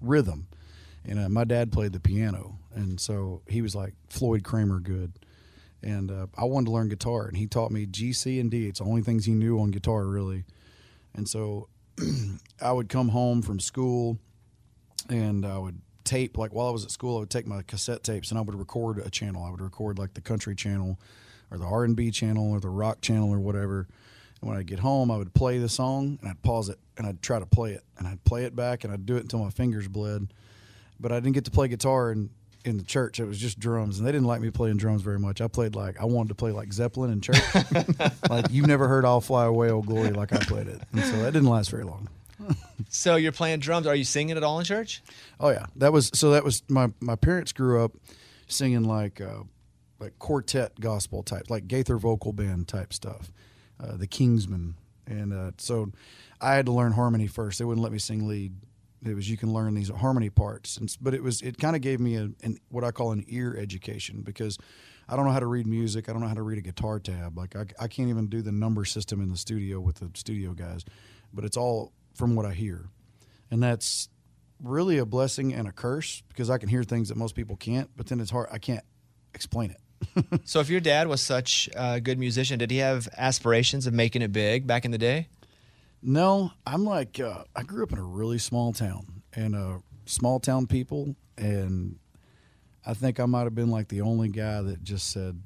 rhythm, 0.00 0.46
and 1.04 1.18
uh, 1.18 1.28
my 1.30 1.44
dad 1.44 1.72
played 1.72 1.92
the 1.94 2.00
piano, 2.00 2.58
and 2.74 3.00
so 3.00 3.40
he 3.48 3.62
was 3.62 3.74
like 3.74 3.94
Floyd 4.10 4.44
Cramer 4.44 4.78
good. 4.80 5.12
And 5.82 6.10
uh, 6.10 6.26
I 6.36 6.44
wanted 6.44 6.66
to 6.66 6.72
learn 6.72 6.88
guitar, 6.88 7.26
and 7.26 7.36
he 7.36 7.46
taught 7.46 7.70
me 7.70 7.84
G, 7.84 8.12
C, 8.14 8.40
and 8.40 8.50
D. 8.50 8.68
It's 8.68 8.78
the 8.78 8.86
only 8.86 9.02
things 9.02 9.26
he 9.26 9.32
knew 9.32 9.60
on 9.60 9.70
guitar, 9.70 10.06
really. 10.06 10.44
And 11.14 11.28
so 11.28 11.68
I 12.62 12.72
would 12.72 12.88
come 12.88 13.10
home 13.10 13.42
from 13.42 13.60
school 13.60 14.18
and 15.10 15.44
I 15.44 15.58
would 15.58 15.80
tape 16.04 16.36
like 16.38 16.52
while 16.52 16.68
I 16.68 16.70
was 16.70 16.84
at 16.84 16.90
school 16.90 17.16
I 17.16 17.20
would 17.20 17.30
take 17.30 17.46
my 17.46 17.62
cassette 17.62 18.02
tapes 18.02 18.30
and 18.30 18.38
I 18.38 18.42
would 18.42 18.54
record 18.54 18.98
a 18.98 19.10
channel. 19.10 19.44
I 19.44 19.50
would 19.50 19.60
record 19.60 19.98
like 19.98 20.14
the 20.14 20.20
country 20.20 20.54
channel 20.54 20.98
or 21.50 21.58
the 21.58 21.64
R&B 21.64 22.10
channel 22.10 22.50
or 22.50 22.60
the 22.60 22.68
rock 22.68 23.00
channel 23.00 23.30
or 23.30 23.38
whatever. 23.38 23.88
And 24.40 24.48
when 24.48 24.58
I'd 24.58 24.66
get 24.66 24.80
home 24.80 25.10
I 25.10 25.16
would 25.16 25.34
play 25.34 25.58
the 25.58 25.68
song 25.68 26.18
and 26.20 26.30
I'd 26.30 26.42
pause 26.42 26.68
it 26.68 26.78
and 26.96 27.06
I'd 27.06 27.22
try 27.22 27.38
to 27.38 27.46
play 27.46 27.72
it 27.72 27.82
and 27.98 28.06
I'd 28.06 28.22
play 28.24 28.44
it 28.44 28.54
back 28.54 28.84
and 28.84 28.92
I'd 28.92 29.06
do 29.06 29.16
it 29.16 29.22
until 29.22 29.40
my 29.40 29.50
fingers 29.50 29.88
bled. 29.88 30.32
But 31.00 31.12
I 31.12 31.16
didn't 31.16 31.34
get 31.34 31.44
to 31.46 31.50
play 31.50 31.68
guitar 31.68 32.12
in 32.12 32.30
in 32.64 32.78
the 32.78 32.84
church. 32.84 33.20
It 33.20 33.26
was 33.26 33.38
just 33.38 33.60
drums 33.60 33.98
and 33.98 34.06
they 34.08 34.12
didn't 34.12 34.26
like 34.26 34.40
me 34.40 34.50
playing 34.50 34.78
drums 34.78 35.02
very 35.02 35.18
much. 35.18 35.40
I 35.40 35.48
played 35.48 35.74
like 35.74 36.00
I 36.00 36.04
wanted 36.06 36.30
to 36.30 36.34
play 36.34 36.50
like 36.50 36.72
Zeppelin 36.72 37.12
in 37.12 37.20
church. 37.20 37.42
Like 38.30 38.46
you've 38.50 38.66
never 38.66 38.88
heard 38.88 39.04
I'll 39.04 39.20
Fly 39.20 39.44
Away 39.44 39.70
Old 39.70 39.86
Glory 39.86 40.10
like 40.10 40.32
I 40.32 40.38
played 40.38 40.66
it. 40.66 40.80
And 40.92 41.02
so 41.04 41.12
that 41.18 41.32
didn't 41.32 41.48
last 41.48 41.70
very 41.70 41.84
long 41.84 42.08
So 42.88 43.16
you're 43.16 43.32
playing 43.32 43.60
drums. 43.60 43.86
Are 43.86 43.94
you 43.94 44.04
singing 44.04 44.36
at 44.36 44.42
all 44.42 44.58
in 44.58 44.64
church? 44.64 45.02
Oh 45.40 45.50
yeah, 45.50 45.66
that 45.76 45.92
was 45.92 46.10
so. 46.14 46.30
That 46.30 46.44
was 46.44 46.62
my 46.68 46.92
my 47.00 47.16
parents 47.16 47.52
grew 47.52 47.84
up 47.84 47.92
singing 48.46 48.84
like 48.84 49.20
uh, 49.20 49.44
like 49.98 50.18
quartet 50.18 50.78
gospel 50.80 51.22
type, 51.22 51.50
like 51.50 51.68
Gaither 51.68 51.96
vocal 51.96 52.32
band 52.32 52.68
type 52.68 52.92
stuff, 52.92 53.32
uh, 53.80 53.96
the 53.96 54.06
Kingsmen, 54.06 54.74
and 55.06 55.32
uh, 55.32 55.52
so 55.58 55.92
I 56.40 56.54
had 56.54 56.66
to 56.66 56.72
learn 56.72 56.92
harmony 56.92 57.26
first. 57.26 57.58
They 57.58 57.64
wouldn't 57.64 57.82
let 57.82 57.92
me 57.92 57.98
sing 57.98 58.26
lead. 58.26 58.54
It 59.02 59.14
was 59.14 59.28
you 59.28 59.36
can 59.36 59.52
learn 59.52 59.74
these 59.74 59.90
harmony 59.90 60.30
parts, 60.30 60.76
and, 60.76 60.94
but 61.00 61.14
it 61.14 61.22
was 61.22 61.42
it 61.42 61.58
kind 61.58 61.76
of 61.76 61.82
gave 61.82 62.00
me 62.00 62.16
a, 62.16 62.30
an 62.42 62.58
what 62.70 62.84
I 62.84 62.90
call 62.90 63.12
an 63.12 63.24
ear 63.28 63.56
education 63.56 64.22
because 64.22 64.58
I 65.08 65.16
don't 65.16 65.26
know 65.26 65.32
how 65.32 65.40
to 65.40 65.46
read 65.46 65.66
music. 65.66 66.08
I 66.08 66.12
don't 66.12 66.22
know 66.22 66.28
how 66.28 66.34
to 66.34 66.42
read 66.42 66.58
a 66.58 66.62
guitar 66.62 66.98
tab. 66.98 67.36
Like 67.36 67.54
I, 67.56 67.66
I 67.78 67.88
can't 67.88 68.08
even 68.08 68.28
do 68.28 68.42
the 68.42 68.52
number 68.52 68.84
system 68.84 69.20
in 69.20 69.30
the 69.30 69.36
studio 69.36 69.80
with 69.80 69.96
the 69.96 70.10
studio 70.14 70.52
guys, 70.52 70.84
but 71.32 71.44
it's 71.44 71.56
all 71.56 71.92
from 72.14 72.34
what 72.34 72.46
I 72.46 72.52
hear, 72.52 72.88
and 73.50 73.62
that's 73.62 74.08
really 74.62 74.98
a 74.98 75.04
blessing 75.04 75.52
and 75.52 75.68
a 75.68 75.72
curse 75.72 76.22
because 76.28 76.48
I 76.50 76.58
can 76.58 76.68
hear 76.68 76.82
things 76.84 77.08
that 77.08 77.16
most 77.16 77.34
people 77.34 77.56
can't, 77.56 77.90
but 77.96 78.06
then 78.06 78.20
it's 78.20 78.30
hard. 78.30 78.48
I 78.50 78.58
can't 78.58 78.84
explain 79.34 79.70
it. 79.70 79.78
So 80.44 80.60
if 80.60 80.68
your 80.68 80.80
dad 80.80 81.08
was 81.08 81.22
such 81.22 81.68
a 81.74 81.98
good 82.00 82.18
musician, 82.18 82.58
did 82.58 82.70
he 82.70 82.78
have 82.78 83.08
aspirations 83.16 83.86
of 83.86 83.94
making 83.94 84.22
it 84.22 84.32
big 84.32 84.66
back 84.66 84.84
in 84.84 84.90
the 84.90 84.98
day? 84.98 85.28
No, 86.02 86.52
I'm 86.66 86.84
like 86.84 87.18
uh, 87.18 87.44
I 87.56 87.62
grew 87.62 87.82
up 87.82 87.92
in 87.92 87.98
a 87.98 88.04
really 88.04 88.38
small 88.38 88.72
town 88.74 89.22
and 89.32 89.56
uh, 89.56 89.78
small 90.04 90.38
town 90.40 90.66
people, 90.66 91.16
and 91.38 91.98
I 92.84 92.92
think 92.92 93.18
I 93.18 93.24
might 93.24 93.44
have 93.44 93.54
been 93.54 93.70
like 93.70 93.88
the 93.88 94.02
only 94.02 94.28
guy 94.28 94.60
that 94.60 94.84
just 94.84 95.10
said, 95.10 95.40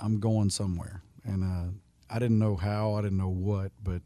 "I'm 0.00 0.18
going 0.18 0.50
somewhere," 0.50 1.02
and 1.24 1.44
uh, 1.44 1.70
I 2.10 2.18
didn't 2.18 2.40
know 2.40 2.56
how, 2.56 2.94
I 2.94 3.02
didn't 3.02 3.18
know 3.18 3.28
what, 3.28 3.70
but 3.82 4.02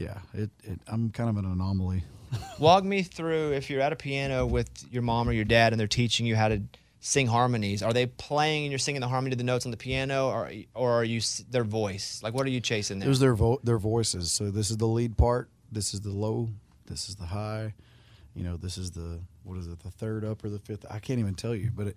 yeah, 0.00 0.18
it, 0.32 0.50
it 0.64 0.80
I'm 0.88 1.10
kind 1.10 1.28
of 1.28 1.36
an 1.36 1.44
anomaly. 1.44 2.02
Walk 2.58 2.84
me 2.84 3.02
through 3.02 3.52
if 3.52 3.68
you're 3.68 3.82
at 3.82 3.92
a 3.92 3.96
piano 3.96 4.46
with 4.46 4.68
your 4.90 5.02
mom 5.02 5.28
or 5.28 5.32
your 5.32 5.44
dad 5.44 5.72
and 5.72 5.80
they're 5.80 5.86
teaching 5.86 6.24
you 6.24 6.36
how 6.36 6.48
to 6.48 6.62
sing 7.00 7.26
harmonies. 7.26 7.82
Are 7.82 7.92
they 7.92 8.06
playing 8.06 8.64
and 8.64 8.72
you're 8.72 8.78
singing 8.78 9.02
the 9.02 9.08
harmony 9.08 9.30
to 9.30 9.36
the 9.36 9.44
notes 9.44 9.66
on 9.66 9.70
the 9.70 9.76
piano, 9.76 10.28
or 10.30 10.50
or 10.74 10.92
are 10.92 11.04
you 11.04 11.20
their 11.50 11.64
voice? 11.64 12.22
Like 12.22 12.32
what 12.32 12.46
are 12.46 12.50
you 12.50 12.60
chasing 12.60 12.98
there? 12.98 13.06
It 13.06 13.10
was 13.10 13.20
their 13.20 13.34
vo- 13.34 13.60
their 13.62 13.78
voices. 13.78 14.32
So 14.32 14.50
this 14.50 14.70
is 14.70 14.78
the 14.78 14.86
lead 14.86 15.18
part. 15.18 15.50
This 15.70 15.92
is 15.92 16.00
the 16.00 16.10
low. 16.10 16.48
This 16.86 17.10
is 17.10 17.16
the 17.16 17.26
high. 17.26 17.74
You 18.34 18.44
know, 18.44 18.56
this 18.56 18.78
is 18.78 18.92
the 18.92 19.20
what 19.44 19.58
is 19.58 19.66
it? 19.66 19.80
The 19.80 19.90
third 19.90 20.24
up 20.24 20.42
or 20.42 20.48
the 20.48 20.58
fifth? 20.58 20.86
I 20.90 20.98
can't 20.98 21.20
even 21.20 21.34
tell 21.34 21.54
you. 21.54 21.70
But 21.74 21.88
it, 21.88 21.96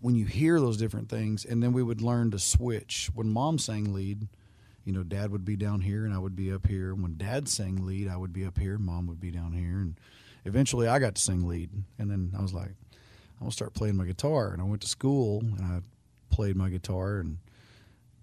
when 0.00 0.14
you 0.14 0.26
hear 0.26 0.60
those 0.60 0.76
different 0.76 1.08
things, 1.08 1.44
and 1.44 1.60
then 1.60 1.72
we 1.72 1.82
would 1.82 2.00
learn 2.00 2.30
to 2.30 2.38
switch. 2.38 3.10
When 3.12 3.28
mom 3.28 3.58
sang 3.58 3.92
lead, 3.92 4.28
you 4.84 4.92
know, 4.92 5.02
dad 5.02 5.30
would 5.30 5.44
be 5.44 5.56
down 5.56 5.80
here 5.80 6.04
and 6.04 6.14
I 6.14 6.18
would 6.18 6.36
be 6.36 6.52
up 6.52 6.66
here. 6.66 6.94
When 6.94 7.16
dad 7.16 7.48
sang 7.48 7.86
lead, 7.86 8.08
I 8.08 8.16
would 8.16 8.32
be 8.32 8.44
up 8.44 8.58
here. 8.58 8.78
Mom 8.78 9.06
would 9.06 9.20
be 9.20 9.30
down 9.30 9.52
here, 9.52 9.78
and 9.78 9.94
eventually 10.44 10.88
I 10.88 10.98
got 10.98 11.14
to 11.14 11.22
sing 11.22 11.46
lead. 11.46 11.70
And 11.98 12.10
then 12.10 12.32
I 12.36 12.42
was 12.42 12.54
like, 12.54 12.70
I'm 13.40 13.46
gonna 13.46 13.52
start 13.52 13.74
playing 13.74 13.96
my 13.96 14.04
guitar. 14.04 14.52
And 14.52 14.60
I 14.60 14.64
went 14.64 14.82
to 14.82 14.88
school 14.88 15.40
and 15.40 15.64
I 15.64 15.80
played 16.34 16.56
my 16.56 16.68
guitar 16.68 17.18
and 17.18 17.38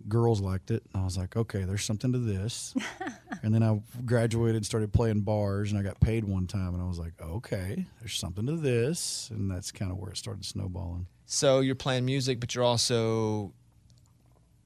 girls 0.07 0.41
liked 0.41 0.71
it. 0.71 0.83
And 0.93 1.01
I 1.01 1.05
was 1.05 1.17
like, 1.17 1.35
okay, 1.35 1.63
there's 1.63 1.83
something 1.83 2.11
to 2.13 2.19
this. 2.19 2.75
and 3.43 3.53
then 3.53 3.63
I 3.63 3.81
graduated, 4.05 4.65
started 4.65 4.93
playing 4.93 5.21
bars, 5.21 5.71
and 5.71 5.79
I 5.79 5.83
got 5.83 5.99
paid 5.99 6.23
one 6.23 6.47
time. 6.47 6.73
And 6.73 6.81
I 6.81 6.87
was 6.87 6.99
like, 6.99 7.13
okay, 7.21 7.85
there's 7.99 8.15
something 8.15 8.45
to 8.45 8.55
this. 8.55 9.29
And 9.31 9.49
that's 9.49 9.71
kind 9.71 9.91
of 9.91 9.97
where 9.97 10.11
it 10.11 10.17
started 10.17 10.45
snowballing. 10.45 11.07
So 11.25 11.59
you're 11.59 11.75
playing 11.75 12.05
music, 12.05 12.39
but 12.39 12.55
you're 12.55 12.63
also 12.63 13.53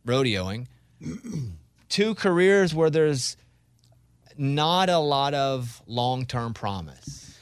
rodeoing. 0.06 0.68
Two 1.92 2.16
careers 2.16 2.74
where 2.74 2.90
there's 2.90 3.36
not 4.38 4.90
a 4.90 4.98
lot 4.98 5.34
of 5.34 5.82
long 5.86 6.26
term 6.26 6.54
promise. 6.54 7.38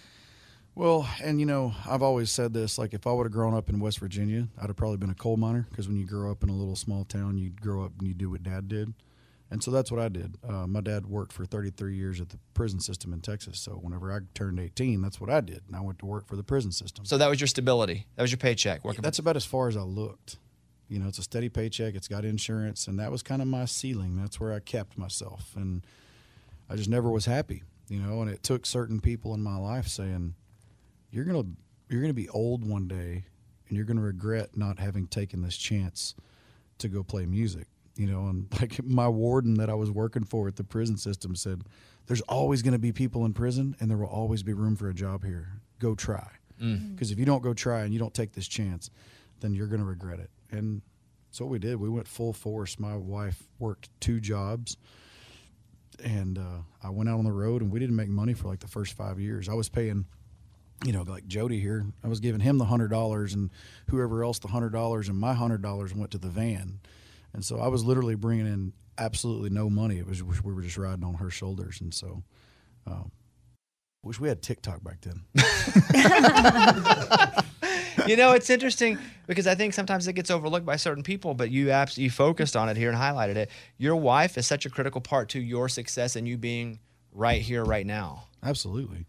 Well, 0.73 1.07
and 1.21 1.39
you 1.39 1.45
know, 1.45 1.75
I've 1.87 2.01
always 2.01 2.31
said 2.31 2.51
this 2.51 2.79
like, 2.79 2.95
if 2.95 3.05
I 3.05 3.11
would 3.11 3.25
have 3.25 3.31
grown 3.31 3.53
up 3.53 3.69
in 3.69 3.79
West 3.79 3.99
Virginia, 3.99 4.47
I'd 4.59 4.67
have 4.67 4.75
probably 4.75 4.97
been 4.97 5.11
a 5.11 5.15
coal 5.15 5.37
miner 5.37 5.67
because 5.69 5.87
when 5.87 5.97
you 5.97 6.05
grow 6.05 6.31
up 6.31 6.41
in 6.41 6.49
a 6.49 6.53
little 6.53 6.75
small 6.75 7.05
town, 7.05 7.37
you 7.37 7.51
grow 7.51 7.85
up 7.85 7.91
and 7.99 8.07
you 8.07 8.15
do 8.15 8.31
what 8.31 8.41
dad 8.41 8.67
did. 8.67 8.91
And 9.51 9.63
so 9.63 9.69
that's 9.69 9.91
what 9.91 9.99
I 9.99 10.09
did. 10.09 10.35
Uh, 10.47 10.65
my 10.65 10.81
dad 10.81 11.05
worked 11.05 11.31
for 11.31 11.45
33 11.45 11.95
years 11.95 12.19
at 12.19 12.29
the 12.29 12.39
prison 12.55 12.79
system 12.79 13.13
in 13.13 13.21
Texas. 13.21 13.59
So 13.59 13.73
whenever 13.73 14.11
I 14.11 14.19
turned 14.33 14.59
18, 14.59 15.01
that's 15.01 15.21
what 15.21 15.29
I 15.29 15.41
did. 15.41 15.61
And 15.67 15.75
I 15.75 15.81
went 15.81 15.99
to 15.99 16.07
work 16.07 16.27
for 16.27 16.35
the 16.35 16.43
prison 16.43 16.71
system. 16.71 17.05
So 17.05 17.19
that 17.19 17.29
was 17.29 17.39
your 17.39 17.47
stability. 17.47 18.07
That 18.15 18.23
was 18.23 18.31
your 18.31 18.39
paycheck. 18.39 18.83
Working. 18.83 19.03
That's 19.03 19.19
about 19.19 19.35
as 19.35 19.45
far 19.45 19.67
as 19.67 19.77
I 19.77 19.81
looked. 19.81 20.37
You 20.89 20.99
know, 20.99 21.07
it's 21.07 21.19
a 21.19 21.23
steady 21.23 21.49
paycheck. 21.49 21.93
It's 21.95 22.07
got 22.07 22.25
insurance, 22.25 22.87
and 22.87 22.99
that 22.99 23.11
was 23.11 23.21
kind 23.23 23.41
of 23.41 23.47
my 23.47 23.65
ceiling. 23.65 24.17
That's 24.17 24.39
where 24.39 24.51
I 24.51 24.59
kept 24.59 24.97
myself, 24.97 25.53
and 25.55 25.85
I 26.69 26.75
just 26.75 26.89
never 26.89 27.09
was 27.11 27.25
happy. 27.25 27.63
You 27.87 27.99
know, 27.99 28.21
and 28.21 28.29
it 28.29 28.43
took 28.43 28.65
certain 28.65 28.99
people 28.99 29.33
in 29.33 29.41
my 29.41 29.55
life 29.57 29.87
saying, 29.87 30.33
"You're 31.11 31.25
gonna, 31.25 31.43
you're 31.89 32.01
gonna 32.01 32.13
be 32.13 32.27
old 32.29 32.67
one 32.67 32.87
day, 32.87 33.25
and 33.67 33.75
you're 33.77 33.85
gonna 33.85 34.01
regret 34.01 34.57
not 34.57 34.79
having 34.79 35.07
taken 35.07 35.41
this 35.43 35.57
chance 35.57 36.15
to 36.79 36.87
go 36.89 37.03
play 37.03 37.25
music." 37.25 37.67
you 37.95 38.07
know, 38.07 38.27
and 38.27 38.47
like 38.61 38.81
my 38.85 39.09
warden 39.09 39.55
that 39.55 39.69
I 39.69 39.73
was 39.73 39.91
working 39.91 40.23
for 40.23 40.47
at 40.47 40.55
the 40.55 40.63
prison 40.63 40.95
system 40.97 41.35
said, 41.35 41.63
"There's 42.07 42.21
always 42.21 42.61
going 42.61 42.71
to 42.71 42.79
be 42.79 42.93
people 42.93 43.25
in 43.25 43.33
prison, 43.33 43.75
and 43.79 43.89
there 43.91 43.97
will 43.97 44.07
always 44.07 44.41
be 44.41 44.53
room 44.53 44.77
for 44.77 44.87
a 44.87 44.93
job 44.93 45.25
here. 45.25 45.49
Go 45.79 45.95
try, 45.95 46.29
Mm. 46.61 46.93
because 46.95 47.11
if 47.11 47.19
you 47.19 47.25
don't 47.25 47.43
go 47.43 47.53
try 47.53 47.81
and 47.81 47.91
you 47.93 47.99
don't 47.99 48.13
take 48.13 48.31
this 48.31 48.47
chance, 48.47 48.89
then 49.41 49.53
you're 49.53 49.67
going 49.67 49.81
to 49.81 49.85
regret 49.85 50.19
it." 50.19 50.29
And 50.51 50.81
so 51.31 51.45
we 51.45 51.59
did. 51.59 51.79
We 51.79 51.89
went 51.89 52.07
full 52.07 52.33
force. 52.33 52.79
My 52.79 52.95
wife 52.95 53.43
worked 53.59 53.89
two 53.99 54.19
jobs, 54.19 54.77
and 56.03 56.37
uh, 56.37 56.61
I 56.83 56.89
went 56.89 57.09
out 57.09 57.19
on 57.19 57.25
the 57.25 57.31
road, 57.31 57.61
and 57.61 57.71
we 57.71 57.79
didn't 57.79 57.95
make 57.95 58.09
money 58.09 58.33
for 58.33 58.47
like 58.47 58.59
the 58.59 58.67
first 58.67 58.93
five 58.93 59.19
years. 59.19 59.47
I 59.47 59.53
was 59.53 59.69
paying 59.69 60.05
you 60.85 60.93
know, 60.93 61.03
like 61.03 61.27
Jody 61.27 61.59
here, 61.59 61.85
I 62.03 62.07
was 62.07 62.21
giving 62.21 62.39
him 62.39 62.57
the 62.57 62.65
hundred 62.65 62.89
dollars, 62.89 63.33
and 63.33 63.49
whoever 63.89 64.23
else 64.23 64.39
the 64.39 64.47
hundred 64.47 64.71
dollars, 64.71 65.09
and 65.09 65.17
my 65.17 65.33
hundred 65.33 65.61
dollars 65.61 65.93
went 65.93 66.11
to 66.11 66.17
the 66.17 66.29
van, 66.29 66.79
and 67.33 67.43
so 67.43 67.59
I 67.59 67.67
was 67.67 67.83
literally 67.83 68.15
bringing 68.15 68.47
in 68.47 68.73
absolutely 68.97 69.49
no 69.49 69.69
money. 69.69 69.97
It 69.97 70.07
was 70.07 70.23
we 70.23 70.53
were 70.53 70.61
just 70.61 70.77
riding 70.77 71.03
on 71.03 71.15
her 71.15 71.29
shoulders, 71.29 71.81
and 71.81 71.93
so. 71.93 72.23
Um, 72.87 73.11
wish 74.01 74.19
we 74.19 74.29
had 74.29 74.41
TikTok 74.41 74.83
back 74.83 75.01
then. 75.01 75.25
you 78.07 78.15
know, 78.15 78.33
it's 78.33 78.49
interesting 78.49 78.97
because 79.27 79.47
I 79.47 79.55
think 79.55 79.73
sometimes 79.73 80.07
it 80.07 80.13
gets 80.13 80.31
overlooked 80.31 80.65
by 80.65 80.75
certain 80.75 81.03
people, 81.03 81.33
but 81.33 81.51
you 81.51 81.71
abs- 81.71 81.97
you 81.97 82.09
focused 82.09 82.55
on 82.55 82.69
it 82.69 82.77
here 82.77 82.89
and 82.89 82.97
highlighted 82.97 83.35
it. 83.35 83.49
Your 83.77 83.95
wife 83.95 84.37
is 84.37 84.47
such 84.47 84.65
a 84.65 84.69
critical 84.69 85.01
part 85.01 85.29
to 85.29 85.39
your 85.39 85.69
success 85.69 86.15
and 86.15 86.27
you 86.27 86.37
being 86.37 86.79
right 87.11 87.41
here, 87.41 87.63
right 87.63 87.85
now. 87.85 88.25
Absolutely. 88.43 89.05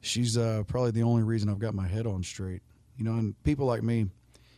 She's 0.00 0.38
uh, 0.38 0.62
probably 0.66 0.92
the 0.92 1.02
only 1.02 1.22
reason 1.22 1.48
I've 1.48 1.58
got 1.58 1.74
my 1.74 1.88
head 1.88 2.06
on 2.06 2.22
straight. 2.22 2.62
You 2.96 3.04
know, 3.04 3.12
and 3.12 3.42
people 3.44 3.66
like 3.66 3.82
me, 3.82 4.06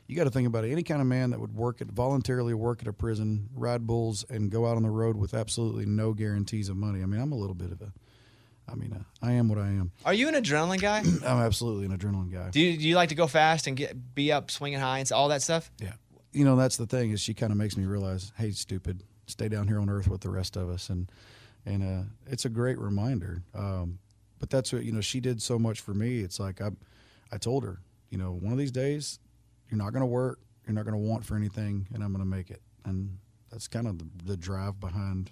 you 0.06 0.16
got 0.16 0.24
to 0.24 0.30
think 0.30 0.46
about 0.46 0.64
it. 0.64 0.72
Any 0.72 0.82
kind 0.82 1.00
of 1.00 1.06
man 1.06 1.30
that 1.30 1.40
would 1.40 1.54
work 1.54 1.80
at 1.80 1.88
voluntarily 1.88 2.54
work 2.54 2.82
at 2.82 2.88
a 2.88 2.92
prison, 2.92 3.48
ride 3.54 3.86
bulls, 3.86 4.24
and 4.28 4.50
go 4.50 4.66
out 4.66 4.76
on 4.76 4.82
the 4.82 4.90
road 4.90 5.16
with 5.16 5.34
absolutely 5.34 5.86
no 5.86 6.12
guarantees 6.12 6.68
of 6.68 6.76
money. 6.76 7.02
I 7.02 7.06
mean, 7.06 7.20
I'm 7.20 7.32
a 7.32 7.36
little 7.36 7.54
bit 7.54 7.70
of 7.70 7.80
a, 7.80 7.92
I 8.70 8.74
mean, 8.74 8.92
uh, 8.92 9.02
I 9.26 9.32
am 9.32 9.48
what 9.48 9.58
I 9.58 9.68
am. 9.68 9.92
Are 10.04 10.14
you 10.14 10.28
an 10.28 10.34
adrenaline 10.34 10.80
guy? 10.80 10.98
I'm 11.26 11.40
absolutely 11.40 11.86
an 11.86 11.96
adrenaline 11.96 12.32
guy. 12.32 12.50
Do 12.50 12.60
you, 12.60 12.76
do 12.76 12.88
you 12.88 12.94
like 12.94 13.08
to 13.10 13.14
go 13.14 13.26
fast 13.26 13.66
and 13.66 13.76
get 13.76 14.14
be 14.14 14.32
up 14.32 14.50
swinging 14.50 14.80
high 14.80 14.98
and 14.98 15.12
all 15.12 15.28
that 15.28 15.42
stuff? 15.42 15.70
Yeah. 15.80 15.92
You 16.32 16.44
know, 16.44 16.56
that's 16.56 16.76
the 16.76 16.86
thing 16.86 17.10
is 17.10 17.20
she 17.20 17.34
kind 17.34 17.50
of 17.50 17.58
makes 17.58 17.76
me 17.76 17.84
realize, 17.84 18.32
hey, 18.36 18.52
stupid, 18.52 19.02
stay 19.26 19.48
down 19.48 19.66
here 19.66 19.80
on 19.80 19.88
earth 19.90 20.08
with 20.08 20.20
the 20.20 20.30
rest 20.30 20.56
of 20.56 20.70
us, 20.70 20.88
and 20.88 21.10
and 21.66 21.82
uh, 21.82 22.04
it's 22.26 22.44
a 22.44 22.48
great 22.48 22.78
reminder. 22.78 23.42
Um, 23.54 23.98
but 24.38 24.50
that's 24.50 24.72
what 24.72 24.84
you 24.84 24.92
know. 24.92 25.00
She 25.00 25.20
did 25.20 25.42
so 25.42 25.58
much 25.58 25.80
for 25.80 25.92
me. 25.92 26.20
It's 26.20 26.38
like 26.38 26.60
I, 26.60 26.70
I 27.32 27.38
told 27.38 27.64
her, 27.64 27.80
you 28.10 28.18
know, 28.18 28.32
one 28.32 28.52
of 28.52 28.58
these 28.58 28.70
days, 28.70 29.18
you're 29.68 29.78
not 29.78 29.92
going 29.92 30.02
to 30.02 30.06
work, 30.06 30.38
you're 30.66 30.74
not 30.74 30.84
going 30.84 30.94
to 30.94 31.08
want 31.08 31.24
for 31.24 31.34
anything, 31.36 31.88
and 31.92 32.02
I'm 32.02 32.12
going 32.12 32.24
to 32.24 32.30
make 32.30 32.50
it. 32.50 32.62
And 32.84 33.18
that's 33.50 33.68
kind 33.68 33.86
of 33.86 33.98
the, 33.98 34.06
the 34.24 34.36
drive 34.36 34.80
behind 34.80 35.30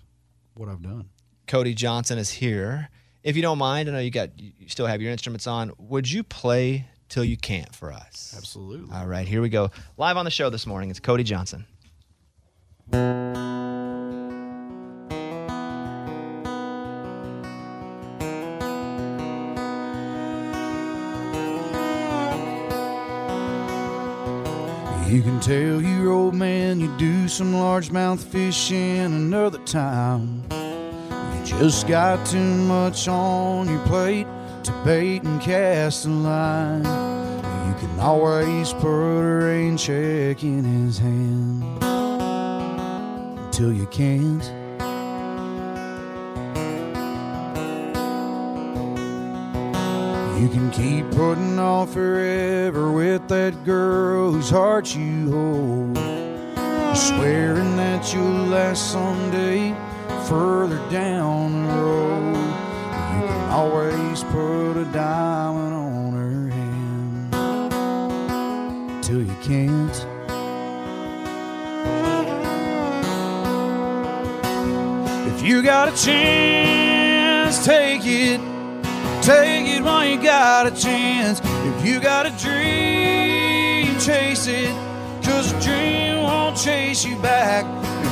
what 0.54 0.68
I've 0.68 0.82
done. 0.82 1.10
Cody 1.46 1.74
Johnson 1.74 2.18
is 2.18 2.30
here. 2.30 2.90
If 3.28 3.36
you 3.36 3.42
don't 3.42 3.58
mind, 3.58 3.90
I 3.90 3.92
know 3.92 3.98
you 3.98 4.10
got 4.10 4.30
you 4.40 4.52
still 4.68 4.86
have 4.86 5.02
your 5.02 5.12
instruments 5.12 5.46
on. 5.46 5.70
Would 5.76 6.10
you 6.10 6.22
play 6.22 6.86
till 7.10 7.24
you 7.24 7.36
can't 7.36 7.74
for 7.74 7.92
us? 7.92 8.32
Absolutely. 8.34 8.90
All 8.96 9.06
right, 9.06 9.28
here 9.28 9.42
we 9.42 9.50
go. 9.50 9.70
Live 9.98 10.16
on 10.16 10.24
the 10.24 10.30
show 10.30 10.48
this 10.48 10.66
morning. 10.66 10.88
It's 10.88 10.98
Cody 10.98 11.24
Johnson. 11.24 11.66
You 25.06 25.20
can 25.20 25.38
tell 25.40 25.82
your 25.82 26.12
old 26.12 26.34
man 26.34 26.80
you 26.80 26.96
do 26.96 27.28
some 27.28 27.52
largemouth 27.52 28.20
fishing 28.20 29.04
another 29.04 29.58
time. 29.66 30.44
Just 31.48 31.88
got 31.88 32.26
too 32.26 32.38
much 32.38 33.08
on 33.08 33.70
your 33.70 33.82
plate 33.86 34.26
to 34.64 34.72
bait 34.84 35.22
and 35.22 35.40
cast 35.40 36.04
a 36.04 36.10
line. 36.10 36.84
You 36.84 37.74
can 37.80 37.98
always 37.98 38.74
put 38.74 38.88
a 38.88 39.44
rain 39.46 39.78
check 39.78 40.44
in 40.44 40.62
his 40.62 40.98
hand 40.98 41.64
until 43.42 43.72
you 43.72 43.86
can't. 43.86 44.44
You 50.38 50.48
can 50.50 50.70
keep 50.70 51.10
putting 51.12 51.58
off 51.58 51.94
forever 51.94 52.92
with 52.92 53.26
that 53.28 53.64
girl 53.64 54.32
whose 54.32 54.50
heart 54.50 54.94
you 54.94 55.30
hold. 55.32 55.96
Swearing 56.94 57.76
that 57.78 58.12
you'll 58.12 58.48
last 58.48 58.92
someday 58.92 59.74
further 60.28 60.78
down 60.90 61.66
the 61.66 61.72
road. 61.72 62.36
You 62.36 63.22
can 63.26 63.50
always 63.50 64.22
put 64.24 64.76
a 64.76 64.84
diamond 64.92 65.72
on 65.72 66.12
her 66.12 66.48
hand 66.50 67.32
till 69.02 69.22
you 69.22 69.34
can't. 69.42 70.06
If 75.32 75.42
you 75.42 75.62
got 75.62 75.88
a 75.88 75.96
chance, 75.96 77.64
take 77.64 78.02
it. 78.04 78.38
Take 79.22 79.66
it 79.66 79.82
while 79.82 80.06
you 80.06 80.22
got 80.22 80.66
a 80.66 80.70
chance. 80.70 81.40
If 81.42 81.86
you 81.86 82.00
got 82.00 82.26
a 82.26 82.30
dream, 82.32 83.98
chase 83.98 84.46
it. 84.46 84.74
Cause 85.24 85.52
a 85.52 85.60
dream 85.62 86.22
won't 86.22 86.54
chase 86.58 87.02
you 87.02 87.16
back. 87.16 87.64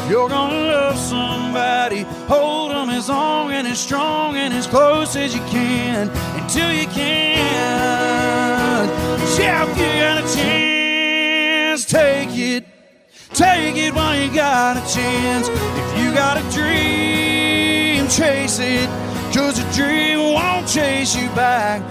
You're 0.08 0.28
gonna 0.28 0.54
love 0.54 0.96
somebody, 0.96 2.02
hold 2.28 2.70
them 2.70 2.90
as 2.90 3.08
long 3.08 3.50
and 3.50 3.66
as 3.66 3.80
strong 3.80 4.36
and 4.36 4.54
as 4.54 4.68
close 4.68 5.16
as 5.16 5.34
you 5.34 5.40
can 5.46 6.08
until 6.40 6.72
you 6.72 6.86
can. 6.86 7.66
Yeah, 9.36 9.64
if 9.64 9.76
you 9.76 9.84
got 10.00 10.24
a 10.24 10.36
chance, 10.36 11.84
take 11.84 12.30
it. 12.38 12.66
Take 13.34 13.76
it 13.76 13.92
while 13.94 14.16
you 14.18 14.32
got 14.32 14.76
a 14.76 14.94
chance. 14.94 15.48
If 15.48 15.98
you 15.98 16.14
got 16.14 16.36
a 16.38 16.42
dream, 16.54 18.08
chase 18.08 18.60
it. 18.60 18.88
Cause 19.34 19.58
a 19.58 19.72
dream 19.72 20.32
won't 20.32 20.68
chase 20.68 21.16
you 21.16 21.28
back. 21.30 21.82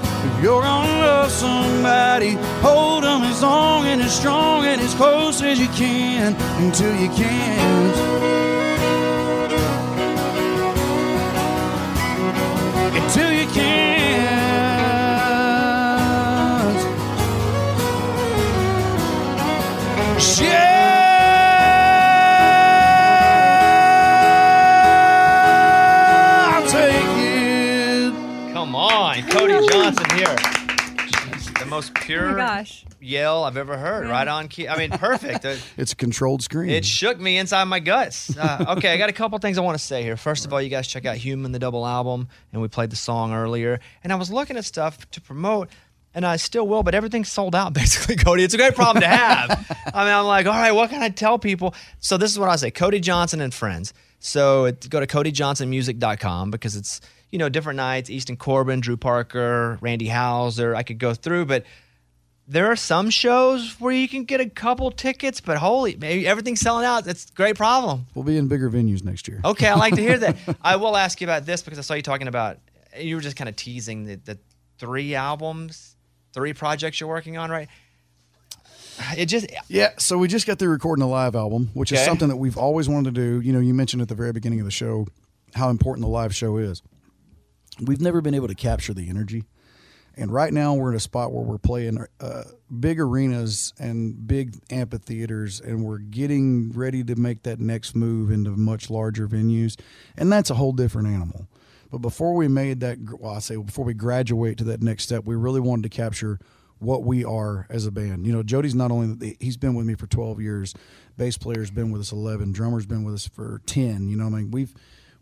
You're 0.41 0.61
gonna 0.61 0.99
love 0.99 1.31
somebody, 1.31 2.31
hold 2.61 3.03
them 3.03 3.23
as 3.23 3.41
long 3.41 3.85
and 3.85 4.01
as 4.01 4.13
strong 4.15 4.65
and 4.65 4.81
as 4.81 4.93
close 4.93 5.41
as 5.41 5.59
you 5.59 5.67
can 5.69 6.35
until 6.63 6.93
you 6.95 7.09
can't. 7.09 7.95
Until 13.01 13.24
most 31.75 31.93
pure 31.93 32.35
gosh. 32.35 32.85
yell 32.99 33.43
I've 33.43 33.57
ever 33.57 33.77
heard. 33.77 34.07
Right 34.07 34.27
on 34.27 34.47
key. 34.47 34.67
I 34.67 34.77
mean, 34.77 34.91
perfect. 34.91 35.45
Uh, 35.45 35.55
It's 35.77 35.91
a 35.91 35.95
controlled 35.95 36.41
screen. 36.41 36.69
It 36.69 36.85
shook 36.85 37.19
me 37.19 37.37
inside 37.37 37.65
my 37.65 37.79
guts. 37.79 38.35
Uh, 38.37 38.75
okay, 38.77 38.93
I 38.93 38.97
got 38.97 39.09
a 39.09 39.13
couple 39.13 39.37
things 39.39 39.57
I 39.57 39.61
want 39.61 39.77
to 39.77 39.83
say 39.83 40.01
here. 40.01 40.17
First 40.17 40.45
of 40.45 40.53
all, 40.53 40.61
you 40.61 40.69
guys 40.69 40.87
check 40.87 41.05
out 41.05 41.17
Human, 41.17 41.51
the 41.51 41.59
double 41.59 41.85
album, 41.85 42.29
and 42.53 42.61
we 42.61 42.67
played 42.67 42.89
the 42.89 42.95
song 42.95 43.33
earlier. 43.33 43.79
And 44.03 44.11
I 44.13 44.15
was 44.15 44.31
looking 44.31 44.57
at 44.57 44.65
stuff 44.65 45.09
to 45.11 45.21
promote, 45.21 45.69
and 46.13 46.25
I 46.25 46.37
still 46.37 46.67
will, 46.67 46.81
but 46.83 46.95
everything's 46.95 47.29
sold 47.29 47.53
out 47.55 47.73
basically, 47.81 48.15
Cody. 48.15 48.43
It's 48.43 48.53
a 48.53 48.57
great 48.57 48.75
problem 48.75 49.01
to 49.01 49.07
have. 49.07 49.49
I 49.93 50.05
mean, 50.05 50.13
I'm 50.13 50.25
like, 50.25 50.45
all 50.47 50.53
right, 50.53 50.71
what 50.71 50.89
can 50.89 51.01
I 51.03 51.09
tell 51.09 51.37
people? 51.37 51.75
So 51.99 52.17
this 52.17 52.31
is 52.31 52.39
what 52.39 52.49
I 52.49 52.55
say 52.55 52.71
Cody 52.71 52.99
Johnson 53.01 53.41
and 53.41 53.53
Friends. 53.53 53.93
So 54.19 54.65
it, 54.65 54.89
go 54.89 54.99
to 54.99 55.05
CodyJohnsonMusic.com 55.07 56.49
because 56.51 56.75
it's, 56.75 57.01
you 57.31 57.39
know, 57.39 57.49
different 57.49 57.77
nights 57.77 58.09
Easton 58.09 58.37
Corbin, 58.37 58.79
Drew 58.79 58.97
Parker, 58.97 59.77
Randy 59.81 60.07
Houser. 60.07 60.75
I 60.75 60.83
could 60.83 60.99
go 60.99 61.13
through, 61.13 61.45
but 61.45 61.65
there 62.47 62.71
are 62.71 62.75
some 62.75 63.09
shows 63.09 63.79
where 63.79 63.91
you 63.91 64.07
can 64.07 64.23
get 64.23 64.39
a 64.39 64.47
couple 64.47 64.91
tickets, 64.91 65.41
but 65.41 65.57
holy, 65.57 65.95
maybe 65.95 66.27
everything's 66.27 66.61
selling 66.61 66.85
out. 66.85 67.07
It's 67.07 67.29
a 67.29 67.33
great 67.33 67.55
problem. 67.55 68.05
We'll 68.13 68.23
be 68.23 68.37
in 68.37 68.47
bigger 68.47 68.69
venues 68.69 69.03
next 69.03 69.27
year. 69.27 69.41
Okay, 69.43 69.67
I 69.67 69.75
like 69.75 69.95
to 69.95 70.01
hear 70.01 70.17
that. 70.19 70.37
I 70.61 70.75
will 70.75 70.95
ask 70.95 71.19
you 71.21 71.25
about 71.25 71.45
this 71.45 71.63
because 71.63 71.79
I 71.79 71.81
saw 71.81 71.95
you 71.95 72.03
talking 72.03 72.27
about, 72.27 72.59
you 72.99 73.15
were 73.15 73.21
just 73.21 73.35
kind 73.35 73.49
of 73.49 73.55
teasing 73.55 74.05
the, 74.05 74.15
the 74.15 74.37
three 74.77 75.15
albums, 75.15 75.95
three 76.33 76.53
projects 76.53 76.99
you're 76.99 77.09
working 77.09 77.37
on, 77.37 77.49
right? 77.49 77.67
It 79.17 79.25
just, 79.25 79.47
Yeah, 79.67 79.89
so 79.97 80.17
we 80.17 80.27
just 80.27 80.47
got 80.47 80.59
through 80.59 80.69
recording 80.69 81.03
a 81.03 81.09
live 81.09 81.35
album, 81.35 81.71
which 81.73 81.91
is 81.91 81.99
something 82.01 82.29
that 82.29 82.37
we've 82.37 82.57
always 82.57 82.87
wanted 82.87 83.15
to 83.15 83.21
do. 83.21 83.41
You 83.41 83.53
know, 83.53 83.59
you 83.59 83.73
mentioned 83.73 84.01
at 84.01 84.07
the 84.07 84.15
very 84.15 84.31
beginning 84.31 84.59
of 84.59 84.65
the 84.65 84.71
show 84.71 85.07
how 85.53 85.69
important 85.69 86.05
the 86.05 86.11
live 86.11 86.35
show 86.35 86.57
is. 86.57 86.81
We've 87.81 88.01
never 88.01 88.21
been 88.21 88.33
able 88.33 88.47
to 88.47 88.55
capture 88.55 88.93
the 88.93 89.09
energy. 89.09 89.43
And 90.17 90.31
right 90.31 90.53
now 90.53 90.73
we're 90.73 90.91
in 90.91 90.95
a 90.95 91.01
spot 91.01 91.33
where 91.33 91.43
we're 91.43 91.57
playing 91.57 92.05
uh, 92.21 92.43
big 92.79 92.99
arenas 92.99 93.73
and 93.77 94.25
big 94.25 94.55
amphitheaters, 94.69 95.59
and 95.59 95.83
we're 95.83 95.97
getting 95.97 96.71
ready 96.71 97.03
to 97.03 97.15
make 97.15 97.43
that 97.43 97.59
next 97.59 97.95
move 97.95 98.31
into 98.31 98.51
much 98.51 98.89
larger 98.89 99.27
venues, 99.27 99.77
and 100.15 100.31
that's 100.31 100.49
a 100.49 100.53
whole 100.55 100.71
different 100.71 101.09
animal. 101.09 101.47
But 101.91 101.97
before 101.97 102.33
we 102.33 102.47
made 102.47 102.79
that, 102.79 102.97
well, 103.19 103.33
I 103.33 103.39
say 103.39 103.57
before 103.57 103.85
we 103.85 103.93
graduate 103.93 104.57
to 104.59 104.63
that 104.65 104.81
next 104.81 105.03
step, 105.03 105.25
we 105.25 105.35
really 105.35 105.59
wanted 105.59 105.83
to 105.83 105.89
capture 105.89 106.39
what 106.79 107.03
we 107.03 107.23
are 107.23 107.67
as 107.69 107.85
a 107.85 107.91
band. 107.91 108.25
You 108.25 108.33
know, 108.33 108.43
Jody's 108.43 108.75
not 108.75 108.91
only 108.91 109.37
he's 109.39 109.57
been 109.57 109.75
with 109.75 109.85
me 109.85 109.95
for 109.95 110.07
12 110.07 110.41
years, 110.41 110.73
bass 111.17 111.37
player's 111.37 111.71
been 111.71 111.91
with 111.91 112.01
us 112.01 112.11
11, 112.11 112.53
drummer's 112.53 112.85
been 112.85 113.03
with 113.03 113.15
us 113.15 113.27
for 113.27 113.61
10. 113.65 114.07
You 114.07 114.17
know, 114.17 114.25
I 114.25 114.29
mean, 114.29 114.51
we've 114.51 114.73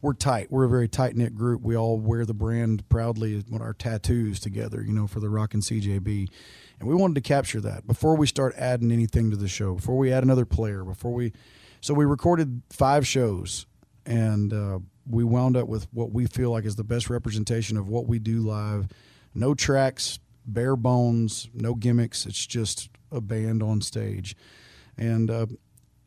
we're 0.03 0.13
tight. 0.13 0.51
We're 0.51 0.65
a 0.65 0.69
very 0.69 0.89
tight 0.89 1.15
knit 1.15 1.33
group. 1.33 1.61
We 1.61 1.77
all 1.77 1.97
wear 1.97 2.25
the 2.25 2.33
brand 2.33 2.87
proudly 2.89 3.41
with 3.49 3.61
our 3.61 3.73
tattoos 3.73 4.37
together. 4.37 4.83
You 4.83 4.91
know, 4.91 5.07
for 5.07 5.21
the 5.21 5.29
Rock 5.29 5.53
and 5.53 5.63
CJB, 5.63 6.29
and 6.79 6.89
we 6.89 6.93
wanted 6.93 7.15
to 7.15 7.21
capture 7.21 7.61
that 7.61 7.87
before 7.87 8.17
we 8.17 8.27
start 8.27 8.53
adding 8.57 8.91
anything 8.91 9.31
to 9.31 9.37
the 9.37 9.47
show. 9.47 9.75
Before 9.75 9.97
we 9.97 10.11
add 10.11 10.21
another 10.21 10.45
player. 10.45 10.83
Before 10.83 11.13
we, 11.13 11.31
so 11.79 11.93
we 11.93 12.03
recorded 12.03 12.61
five 12.69 13.07
shows, 13.07 13.65
and 14.05 14.51
uh, 14.51 14.79
we 15.09 15.23
wound 15.23 15.55
up 15.55 15.69
with 15.69 15.87
what 15.93 16.11
we 16.11 16.25
feel 16.25 16.51
like 16.51 16.65
is 16.65 16.75
the 16.75 16.83
best 16.83 17.09
representation 17.09 17.77
of 17.77 17.87
what 17.87 18.05
we 18.05 18.19
do 18.19 18.41
live. 18.41 18.89
No 19.33 19.53
tracks, 19.55 20.19
bare 20.45 20.75
bones, 20.75 21.49
no 21.53 21.75
gimmicks. 21.75 22.25
It's 22.25 22.45
just 22.45 22.89
a 23.09 23.21
band 23.21 23.63
on 23.63 23.79
stage. 23.79 24.35
And 24.97 25.31
uh, 25.31 25.45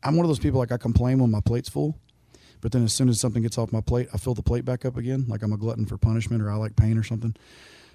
I'm 0.03 0.15
one 0.15 0.23
of 0.23 0.29
those 0.29 0.37
people 0.37 0.59
like 0.59 0.71
I 0.71 0.77
complain 0.77 1.17
when 1.17 1.31
my 1.31 1.41
plate's 1.41 1.67
full, 1.67 1.97
but 2.61 2.71
then 2.71 2.83
as 2.83 2.93
soon 2.93 3.09
as 3.09 3.19
something 3.19 3.43
gets 3.43 3.57
off 3.57 3.71
my 3.71 3.81
plate, 3.81 4.09
I 4.13 4.17
fill 4.17 4.33
the 4.33 4.43
plate 4.43 4.65
back 4.65 4.85
up 4.85 4.97
again, 4.97 5.25
like 5.27 5.43
I'm 5.43 5.53
a 5.53 5.57
glutton 5.57 5.85
for 5.85 5.97
punishment 5.97 6.41
or 6.41 6.51
I 6.51 6.55
like 6.55 6.75
pain 6.75 6.97
or 6.97 7.03
something. 7.03 7.35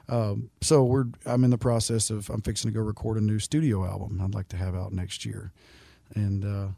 Um, 0.09 0.51
so 0.61 0.85
we're 0.85 1.07
I'm 1.27 1.45
in 1.45 1.51
the 1.51 1.59
process 1.59 2.11
of 2.11 2.29
I'm 2.31 2.43
fixing 2.43 2.71
to 2.71 2.75
go 2.75 2.83
record 2.83 3.19
a 3.19 3.21
new 3.21 3.39
studio 3.39 3.85
album. 3.85 4.21
I'd 4.23 4.35
like 4.35 4.49
to 4.49 4.57
have 4.57 4.75
out 4.75 4.93
next 4.93 5.25
year, 5.25 5.53
and 6.15 6.45
uh, 6.45 6.69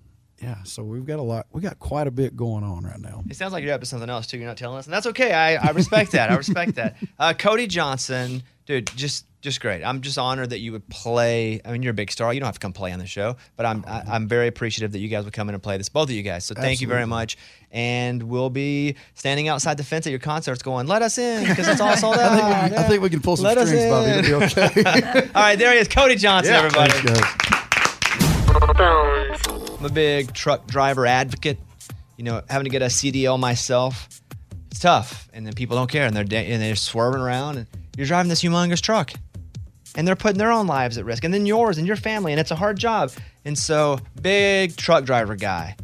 yeah, 0.43 0.63
so 0.65 0.83
we've 0.83 1.07
got 1.07 1.19
a 1.19 1.23
lot. 1.23 1.47
We 1.53 1.61
got 1.63 1.79
quite 1.79 2.07
a 2.07 2.11
bit 2.11 2.37
going 2.37 2.65
on 2.65 2.85
right 2.85 3.01
now. 3.01 3.23
It 3.31 3.37
sounds 3.37 3.53
like 3.53 3.65
you're 3.65 3.73
up 3.73 3.81
to 3.81 3.87
something 3.87 4.11
else 4.11 4.27
too. 4.27 4.37
You're 4.39 4.47
not 4.49 4.57
telling 4.57 4.79
us, 4.79 4.87
and 4.87 4.93
that's 4.93 5.07
okay. 5.07 5.33
I, 5.33 5.55
I 5.55 5.71
respect 5.71 6.13
that. 6.13 6.31
I 6.31 6.37
respect 6.37 6.75
that. 6.77 6.97
Uh, 7.19 7.33
Cody 7.33 7.67
Johnson, 7.69 8.43
dude, 8.67 8.89
just 8.97 9.27
just 9.41 9.61
great. 9.61 9.85
I'm 9.85 10.01
just 10.01 10.19
honored 10.19 10.51
that 10.51 10.59
you 10.59 10.73
would 10.73 10.89
play. 10.89 11.61
I 11.65 11.71
mean, 11.73 11.83
you're 11.83 11.93
a 11.93 11.95
big 11.95 12.11
star. 12.11 12.35
You 12.35 12.41
don't 12.41 12.47
have 12.49 12.55
to 12.57 12.61
come 12.61 12.73
play 12.73 12.93
on 12.93 12.99
the 12.99 13.07
show, 13.07 13.37
but 13.57 13.65
I'm 13.67 13.85
I, 13.87 14.03
I'm 14.09 14.27
very 14.27 14.49
appreciative 14.49 14.91
that 14.93 14.99
you 14.99 15.09
guys 15.09 15.25
would 15.25 15.33
come 15.33 15.49
in 15.49 15.55
and 15.55 15.63
play 15.63 15.77
this. 15.79 15.89
Both 15.89 16.09
of 16.09 16.15
you 16.15 16.23
guys. 16.23 16.45
So 16.45 16.55
thank 16.55 16.81
you 16.81 16.89
very 16.89 17.07
much. 17.07 17.37
And 17.71 18.23
we'll 18.25 18.51
be 18.51 18.97
standing 19.15 19.47
outside 19.49 19.77
the 19.77 19.85
fence 19.85 20.07
at 20.07 20.11
your 20.11 20.19
concerts, 20.19 20.63
going, 20.63 20.87
"Let 20.89 21.03
us 21.03 21.17
in," 21.19 21.47
because 21.49 21.69
it's 21.69 21.81
all 21.81 21.97
sold 21.97 22.17
out. 22.17 22.33
I 22.33 22.37
think 22.41 22.45
we 22.45 22.51
can- 22.71 22.75
I 22.79 22.89
think 22.89 23.03
we 23.03 23.11
can 23.11 23.21
pull 23.21 23.37
some 23.37 23.45
Let 23.45 23.59
strings, 23.67 23.85
Bobby. 23.87 24.11
It'll 24.11 24.41
be 24.41 24.45
okay. 24.47 25.29
all 25.35 25.43
right, 25.43 25.57
there 25.59 25.73
he 25.73 25.79
is, 25.79 25.89
Cody 25.89 26.17
Johnson, 26.17 26.53
Yeah. 26.55 26.63
everybody. 26.65 26.91
I'm 29.85 29.91
a 29.91 29.93
big 29.93 30.33
truck 30.33 30.67
driver 30.67 31.05
advocate. 31.05 31.59
You 32.17 32.25
know, 32.25 32.41
having 32.49 32.65
to 32.65 32.71
get 32.71 32.81
a 32.81 32.87
CDL 32.87 33.39
myself, 33.39 34.09
it's 34.71 34.81
tough. 34.81 35.29
And 35.35 35.47
then 35.47 35.53
people 35.53 35.77
don't 35.77 35.91
care, 35.91 36.07
and 36.07 36.17
they're 36.17 36.23
and 36.23 36.63
they're 36.63 36.75
swerving 36.75 37.21
around, 37.21 37.59
and 37.59 37.67
you're 37.95 38.07
driving 38.07 38.31
this 38.31 38.43
humongous 38.43 38.81
truck, 38.81 39.13
and 39.95 40.09
they're 40.09 40.17
putting 40.17 40.39
their 40.39 40.51
own 40.51 40.67
lives 40.67 40.97
at 40.97 41.05
risk, 41.05 41.23
and 41.23 41.35
then 41.35 41.45
yours 41.45 41.77
and 41.77 41.87
your 41.87 41.97
family, 41.97 42.33
and 42.33 42.41
it's 42.41 42.51
a 42.51 42.57
hard 42.57 42.79
job. 42.79 43.13
And 43.45 43.59
so, 43.59 44.01
big 44.23 44.75
truck 44.75 45.05
driver 45.05 45.37
guy, 45.37 45.77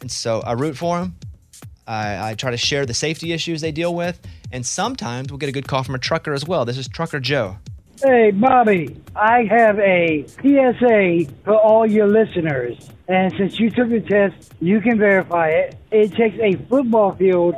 and 0.00 0.10
so 0.10 0.40
I 0.40 0.54
root 0.54 0.76
for 0.76 0.98
him. 0.98 1.14
I, 1.86 2.30
I 2.30 2.34
try 2.34 2.50
to 2.50 2.56
share 2.56 2.84
the 2.84 2.94
safety 2.94 3.32
issues 3.32 3.60
they 3.60 3.70
deal 3.70 3.94
with, 3.94 4.20
and 4.50 4.66
sometimes 4.66 5.30
we'll 5.30 5.38
get 5.38 5.50
a 5.50 5.52
good 5.52 5.68
call 5.68 5.84
from 5.84 5.94
a 5.94 6.00
trucker 6.00 6.32
as 6.32 6.44
well. 6.44 6.64
This 6.64 6.78
is 6.78 6.88
Trucker 6.88 7.20
Joe. 7.20 7.58
Hey, 8.02 8.30
Bobby, 8.30 8.94
I 9.16 9.44
have 9.48 9.78
a 9.78 10.26
PSA 10.26 11.32
for 11.44 11.54
all 11.54 11.86
your 11.86 12.06
listeners. 12.06 12.90
And 13.08 13.32
since 13.38 13.58
you 13.58 13.70
took 13.70 13.88
the 13.88 14.02
test, 14.02 14.52
you 14.60 14.82
can 14.82 14.98
verify 14.98 15.48
it. 15.48 15.78
It 15.90 16.12
takes 16.12 16.36
a 16.38 16.56
football 16.68 17.14
field 17.14 17.54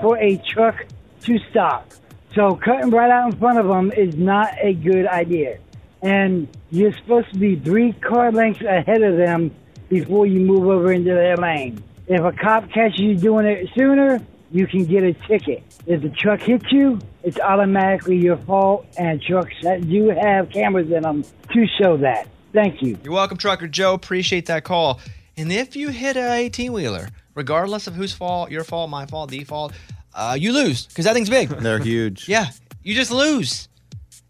for 0.00 0.16
a 0.16 0.38
truck 0.48 0.76
to 1.24 1.38
stop. 1.50 1.92
So 2.34 2.56
cutting 2.56 2.88
right 2.88 3.10
out 3.10 3.34
in 3.34 3.38
front 3.38 3.58
of 3.58 3.66
them 3.66 3.92
is 3.92 4.16
not 4.16 4.54
a 4.62 4.72
good 4.72 5.06
idea. 5.06 5.58
And 6.00 6.48
you're 6.70 6.94
supposed 6.94 7.30
to 7.34 7.38
be 7.38 7.56
three 7.56 7.92
car 7.92 8.32
lengths 8.32 8.62
ahead 8.62 9.02
of 9.02 9.18
them 9.18 9.54
before 9.90 10.24
you 10.26 10.40
move 10.40 10.68
over 10.68 10.90
into 10.90 11.12
their 11.12 11.36
lane. 11.36 11.84
If 12.06 12.24
a 12.24 12.32
cop 12.32 12.70
catches 12.70 12.98
you 12.98 13.14
doing 13.14 13.44
it 13.44 13.68
sooner, 13.76 14.20
you 14.52 14.66
can 14.66 14.84
get 14.84 15.02
a 15.02 15.14
ticket. 15.14 15.62
If 15.86 16.02
the 16.02 16.10
truck 16.10 16.40
hits 16.40 16.70
you, 16.70 17.00
it's 17.22 17.40
automatically 17.40 18.18
your 18.18 18.36
fault, 18.36 18.86
and 18.98 19.20
trucks 19.20 19.54
that 19.62 19.88
do 19.88 20.10
have 20.10 20.50
cameras 20.50 20.90
in 20.90 21.02
them 21.02 21.24
to 21.52 21.66
show 21.80 21.96
that. 21.98 22.28
Thank 22.52 22.82
you. 22.82 22.98
You're 23.02 23.14
welcome, 23.14 23.38
Trucker 23.38 23.66
Joe. 23.66 23.94
Appreciate 23.94 24.46
that 24.46 24.64
call. 24.64 25.00
And 25.36 25.50
if 25.50 25.74
you 25.74 25.88
hit 25.88 26.16
a 26.16 26.32
18 26.32 26.72
wheeler, 26.72 27.08
regardless 27.34 27.86
of 27.86 27.94
whose 27.94 28.12
fault, 28.12 28.50
your 28.50 28.64
fault, 28.64 28.90
my 28.90 29.06
fault, 29.06 29.30
the 29.30 29.42
fault, 29.44 29.72
uh, 30.14 30.36
you 30.38 30.52
lose 30.52 30.86
because 30.86 31.06
that 31.06 31.14
thing's 31.14 31.30
big. 31.30 31.48
They're 31.60 31.78
huge. 31.78 32.28
Yeah, 32.28 32.50
you 32.82 32.94
just 32.94 33.10
lose. 33.10 33.68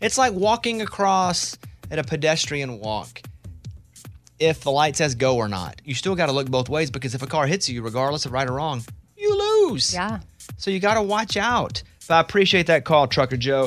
It's 0.01 0.17
like 0.19 0.33
walking 0.33 0.81
across 0.83 1.59
at 1.91 1.99
a 1.99 2.05
pedestrian 2.05 2.79
walk. 2.79 3.23
If 4.39 4.61
the 4.61 4.71
light 4.71 4.97
says 4.97 5.15
go 5.15 5.37
or 5.37 5.49
not, 5.49 5.81
you 5.85 5.95
still 5.95 6.15
got 6.15 6.27
to 6.27 6.33
look 6.33 6.51
both 6.51 6.69
ways 6.69 6.91
because 6.91 7.15
if 7.15 7.23
a 7.23 7.27
car 7.27 7.47
hits 7.47 7.69
you, 7.69 7.83
regardless 7.83 8.27
of 8.27 8.33
right 8.33 8.49
or 8.49 8.55
wrong, 8.55 8.83
you 9.73 9.75
lose. 9.75 9.95
Yeah. 9.95 10.21
So 10.57 10.71
you 10.71 10.81
got 10.81 10.95
to 10.95 11.03
watch 11.03 11.37
out. 11.37 11.83
But 12.09 12.15
I 12.15 12.21
appreciate 12.21 12.67
that 12.67 12.85
call, 12.85 13.07
Trucker 13.07 13.37
Joe. 13.37 13.65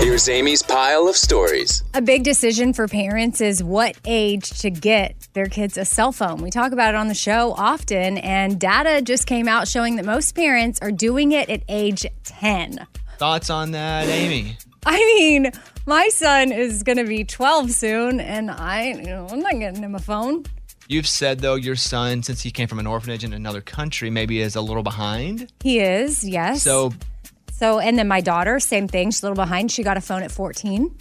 Here's 0.00 0.28
Amy's 0.28 0.62
pile 0.62 1.08
of 1.08 1.16
stories. 1.16 1.84
A 1.94 2.02
big 2.02 2.24
decision 2.24 2.72
for 2.72 2.88
parents 2.88 3.40
is 3.40 3.62
what 3.62 3.96
age 4.04 4.50
to 4.60 4.70
get 4.70 5.14
their 5.34 5.46
kids 5.46 5.78
a 5.78 5.84
cell 5.84 6.10
phone. 6.10 6.42
We 6.42 6.50
talk 6.50 6.72
about 6.72 6.94
it 6.94 6.96
on 6.96 7.06
the 7.06 7.14
show 7.14 7.54
often, 7.56 8.18
and 8.18 8.58
data 8.58 9.02
just 9.02 9.26
came 9.26 9.46
out 9.46 9.68
showing 9.68 9.96
that 9.96 10.04
most 10.04 10.34
parents 10.34 10.80
are 10.82 10.90
doing 10.90 11.30
it 11.32 11.48
at 11.48 11.62
age 11.68 12.06
10. 12.24 12.86
Thoughts 13.18 13.50
on 13.50 13.70
that, 13.70 14.08
Amy? 14.08 14.58
I 14.84 14.96
mean, 14.96 15.52
my 15.86 16.08
son 16.08 16.50
is 16.50 16.82
going 16.82 16.98
to 16.98 17.04
be 17.04 17.24
12 17.24 17.70
soon, 17.70 18.20
and 18.20 18.50
I, 18.50 18.88
you 18.88 19.02
know, 19.04 19.28
I'm 19.30 19.40
not 19.40 19.58
getting 19.58 19.82
him 19.82 19.94
a 19.94 20.00
phone. 20.00 20.44
You've 20.88 21.06
said 21.06 21.40
though 21.40 21.54
your 21.54 21.76
son, 21.76 22.22
since 22.22 22.42
he 22.42 22.50
came 22.50 22.68
from 22.68 22.78
an 22.78 22.86
orphanage 22.86 23.24
in 23.24 23.32
another 23.32 23.60
country, 23.60 24.10
maybe 24.10 24.40
is 24.40 24.54
a 24.56 24.60
little 24.60 24.82
behind. 24.82 25.50
He 25.62 25.80
is, 25.80 26.22
yes. 26.28 26.62
So, 26.62 26.92
So, 27.52 27.78
and 27.78 27.98
then 27.98 28.08
my 28.08 28.20
daughter, 28.20 28.58
same 28.60 28.88
thing. 28.88 29.10
She's 29.10 29.22
a 29.22 29.26
little 29.26 29.42
behind. 29.42 29.70
She 29.72 29.82
got 29.82 29.96
a 29.96 30.00
phone 30.00 30.22
at 30.22 30.30
14. 30.32 30.94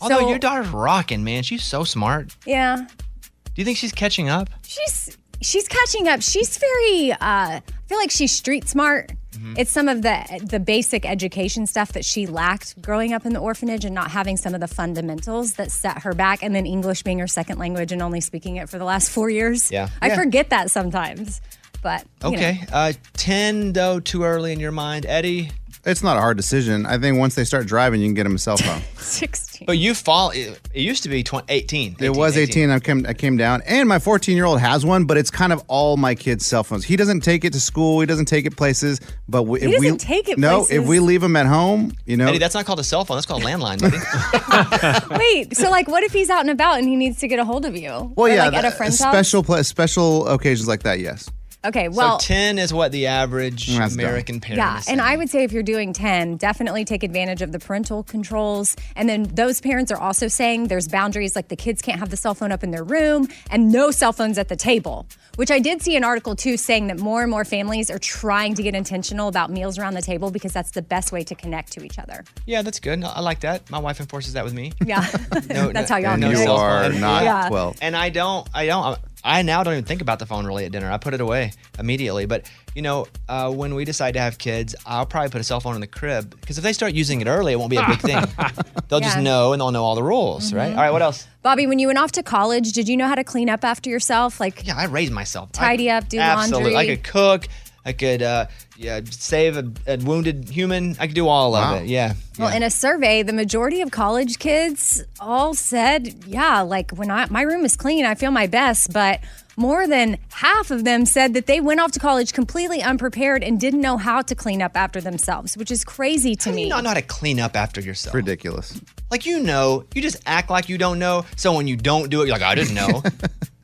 although 0.00 0.18
So- 0.20 0.28
your 0.28 0.38
daughter's 0.38 0.68
rocking, 0.68 1.22
man, 1.24 1.42
she's 1.44 1.62
so 1.62 1.84
smart. 1.84 2.34
Yeah. 2.44 2.76
Do 2.76 3.60
you 3.60 3.64
think 3.64 3.78
she's 3.78 3.92
catching 3.92 4.28
up? 4.28 4.48
She's 4.66 5.16
she's 5.42 5.68
catching 5.68 6.08
up. 6.08 6.22
She's 6.22 6.56
very 6.58 7.12
uh 7.12 7.16
I 7.20 7.62
feel 7.86 7.98
like 7.98 8.10
she's 8.10 8.32
street 8.32 8.68
smart. 8.68 9.12
Mm-hmm. 9.42 9.54
It's 9.58 9.70
some 9.72 9.88
of 9.88 10.02
the 10.02 10.40
the 10.44 10.60
basic 10.60 11.04
education 11.04 11.66
stuff 11.66 11.92
that 11.92 12.04
she 12.04 12.26
lacked 12.26 12.80
growing 12.80 13.12
up 13.12 13.26
in 13.26 13.32
the 13.32 13.40
orphanage 13.40 13.84
and 13.84 13.94
not 13.94 14.10
having 14.12 14.36
some 14.36 14.54
of 14.54 14.60
the 14.60 14.68
fundamentals 14.68 15.54
that 15.54 15.72
set 15.72 16.02
her 16.04 16.12
back 16.14 16.42
and 16.44 16.54
then 16.54 16.64
English 16.66 17.02
being 17.02 17.18
her 17.18 17.26
second 17.26 17.58
language 17.58 17.90
and 17.90 18.00
only 18.00 18.20
speaking 18.20 18.56
it 18.56 18.68
for 18.68 18.78
the 18.78 18.84
last 18.84 19.10
4 19.10 19.30
years. 19.30 19.70
Yeah. 19.72 19.88
I 20.00 20.08
Yeah. 20.08 20.14
forget 20.16 20.50
that 20.50 20.70
sometimes. 20.70 21.40
But 21.82 22.04
you 22.22 22.30
know. 22.30 22.36
Okay, 22.36 22.60
uh, 22.72 22.92
ten 23.14 23.72
though 23.72 23.98
too 23.98 24.22
early 24.22 24.52
in 24.52 24.60
your 24.60 24.70
mind, 24.70 25.04
Eddie. 25.04 25.50
It's 25.84 26.02
not 26.02 26.16
a 26.16 26.20
hard 26.20 26.36
decision. 26.36 26.86
I 26.86 26.96
think 26.98 27.18
once 27.18 27.34
they 27.34 27.42
start 27.42 27.66
driving, 27.66 28.00
you 28.00 28.06
can 28.06 28.14
get 28.14 28.22
them 28.22 28.36
a 28.36 28.38
cell 28.38 28.56
phone. 28.56 28.80
16. 28.98 29.66
But 29.66 29.78
you 29.78 29.94
fall. 29.94 30.30
It, 30.30 30.60
it 30.72 30.80
used 30.82 31.02
to 31.02 31.08
be 31.08 31.24
20, 31.24 31.46
18. 31.48 31.96
It 31.98 32.10
was 32.10 32.36
18. 32.36 32.70
I 32.70 32.78
came, 32.78 33.04
I 33.04 33.14
came 33.14 33.36
down, 33.36 33.62
and 33.66 33.88
my 33.88 33.98
14 33.98 34.36
year 34.36 34.44
old 34.44 34.60
has 34.60 34.86
one, 34.86 35.06
but 35.06 35.16
it's 35.16 35.30
kind 35.30 35.52
of 35.52 35.60
all 35.66 35.96
my 35.96 36.14
kids' 36.14 36.46
cell 36.46 36.62
phones. 36.62 36.84
He 36.84 36.94
doesn't 36.94 37.22
take 37.22 37.44
it 37.44 37.52
to 37.54 37.60
school. 37.60 37.98
He 37.98 38.06
doesn't 38.06 38.26
take 38.26 38.46
it 38.46 38.56
places. 38.56 39.00
But 39.28 39.42
we, 39.42 39.58
He 39.58 39.66
if 39.74 39.80
we 39.80 39.86
doesn't 39.86 39.98
take 39.98 40.28
it 40.28 40.38
no, 40.38 40.66
if 40.70 40.86
we 40.86 41.00
leave 41.00 41.20
him 41.22 41.34
at 41.34 41.46
home, 41.46 41.92
you 42.06 42.16
know, 42.16 42.28
Eddie, 42.28 42.38
that's 42.38 42.54
not 42.54 42.64
called 42.64 42.78
a 42.78 42.84
cell 42.84 43.04
phone. 43.04 43.16
That's 43.16 43.26
called 43.26 43.42
a 43.42 43.46
landline, 43.46 43.80
buddy. 43.80 45.16
Wait, 45.18 45.56
so 45.56 45.68
like 45.68 45.88
what 45.88 46.04
if 46.04 46.12
he's 46.12 46.30
out 46.30 46.42
and 46.42 46.50
about 46.50 46.78
and 46.78 46.86
he 46.88 46.94
needs 46.94 47.18
to 47.18 47.28
get 47.28 47.40
a 47.40 47.44
hold 47.44 47.64
of 47.64 47.74
you? 47.76 47.90
well, 47.90 48.12
Or, 48.16 48.28
yeah, 48.28 48.44
like 48.44 48.54
at 48.54 48.58
a 48.60 48.68
that- 48.68 48.76
friend's 48.76 49.00
house? 49.00 49.12
special 49.12 49.42
pla 49.42 49.62
special 49.62 50.28
occasions 50.28 50.68
like 50.68 50.84
that. 50.84 51.00
Yes. 51.00 51.28
Okay, 51.64 51.88
well 51.88 52.18
so 52.18 52.26
ten 52.26 52.58
is 52.58 52.72
what 52.74 52.90
the 52.92 53.06
average 53.06 53.76
That's. 53.76 53.94
American 53.94 54.40
parent. 54.40 54.58
Yeah, 54.58 54.78
is 54.78 54.88
and. 54.88 55.00
I 55.00 55.16
would 55.16 55.30
say 55.30 55.44
if 55.44 55.52
you're 55.52 55.62
doing 55.62 55.92
10, 55.92 56.36
definitely 56.36 56.84
take 56.84 57.02
advantage 57.02 57.42
of 57.42 57.52
the 57.52 57.58
parental 57.58 58.02
controls. 58.02 58.74
And 58.96 59.08
then 59.08 59.24
those 59.24 59.60
parents 59.60 59.90
are 59.92 59.98
also 59.98 60.28
saying 60.28 60.68
there's 60.68 60.88
boundaries 60.88 61.36
like 61.36 61.48
the 61.48 61.56
kids 61.56 61.82
can't 61.82 61.98
have 61.98 62.10
the 62.10 62.16
cell 62.16 62.34
phone 62.34 62.50
up 62.52 62.62
in 62.64 62.70
their 62.70 62.84
room 62.84 63.28
and 63.50 63.70
no 63.72 63.90
cell 63.90 64.12
phones 64.12 64.38
at 64.38 64.48
the 64.48 64.56
table. 64.56 65.06
Which 65.36 65.50
I 65.50 65.58
did 65.60 65.82
see 65.82 65.96
an 65.96 66.04
article 66.04 66.36
too 66.36 66.56
saying 66.56 66.88
that 66.88 66.98
more 66.98 67.22
and 67.22 67.30
more 67.30 67.44
families 67.44 67.90
are 67.90 67.98
trying 67.98 68.54
to 68.54 68.62
get 68.62 68.74
intentional 68.74 69.28
about 69.28 69.50
meals 69.50 69.78
around 69.78 69.94
the 69.94 70.02
table 70.02 70.30
because 70.30 70.52
that's 70.52 70.72
the 70.72 70.82
best 70.82 71.10
way 71.12 71.24
to 71.24 71.34
connect 71.34 71.72
to 71.72 71.84
each 71.84 71.98
other. 71.98 72.24
Yeah, 72.46 72.62
that's 72.62 72.80
good. 72.80 73.02
I 73.04 73.20
like 73.20 73.40
that. 73.40 73.68
My 73.70 73.78
wife 73.78 73.98
enforces 74.00 74.32
that 74.34 74.44
with 74.44 74.54
me. 74.54 74.72
Yeah. 74.84 75.06
No, 75.48 75.68
That's 75.72 75.90
no- 75.90 75.96
how 75.96 76.00
y'all 76.00 76.12
And 76.12 76.22
do 76.22 76.28
you 76.30 76.38
it. 76.42 76.48
are 76.48 76.90
not 76.92 77.24
Yeah. 77.24 77.48
12. 77.48 77.78
And 77.82 77.96
I 77.96 78.10
don't. 78.10 78.48
I 78.54 78.66
don't. 78.66 78.98
I 79.24 79.42
now 79.42 79.62
don't 79.62 79.74
even 79.74 79.84
think 79.84 80.00
about 80.02 80.18
the 80.18 80.26
phone 80.26 80.46
really 80.46 80.64
at 80.64 80.72
dinner. 80.72 80.90
I 80.90 80.98
put 80.98 81.14
it 81.14 81.20
away 81.20 81.52
immediately. 81.78 82.26
But 82.26 82.50
you 82.74 82.82
know, 82.82 83.06
uh, 83.28 83.52
when 83.52 83.74
we 83.74 83.84
decide 83.84 84.12
to 84.14 84.20
have 84.20 84.38
kids, 84.38 84.74
I'll 84.86 85.06
probably 85.06 85.30
put 85.30 85.40
a 85.40 85.44
cell 85.44 85.60
phone 85.60 85.74
in 85.74 85.80
the 85.80 85.86
crib 85.86 86.30
because 86.40 86.58
if 86.58 86.64
they 86.64 86.72
start 86.72 86.92
using 86.92 87.20
it 87.20 87.26
early, 87.28 87.52
it 87.52 87.56
won't 87.56 87.70
be 87.70 87.76
a 87.76 87.86
big 87.86 88.00
thing. 88.00 88.24
they'll 88.88 89.00
just 89.00 89.18
know 89.18 89.52
and 89.52 89.60
they'll 89.60 89.70
know 89.70 89.84
all 89.84 89.94
the 89.94 90.02
rules, 90.02 90.52
right? 90.52 90.72
Mhm. 90.72 90.76
All 90.76 90.82
right, 90.82 90.90
what 90.90 91.02
else? 91.02 91.26
Bobby, 91.42 91.66
when 91.66 91.78
you 91.78 91.88
went 91.88 91.98
off 91.98 92.12
to 92.12 92.22
college, 92.22 92.72
did 92.72 92.88
you 92.88 92.96
know 92.96 93.06
how 93.06 93.14
to 93.14 93.24
clean 93.24 93.48
up 93.50 93.64
after 93.64 93.90
yourself? 93.90 94.40
Like, 94.40 94.66
yeah, 94.66 94.76
I 94.76 94.84
raised 94.84 95.12
myself. 95.12 95.52
Tidy 95.52 95.90
up, 95.90 96.08
do 96.08 96.18
Absolutely, 96.18 96.72
laundry. 96.72 96.92
I 96.92 96.96
could 96.96 97.04
cook. 97.04 97.48
I 97.84 97.92
could 97.92 98.22
uh, 98.22 98.46
yeah 98.82 99.00
save 99.10 99.56
a, 99.56 99.70
a 99.86 99.96
wounded 99.98 100.48
human. 100.48 100.96
I 100.98 101.06
could 101.06 101.14
do 101.16 101.28
all 101.28 101.52
Wow. 101.52 101.76
of 101.76 101.82
it. 101.82 101.88
Yeah. 101.88 102.14
Well, 102.38 102.54
in 102.54 102.62
a 102.62 102.70
survey, 102.70 103.22
the 103.22 103.32
majority 103.32 103.80
of 103.80 103.90
college 103.90 104.38
kids 104.38 105.02
all 105.20 105.54
said, 105.54 106.14
"Yeah, 106.26 106.60
like 106.62 106.90
when 106.92 107.10
I 107.10 107.26
my 107.30 107.42
room 107.42 107.64
is 107.64 107.76
clean, 107.76 108.04
I 108.04 108.14
feel 108.14 108.30
my 108.30 108.46
best." 108.46 108.92
But 108.92 109.20
more 109.56 109.86
than 109.86 110.16
half 110.30 110.70
of 110.70 110.84
them 110.84 111.04
said 111.04 111.34
that 111.34 111.46
they 111.46 111.60
went 111.60 111.78
off 111.78 111.92
to 111.92 112.00
college 112.00 112.32
completely 112.32 112.82
unprepared 112.82 113.42
and 113.44 113.60
didn't 113.60 113.82
know 113.82 113.98
how 113.98 114.22
to 114.22 114.34
clean 114.34 114.62
up 114.62 114.74
after 114.78 114.98
themselves, 114.98 115.58
which 115.58 115.70
is 115.70 115.84
crazy 115.84 116.34
to 116.36 116.48
How 116.48 116.50
do 116.52 116.56
me. 116.56 116.62
you 116.64 116.68
not 116.70 116.82
know 116.84 116.88
how 116.90 116.94
to 116.94 117.02
clean 117.02 117.38
up 117.38 117.54
after 117.54 117.80
yourself? 117.82 118.14
Ridiculous. 118.14 118.80
Like 119.10 119.26
you 119.26 119.40
know, 119.40 119.84
you 119.94 120.00
just 120.00 120.16
act 120.24 120.48
like 120.48 120.70
you 120.70 120.78
don't 120.78 120.98
know. 120.98 121.26
So 121.36 121.52
when 121.54 121.68
you 121.68 121.76
don't 121.76 122.08
do 122.10 122.22
it, 122.22 122.26
you're 122.28 122.34
like, 122.38 122.42
I 122.42 122.54
didn't 122.54 122.74
know. 122.74 123.02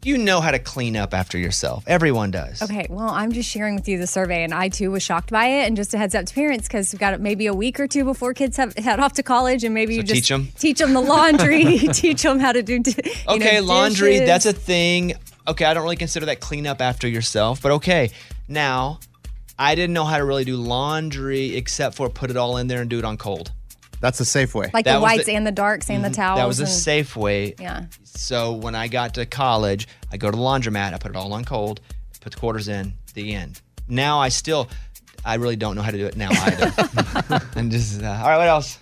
you 0.04 0.16
know 0.16 0.40
how 0.40 0.50
to 0.50 0.58
clean 0.58 0.96
up 0.96 1.12
after 1.12 1.36
yourself. 1.38 1.84
Everyone 1.86 2.30
does. 2.30 2.62
Okay, 2.62 2.86
well, 2.88 3.08
I'm 3.10 3.32
just 3.32 3.48
sharing 3.50 3.74
with 3.74 3.88
you 3.88 3.98
the 3.98 4.06
survey, 4.06 4.44
and 4.44 4.54
I 4.54 4.68
too 4.68 4.90
was 4.90 5.02
shocked 5.02 5.30
by 5.30 5.46
it. 5.46 5.66
And 5.66 5.76
just 5.76 5.92
a 5.94 5.98
heads 5.98 6.14
up 6.14 6.26
to 6.26 6.34
parents, 6.34 6.68
because 6.68 6.92
we've 6.92 7.00
got 7.00 7.20
maybe 7.20 7.46
a 7.46 7.54
week 7.54 7.80
or 7.80 7.86
two 7.88 8.04
before 8.04 8.32
kids 8.34 8.56
have 8.56 8.74
head 8.76 9.00
off 9.00 9.14
to 9.14 9.22
college, 9.22 9.64
and 9.64 9.74
maybe 9.74 9.94
So 9.94 9.96
you 9.98 10.02
just 10.04 10.14
teach 10.14 10.30
'em? 10.30 10.48
teach 10.58 10.78
them 10.78 10.92
the 10.94 11.00
laundry, 11.00 11.78
teach 11.92 12.22
them 12.22 12.38
how 12.38 12.52
to 12.52 12.62
do. 12.62 12.82
Okay, 13.28 13.56
know, 13.60 13.66
laundry, 13.66 14.12
dishes. 14.12 14.26
that's 14.28 14.46
a 14.46 14.52
thing. 14.52 15.14
Okay, 15.46 15.64
I 15.64 15.74
don't 15.74 15.82
really 15.82 15.96
consider 15.96 16.26
that 16.26 16.40
clean 16.40 16.66
up 16.66 16.80
after 16.80 17.08
yourself, 17.08 17.60
but 17.62 17.72
okay. 17.72 18.10
Now, 18.48 19.00
I 19.58 19.74
didn't 19.74 19.94
know 19.94 20.04
how 20.04 20.18
to 20.18 20.24
really 20.24 20.44
do 20.44 20.56
laundry 20.56 21.56
except 21.56 21.96
for 21.96 22.08
put 22.08 22.30
it 22.30 22.36
all 22.36 22.58
in 22.58 22.66
there 22.68 22.80
and 22.80 22.88
do 22.88 22.98
it 22.98 23.04
on 23.04 23.16
cold. 23.16 23.50
That's 24.00 24.20
a 24.20 24.24
safe 24.24 24.54
way. 24.54 24.70
like 24.72 24.84
That 24.84 24.94
the 24.94 25.00
was 25.00 25.02
whites 25.16 25.28
and 25.28 25.46
the 25.46 25.52
darks 25.52 25.90
and 25.90 26.04
the 26.04 26.10
towels. 26.10 26.38
That 26.38 26.46
was 26.46 26.60
a 26.60 26.66
safe 26.66 27.16
way. 27.16 27.54
Yeah. 27.58 27.86
So 28.04 28.52
when 28.52 28.74
I 28.74 28.88
got 28.88 29.14
to 29.14 29.26
college, 29.26 29.88
I 30.12 30.16
go 30.16 30.30
to 30.30 30.36
the 30.36 30.42
laundromat, 30.42 30.94
I 30.94 30.98
put 30.98 31.10
it 31.10 31.16
all 31.16 31.32
on 31.32 31.44
cold, 31.44 31.80
put 32.20 32.32
the 32.32 32.38
quarters 32.38 32.68
in, 32.68 32.94
the 33.14 33.34
end. 33.34 33.60
Now 33.88 34.20
I 34.20 34.28
still, 34.28 34.68
I 35.24 35.34
really 35.34 35.56
don't 35.56 35.74
know 35.76 35.82
how 35.82 35.90
to 35.90 35.98
do 35.98 36.06
it 36.06 36.16
now 36.16 36.30
either. 36.32 37.40
and 37.56 37.70
just, 37.72 38.02
uh, 38.02 38.06
all 38.06 38.28
right, 38.28 38.36
what 38.38 38.48
else? 38.48 38.78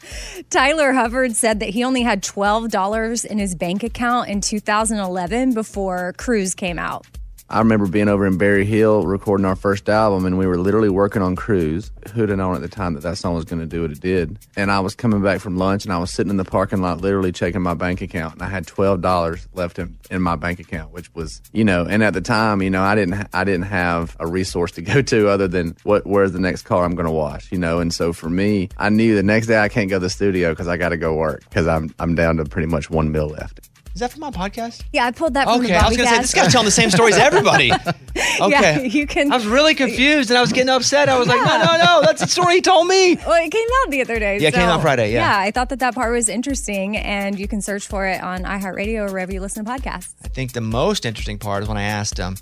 Tyler 0.50 0.92
Hubbard 0.92 1.34
said 1.36 1.60
that 1.60 1.70
he 1.70 1.82
only 1.84 2.02
had 2.02 2.22
twelve 2.22 2.70
dollars 2.70 3.24
in 3.24 3.38
his 3.38 3.54
bank 3.54 3.82
account 3.82 4.28
in 4.28 4.40
2011 4.40 5.54
before 5.54 6.12
Cruise 6.18 6.54
came 6.54 6.78
out. 6.78 7.06
I 7.48 7.60
remember 7.60 7.86
being 7.86 8.08
over 8.08 8.26
in 8.26 8.38
Berry 8.38 8.64
Hill 8.64 9.06
recording 9.06 9.46
our 9.46 9.54
first 9.54 9.88
album, 9.88 10.26
and 10.26 10.36
we 10.36 10.48
were 10.48 10.58
literally 10.58 10.88
working 10.88 11.22
on 11.22 11.36
Cruise. 11.36 11.92
Who'd 12.12 12.28
have 12.28 12.38
known 12.38 12.56
at 12.56 12.60
the 12.60 12.68
time 12.68 12.94
that 12.94 13.04
that 13.04 13.18
song 13.18 13.34
was 13.36 13.44
going 13.44 13.60
to 13.60 13.66
do 13.66 13.82
what 13.82 13.92
it 13.92 14.00
did? 14.00 14.40
And 14.56 14.68
I 14.68 14.80
was 14.80 14.96
coming 14.96 15.22
back 15.22 15.40
from 15.40 15.56
lunch, 15.56 15.84
and 15.84 15.92
I 15.92 15.98
was 15.98 16.10
sitting 16.10 16.30
in 16.30 16.38
the 16.38 16.44
parking 16.44 16.80
lot, 16.80 17.00
literally 17.00 17.30
checking 17.30 17.62
my 17.62 17.74
bank 17.74 18.00
account, 18.00 18.34
and 18.34 18.42
I 18.42 18.48
had 18.48 18.66
twelve 18.66 19.00
dollars 19.00 19.46
left 19.54 19.78
in, 19.78 19.96
in 20.10 20.22
my 20.22 20.34
bank 20.34 20.58
account, 20.58 20.92
which 20.92 21.14
was, 21.14 21.40
you 21.52 21.64
know, 21.64 21.86
and 21.86 22.02
at 22.02 22.14
the 22.14 22.20
time, 22.20 22.62
you 22.62 22.70
know, 22.70 22.82
I 22.82 22.96
didn't, 22.96 23.28
I 23.32 23.44
didn't 23.44 23.66
have 23.66 24.16
a 24.18 24.26
resource 24.26 24.72
to 24.72 24.82
go 24.82 25.00
to 25.02 25.28
other 25.28 25.46
than 25.46 25.76
what, 25.84 26.04
where's 26.04 26.32
the 26.32 26.40
next 26.40 26.62
car 26.62 26.84
I'm 26.84 26.96
going 26.96 27.06
to 27.06 27.12
wash, 27.12 27.52
you 27.52 27.58
know. 27.58 27.78
And 27.78 27.94
so 27.94 28.12
for 28.12 28.28
me, 28.28 28.70
I 28.76 28.88
knew 28.88 29.14
the 29.14 29.22
next 29.22 29.46
day 29.46 29.60
I 29.60 29.68
can't 29.68 29.88
go 29.88 29.96
to 29.96 30.00
the 30.00 30.10
studio 30.10 30.50
because 30.50 30.66
I 30.66 30.76
got 30.76 30.88
to 30.88 30.96
go 30.96 31.14
work 31.14 31.44
because 31.48 31.68
I'm, 31.68 31.94
I'm 32.00 32.16
down 32.16 32.38
to 32.38 32.44
pretty 32.44 32.66
much 32.66 32.90
one 32.90 33.12
meal 33.12 33.28
left. 33.28 33.65
Is 33.96 34.00
that 34.00 34.12
from 34.12 34.20
my 34.20 34.30
podcast? 34.30 34.84
Yeah, 34.92 35.06
I 35.06 35.10
pulled 35.10 35.32
that 35.32 35.44
from 35.44 35.58
Okay, 35.58 35.68
the 35.68 35.72
podcast. 35.72 35.76
Okay, 35.76 35.86
I 35.86 35.88
was 35.88 35.96
going 35.96 36.08
to 36.10 36.14
say, 36.16 36.20
this 36.20 36.34
guy's 36.34 36.52
telling 36.52 36.66
the 36.66 36.70
same 36.70 36.90
stories 36.90 37.14
as 37.16 37.22
everybody. 37.22 37.72
Okay. 38.40 38.50
Yeah, 38.50 38.78
you 38.80 39.06
can. 39.06 39.30
I 39.30 39.36
was 39.36 39.46
really 39.46 39.74
confused 39.74 40.30
and 40.30 40.38
I 40.38 40.40
was 40.40 40.50
getting 40.50 40.70
upset. 40.70 41.10
I 41.10 41.18
was 41.18 41.28
like, 41.28 41.38
no, 41.38 41.58
no, 41.58 41.76
no, 41.76 42.00
that's 42.02 42.22
the 42.22 42.28
story 42.28 42.56
he 42.56 42.60
told 42.62 42.86
me. 42.86 43.16
Well, 43.16 43.42
it 43.44 43.50
came 43.50 43.68
out 43.82 43.90
the 43.90 44.00
other 44.00 44.18
day. 44.18 44.38
Yeah, 44.38 44.48
it 44.48 44.54
came 44.54 44.68
out 44.68 44.80
Friday, 44.80 45.12
yeah. 45.12 45.20
yeah, 45.20 45.38
I 45.46 45.50
thought 45.50 45.68
that 45.68 45.80
that 45.80 45.94
part 45.94 46.12
was 46.12 46.28
interesting, 46.30 46.96
and 46.96 47.38
you 47.38 47.46
can 47.46 47.60
search 47.60 47.86
for 47.86 48.06
it 48.06 48.22
on 48.22 48.44
iHeartRadio 48.44 49.08
or 49.08 49.12
wherever 49.12 49.32
you 49.32 49.40
listen 49.40 49.64
to 49.64 49.70
podcasts. 49.70 50.14
I 50.24 50.28
think 50.28 50.52
the 50.52 50.62
most 50.62 51.04
interesting 51.04 51.38
part 51.38 51.62
is 51.62 51.68
when 51.68 51.76
I 51.76 51.82
asked 51.82 52.16
him, 52.18 52.36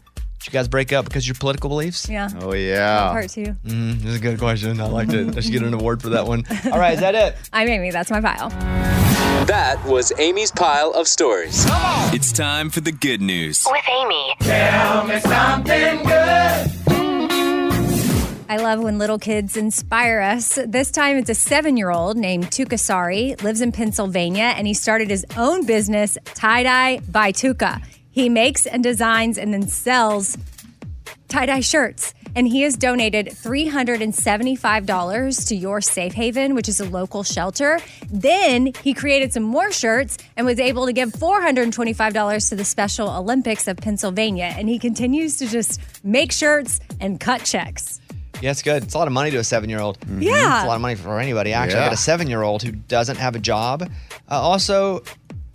did 0.44 0.52
you 0.52 0.58
guys 0.58 0.68
break 0.68 0.92
up 0.92 1.06
because 1.06 1.24
of 1.24 1.28
your 1.28 1.34
political 1.36 1.70
beliefs? 1.70 2.06
Yeah. 2.06 2.28
Oh 2.42 2.52
yeah. 2.52 3.08
part 3.08 3.30
two. 3.30 3.56
Mm, 3.64 4.00
that's 4.00 4.16
a 4.16 4.20
good 4.20 4.38
question. 4.38 4.78
I 4.78 4.86
liked 4.88 5.14
it. 5.14 5.34
I 5.34 5.40
should 5.40 5.52
get 5.52 5.62
an 5.62 5.72
award 5.72 6.02
for 6.02 6.10
that 6.10 6.26
one. 6.26 6.44
All 6.70 6.78
right, 6.78 6.92
is 6.92 7.00
that 7.00 7.14
it? 7.14 7.34
I'm 7.50 7.66
Amy. 7.66 7.90
That's 7.90 8.10
my 8.10 8.20
pile. 8.20 8.50
That 9.46 9.82
was 9.86 10.12
Amy's 10.18 10.50
pile 10.50 10.90
of 10.90 11.08
stories. 11.08 11.64
It's 12.12 12.30
time 12.30 12.68
for 12.68 12.82
the 12.82 12.92
good 12.92 13.22
news. 13.22 13.64
With 13.66 13.88
Amy. 13.88 14.34
Tell 14.40 15.06
me 15.06 15.18
something 15.20 16.02
good. 16.04 16.70
I 18.46 18.58
love 18.58 18.80
when 18.82 18.98
little 18.98 19.18
kids 19.18 19.56
inspire 19.56 20.20
us. 20.20 20.58
This 20.66 20.90
time 20.90 21.16
it's 21.16 21.30
a 21.30 21.34
seven 21.34 21.78
year 21.78 21.90
old 21.90 22.18
named 22.18 22.48
Tuka 22.48 22.78
Sari, 22.78 23.34
lives 23.36 23.62
in 23.62 23.72
Pennsylvania, 23.72 24.52
and 24.56 24.66
he 24.66 24.74
started 24.74 25.08
his 25.08 25.24
own 25.38 25.64
business, 25.64 26.18
Tie 26.34 26.64
Dye 26.64 27.00
by 27.10 27.32
Tuka. 27.32 27.82
He 28.14 28.28
makes 28.28 28.64
and 28.64 28.80
designs 28.82 29.38
and 29.38 29.52
then 29.52 29.66
sells 29.66 30.38
tie 31.26 31.46
dye 31.46 31.58
shirts. 31.60 32.14
And 32.36 32.46
he 32.48 32.62
has 32.62 32.76
donated 32.76 33.26
$375 33.26 35.48
to 35.48 35.56
Your 35.56 35.80
Safe 35.80 36.12
Haven, 36.12 36.54
which 36.54 36.68
is 36.68 36.80
a 36.80 36.84
local 36.84 37.22
shelter. 37.22 37.78
Then 38.10 38.72
he 38.82 38.92
created 38.94 39.32
some 39.32 39.42
more 39.42 39.70
shirts 39.72 40.18
and 40.36 40.46
was 40.46 40.60
able 40.60 40.86
to 40.86 40.92
give 40.92 41.10
$425 41.12 42.48
to 42.50 42.56
the 42.56 42.64
Special 42.64 43.08
Olympics 43.10 43.66
of 43.68 43.76
Pennsylvania. 43.78 44.52
And 44.56 44.68
he 44.68 44.78
continues 44.78 45.36
to 45.38 45.46
just 45.46 45.80
make 46.04 46.32
shirts 46.32 46.80
and 47.00 47.18
cut 47.20 47.44
checks. 47.44 48.00
Yeah, 48.40 48.50
it's 48.50 48.62
good. 48.62 48.82
It's 48.84 48.94
a 48.94 48.98
lot 48.98 49.06
of 49.06 49.12
money 49.14 49.30
to 49.30 49.36
a 49.38 49.44
seven 49.44 49.70
year 49.70 49.80
old. 49.80 49.96
Yeah. 50.18 50.56
It's 50.56 50.64
a 50.64 50.68
lot 50.68 50.74
of 50.76 50.82
money 50.82 50.96
for 50.96 51.18
anybody, 51.20 51.52
actually. 51.52 51.78
I 51.78 51.82
Yeah. 51.82 51.86
got 51.90 51.94
a 51.94 51.96
seven 51.96 52.28
year 52.28 52.42
old 52.42 52.62
who 52.62 52.72
doesn't 52.72 53.16
have 53.16 53.34
a 53.36 53.38
job. 53.38 53.82
Uh, 54.30 54.40
also, 54.40 55.02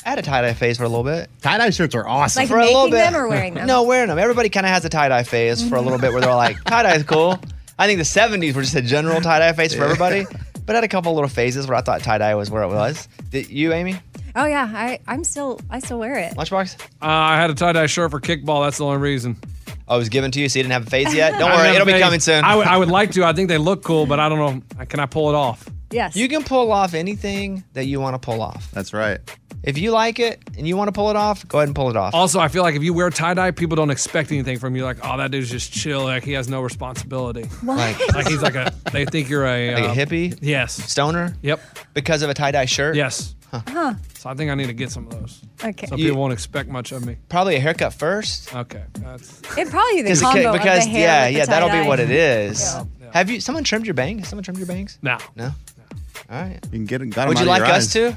I 0.10 0.14
had 0.14 0.20
a 0.20 0.24
tie 0.24 0.42
dye 0.42 0.54
phase 0.54 0.78
for 0.78 0.86
a 0.86 0.90
little 0.90 1.04
bit. 1.04 1.30
Tie 1.44 1.58
dye 1.60 1.70
shirts 1.70 1.94
are 1.94 2.08
awesome. 2.08 2.42
Like 2.42 2.50
for 2.50 2.58
a 2.58 2.66
little 2.66 2.86
bit. 2.90 2.94
them 2.98 3.16
or 3.16 3.28
wearing 3.28 3.54
them? 3.54 3.68
No, 3.68 3.84
wearing 3.84 4.08
them. 4.10 4.18
Everybody 4.18 4.50
kind 4.50 4.66
of 4.66 4.72
has 4.72 4.84
a 4.84 4.90
tie 4.90 5.08
dye 5.08 5.22
phase 5.22 5.68
for 5.70 5.76
a 5.76 5.82
little 5.82 6.00
bit 6.00 6.12
where 6.14 6.22
they're 6.22 6.34
like, 6.34 6.58
tie 6.66 6.82
dye 6.82 6.96
is 6.96 7.04
cool. 7.04 7.40
I 7.78 7.86
think 7.86 8.00
the 8.00 8.04
70s 8.04 8.56
were 8.56 8.64
just 8.64 8.74
a 8.76 8.82
general 8.82 9.22
tie 9.22 9.38
dye 9.38 9.54
phase 9.54 9.76
for 9.76 9.84
everybody. 9.84 10.26
But 10.66 10.76
I 10.76 10.78
had 10.78 10.84
a 10.84 10.88
couple 10.88 11.14
little 11.14 11.30
phases 11.30 11.68
where 11.68 11.78
I 11.78 11.82
thought 11.82 12.02
tie 12.02 12.18
dye 12.18 12.34
was 12.34 12.50
where 12.50 12.64
it 12.64 12.70
was. 12.70 13.08
Did 13.30 13.50
you, 13.52 13.72
Amy? 13.72 13.98
Oh 14.36 14.46
yeah, 14.48 14.68
I, 14.74 15.00
I'm 15.08 15.24
still 15.24 15.60
I 15.70 15.78
still 15.78 16.00
wear 16.00 16.18
it. 16.18 16.34
Lunchbox? 16.34 16.80
Uh, 16.82 16.86
I 17.06 17.36
had 17.40 17.52
a 17.52 17.54
tie 17.54 17.74
dye 17.74 17.86
shirt 17.86 18.10
for 18.10 18.20
kickball. 18.20 18.66
That's 18.66 18.80
the 18.80 18.86
only 18.86 18.98
reason. 18.98 19.38
Oh, 19.88 19.96
it 19.96 20.00
was 20.00 20.10
given 20.10 20.32
to 20.32 20.40
you, 20.40 20.50
so 20.50 20.58
you 20.58 20.64
didn't 20.64 20.74
have 20.74 20.88
a 20.88 20.90
phase 20.90 21.14
yet? 21.14 21.34
Don't 21.40 21.44
I 21.52 21.56
worry, 21.56 21.66
have 21.68 21.76
it'll 21.76 21.86
be 21.86 21.92
faith. 21.94 22.02
coming 22.02 22.20
soon. 22.20 22.44
I 22.44 22.56
would- 22.56 22.66
I 22.68 22.78
would 22.78 22.90
like 22.90 23.12
to. 23.12 23.26
I 23.26 23.34
think 23.34 23.48
they 23.50 23.60
look 23.60 23.84
cool, 23.84 24.08
but 24.08 24.20
I 24.20 24.28
don't 24.28 24.40
know. 24.80 24.86
Can 24.86 25.00
I 25.00 25.06
pull 25.06 25.30
it 25.30 25.36
off? 25.36 25.68
Yes. 25.92 26.16
You 26.16 26.28
can 26.30 26.44
pull 26.44 26.72
off 26.72 26.94
anything 26.94 27.64
that 27.74 27.86
you 27.86 28.00
want 28.00 28.14
to 28.14 28.20
pull 28.20 28.44
off. 28.44 28.70
That's 28.72 28.94
right. 28.94 29.18
If 29.62 29.78
you 29.78 29.92
like 29.92 30.20
it 30.20 30.40
and 30.58 30.68
you 30.68 30.78
want 30.78 30.88
to 30.88 30.92
pull 30.94 31.10
it 31.10 31.16
off, 31.16 31.46
go 31.48 31.58
ahead 31.60 31.68
and 31.68 31.76
pull 31.76 31.90
it 31.90 31.98
off. 31.98 32.14
Also, 32.14 32.40
I 32.40 32.48
feel 32.48 32.64
like 32.64 32.76
if 32.76 32.84
you 32.84 32.94
wear 32.94 33.10
tie 33.10 33.34
dye, 33.34 33.52
people 33.52 33.76
don't 33.76 33.90
expect 33.90 34.32
anything 34.32 34.58
from 34.58 34.76
you. 34.76 34.84
Like, 34.86 34.98
oh, 35.04 35.18
that 35.18 35.32
dude's 35.32 35.50
just 35.52 35.72
chill. 35.74 36.04
Like 36.06 36.24
he 36.24 36.32
has 36.34 36.48
no 36.48 36.62
responsibility. 36.62 37.44
What? 37.62 37.78
Like, 37.78 38.14
Like 38.14 38.28
he's 38.30 38.42
like 38.42 38.56
a. 38.56 38.74
They 38.94 39.06
think 39.06 39.30
you're 39.30 39.46
a 39.46 39.74
like 39.76 39.84
a 39.84 39.88
uh, 39.90 39.94
hippie? 39.96 40.38
Yes. 40.42 40.74
Stoner? 40.90 41.36
Yep. 41.42 41.60
Because 41.94 42.22
of 42.22 42.30
a 42.30 42.34
tie 42.34 42.52
dye 42.52 42.66
shirt? 42.66 42.96
Yes. 42.96 43.36
Huh. 43.52 43.96
So 44.18 44.30
I 44.30 44.36
think 44.36 44.52
I 44.52 44.56
need 44.56 44.68
to 44.68 44.74
get 44.74 44.92
some 44.92 45.08
of 45.08 45.12
those. 45.20 45.42
Okay. 45.64 45.88
So 45.88 45.96
You- 45.96 46.06
people 46.06 46.22
won't 46.22 46.34
expect 46.34 46.70
much 46.70 46.92
of 46.92 47.06
me. 47.06 47.18
Probably 47.30 47.56
a 47.56 47.60
haircut 47.60 47.94
first. 47.94 48.54
Okay. 48.56 48.84
That's 48.94 49.42
It 49.58 49.70
probably 49.70 49.96
be 49.96 50.02
the 50.04 50.10
Because, 50.10 50.22
combo 50.22 50.54
because 50.54 50.86
of 50.86 50.92
the 50.94 50.98
hair 51.00 51.02
yeah, 51.02 51.26
with 51.26 51.34
the 51.34 51.40
yeah, 51.40 51.46
that'll 51.46 51.82
be 51.84 51.88
what 51.88 52.00
it 52.00 52.12
is. 52.12 52.62
Yeah. 52.62 52.84
Have 53.12 53.30
you? 53.30 53.40
Someone 53.42 53.64
trimmed 53.64 53.86
your 53.88 53.96
bangs? 53.96 54.28
Someone 54.28 54.44
trimmed 54.44 54.60
your 54.60 54.68
bangs? 54.68 55.00
no. 55.02 55.18
No. 55.36 55.52
All 56.30 56.40
right. 56.42 56.60
You 56.66 56.70
can 56.78 56.86
get 56.86 57.02
it. 57.02 57.08
Got 57.08 57.24
'em 57.24 57.28
Would 57.30 57.38
out 57.38 57.44
you 57.44 57.50
of 57.52 57.58
like 57.58 57.68
your 57.68 57.76
us 57.76 57.92
to? 57.94 58.16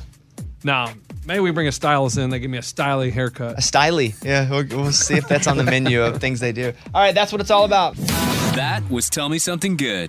No. 0.64 0.88
Maybe 1.24 1.40
we 1.40 1.52
bring 1.52 1.68
a 1.68 1.72
stylist 1.72 2.18
in. 2.18 2.30
They 2.30 2.40
give 2.40 2.50
me 2.50 2.58
a 2.58 2.62
styly 2.62 3.12
haircut. 3.12 3.52
A 3.52 3.60
styly. 3.60 4.14
Yeah, 4.24 4.50
we'll, 4.50 4.66
we'll 4.66 4.92
see 4.92 5.14
if 5.14 5.28
that's 5.28 5.46
on 5.46 5.56
the 5.56 5.62
menu 5.64 6.02
of 6.02 6.20
things 6.20 6.40
they 6.40 6.52
do. 6.52 6.72
All 6.92 7.00
right, 7.00 7.14
that's 7.14 7.30
what 7.30 7.40
it's 7.40 7.50
all 7.50 7.64
about. 7.64 7.94
That 7.96 8.82
was 8.90 9.08
Tell 9.08 9.28
Me 9.28 9.38
Something 9.38 9.76
Good. 9.76 10.08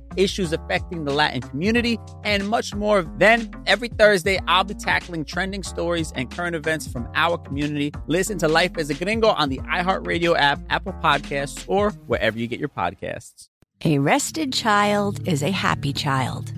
issues 0.17 0.53
affecting 0.53 1.05
the 1.05 1.13
Latin 1.13 1.41
community, 1.41 1.99
and 2.23 2.47
much 2.47 2.73
more. 2.73 3.03
Then, 3.17 3.51
every 3.65 3.89
Thursday, 3.89 4.39
I'll 4.47 4.63
be 4.63 4.73
tackling 4.73 5.25
trending 5.25 5.63
stories 5.63 6.11
and 6.15 6.29
current 6.29 6.55
events 6.55 6.87
from 6.87 7.07
our 7.15 7.37
community. 7.37 7.91
Listen 8.07 8.37
to 8.39 8.47
Life 8.47 8.77
as 8.77 8.89
a 8.89 8.93
Gringo 8.93 9.29
on 9.29 9.49
the 9.49 9.59
iHeartRadio 9.59 10.37
app, 10.37 10.59
Apple 10.69 10.93
Podcasts, 10.93 11.63
or 11.67 11.91
wherever 12.07 12.37
you 12.37 12.47
get 12.47 12.59
your 12.59 12.69
podcasts. 12.69 13.49
A 13.83 13.97
rested 13.97 14.53
child 14.53 15.27
is 15.27 15.41
a 15.41 15.51
happy 15.51 15.91
child. 15.91 16.53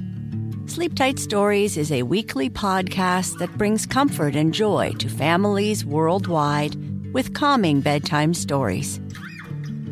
Sleep 0.65 0.95
Tight 0.95 1.19
Stories 1.19 1.77
is 1.77 1.91
a 1.91 2.03
weekly 2.03 2.49
podcast 2.49 3.37
that 3.39 3.57
brings 3.57 3.85
comfort 3.85 4.35
and 4.35 4.53
joy 4.53 4.93
to 4.99 5.09
families 5.09 5.85
worldwide 5.85 6.75
with 7.13 7.33
calming 7.33 7.81
bedtime 7.81 8.33
stories. 8.33 8.99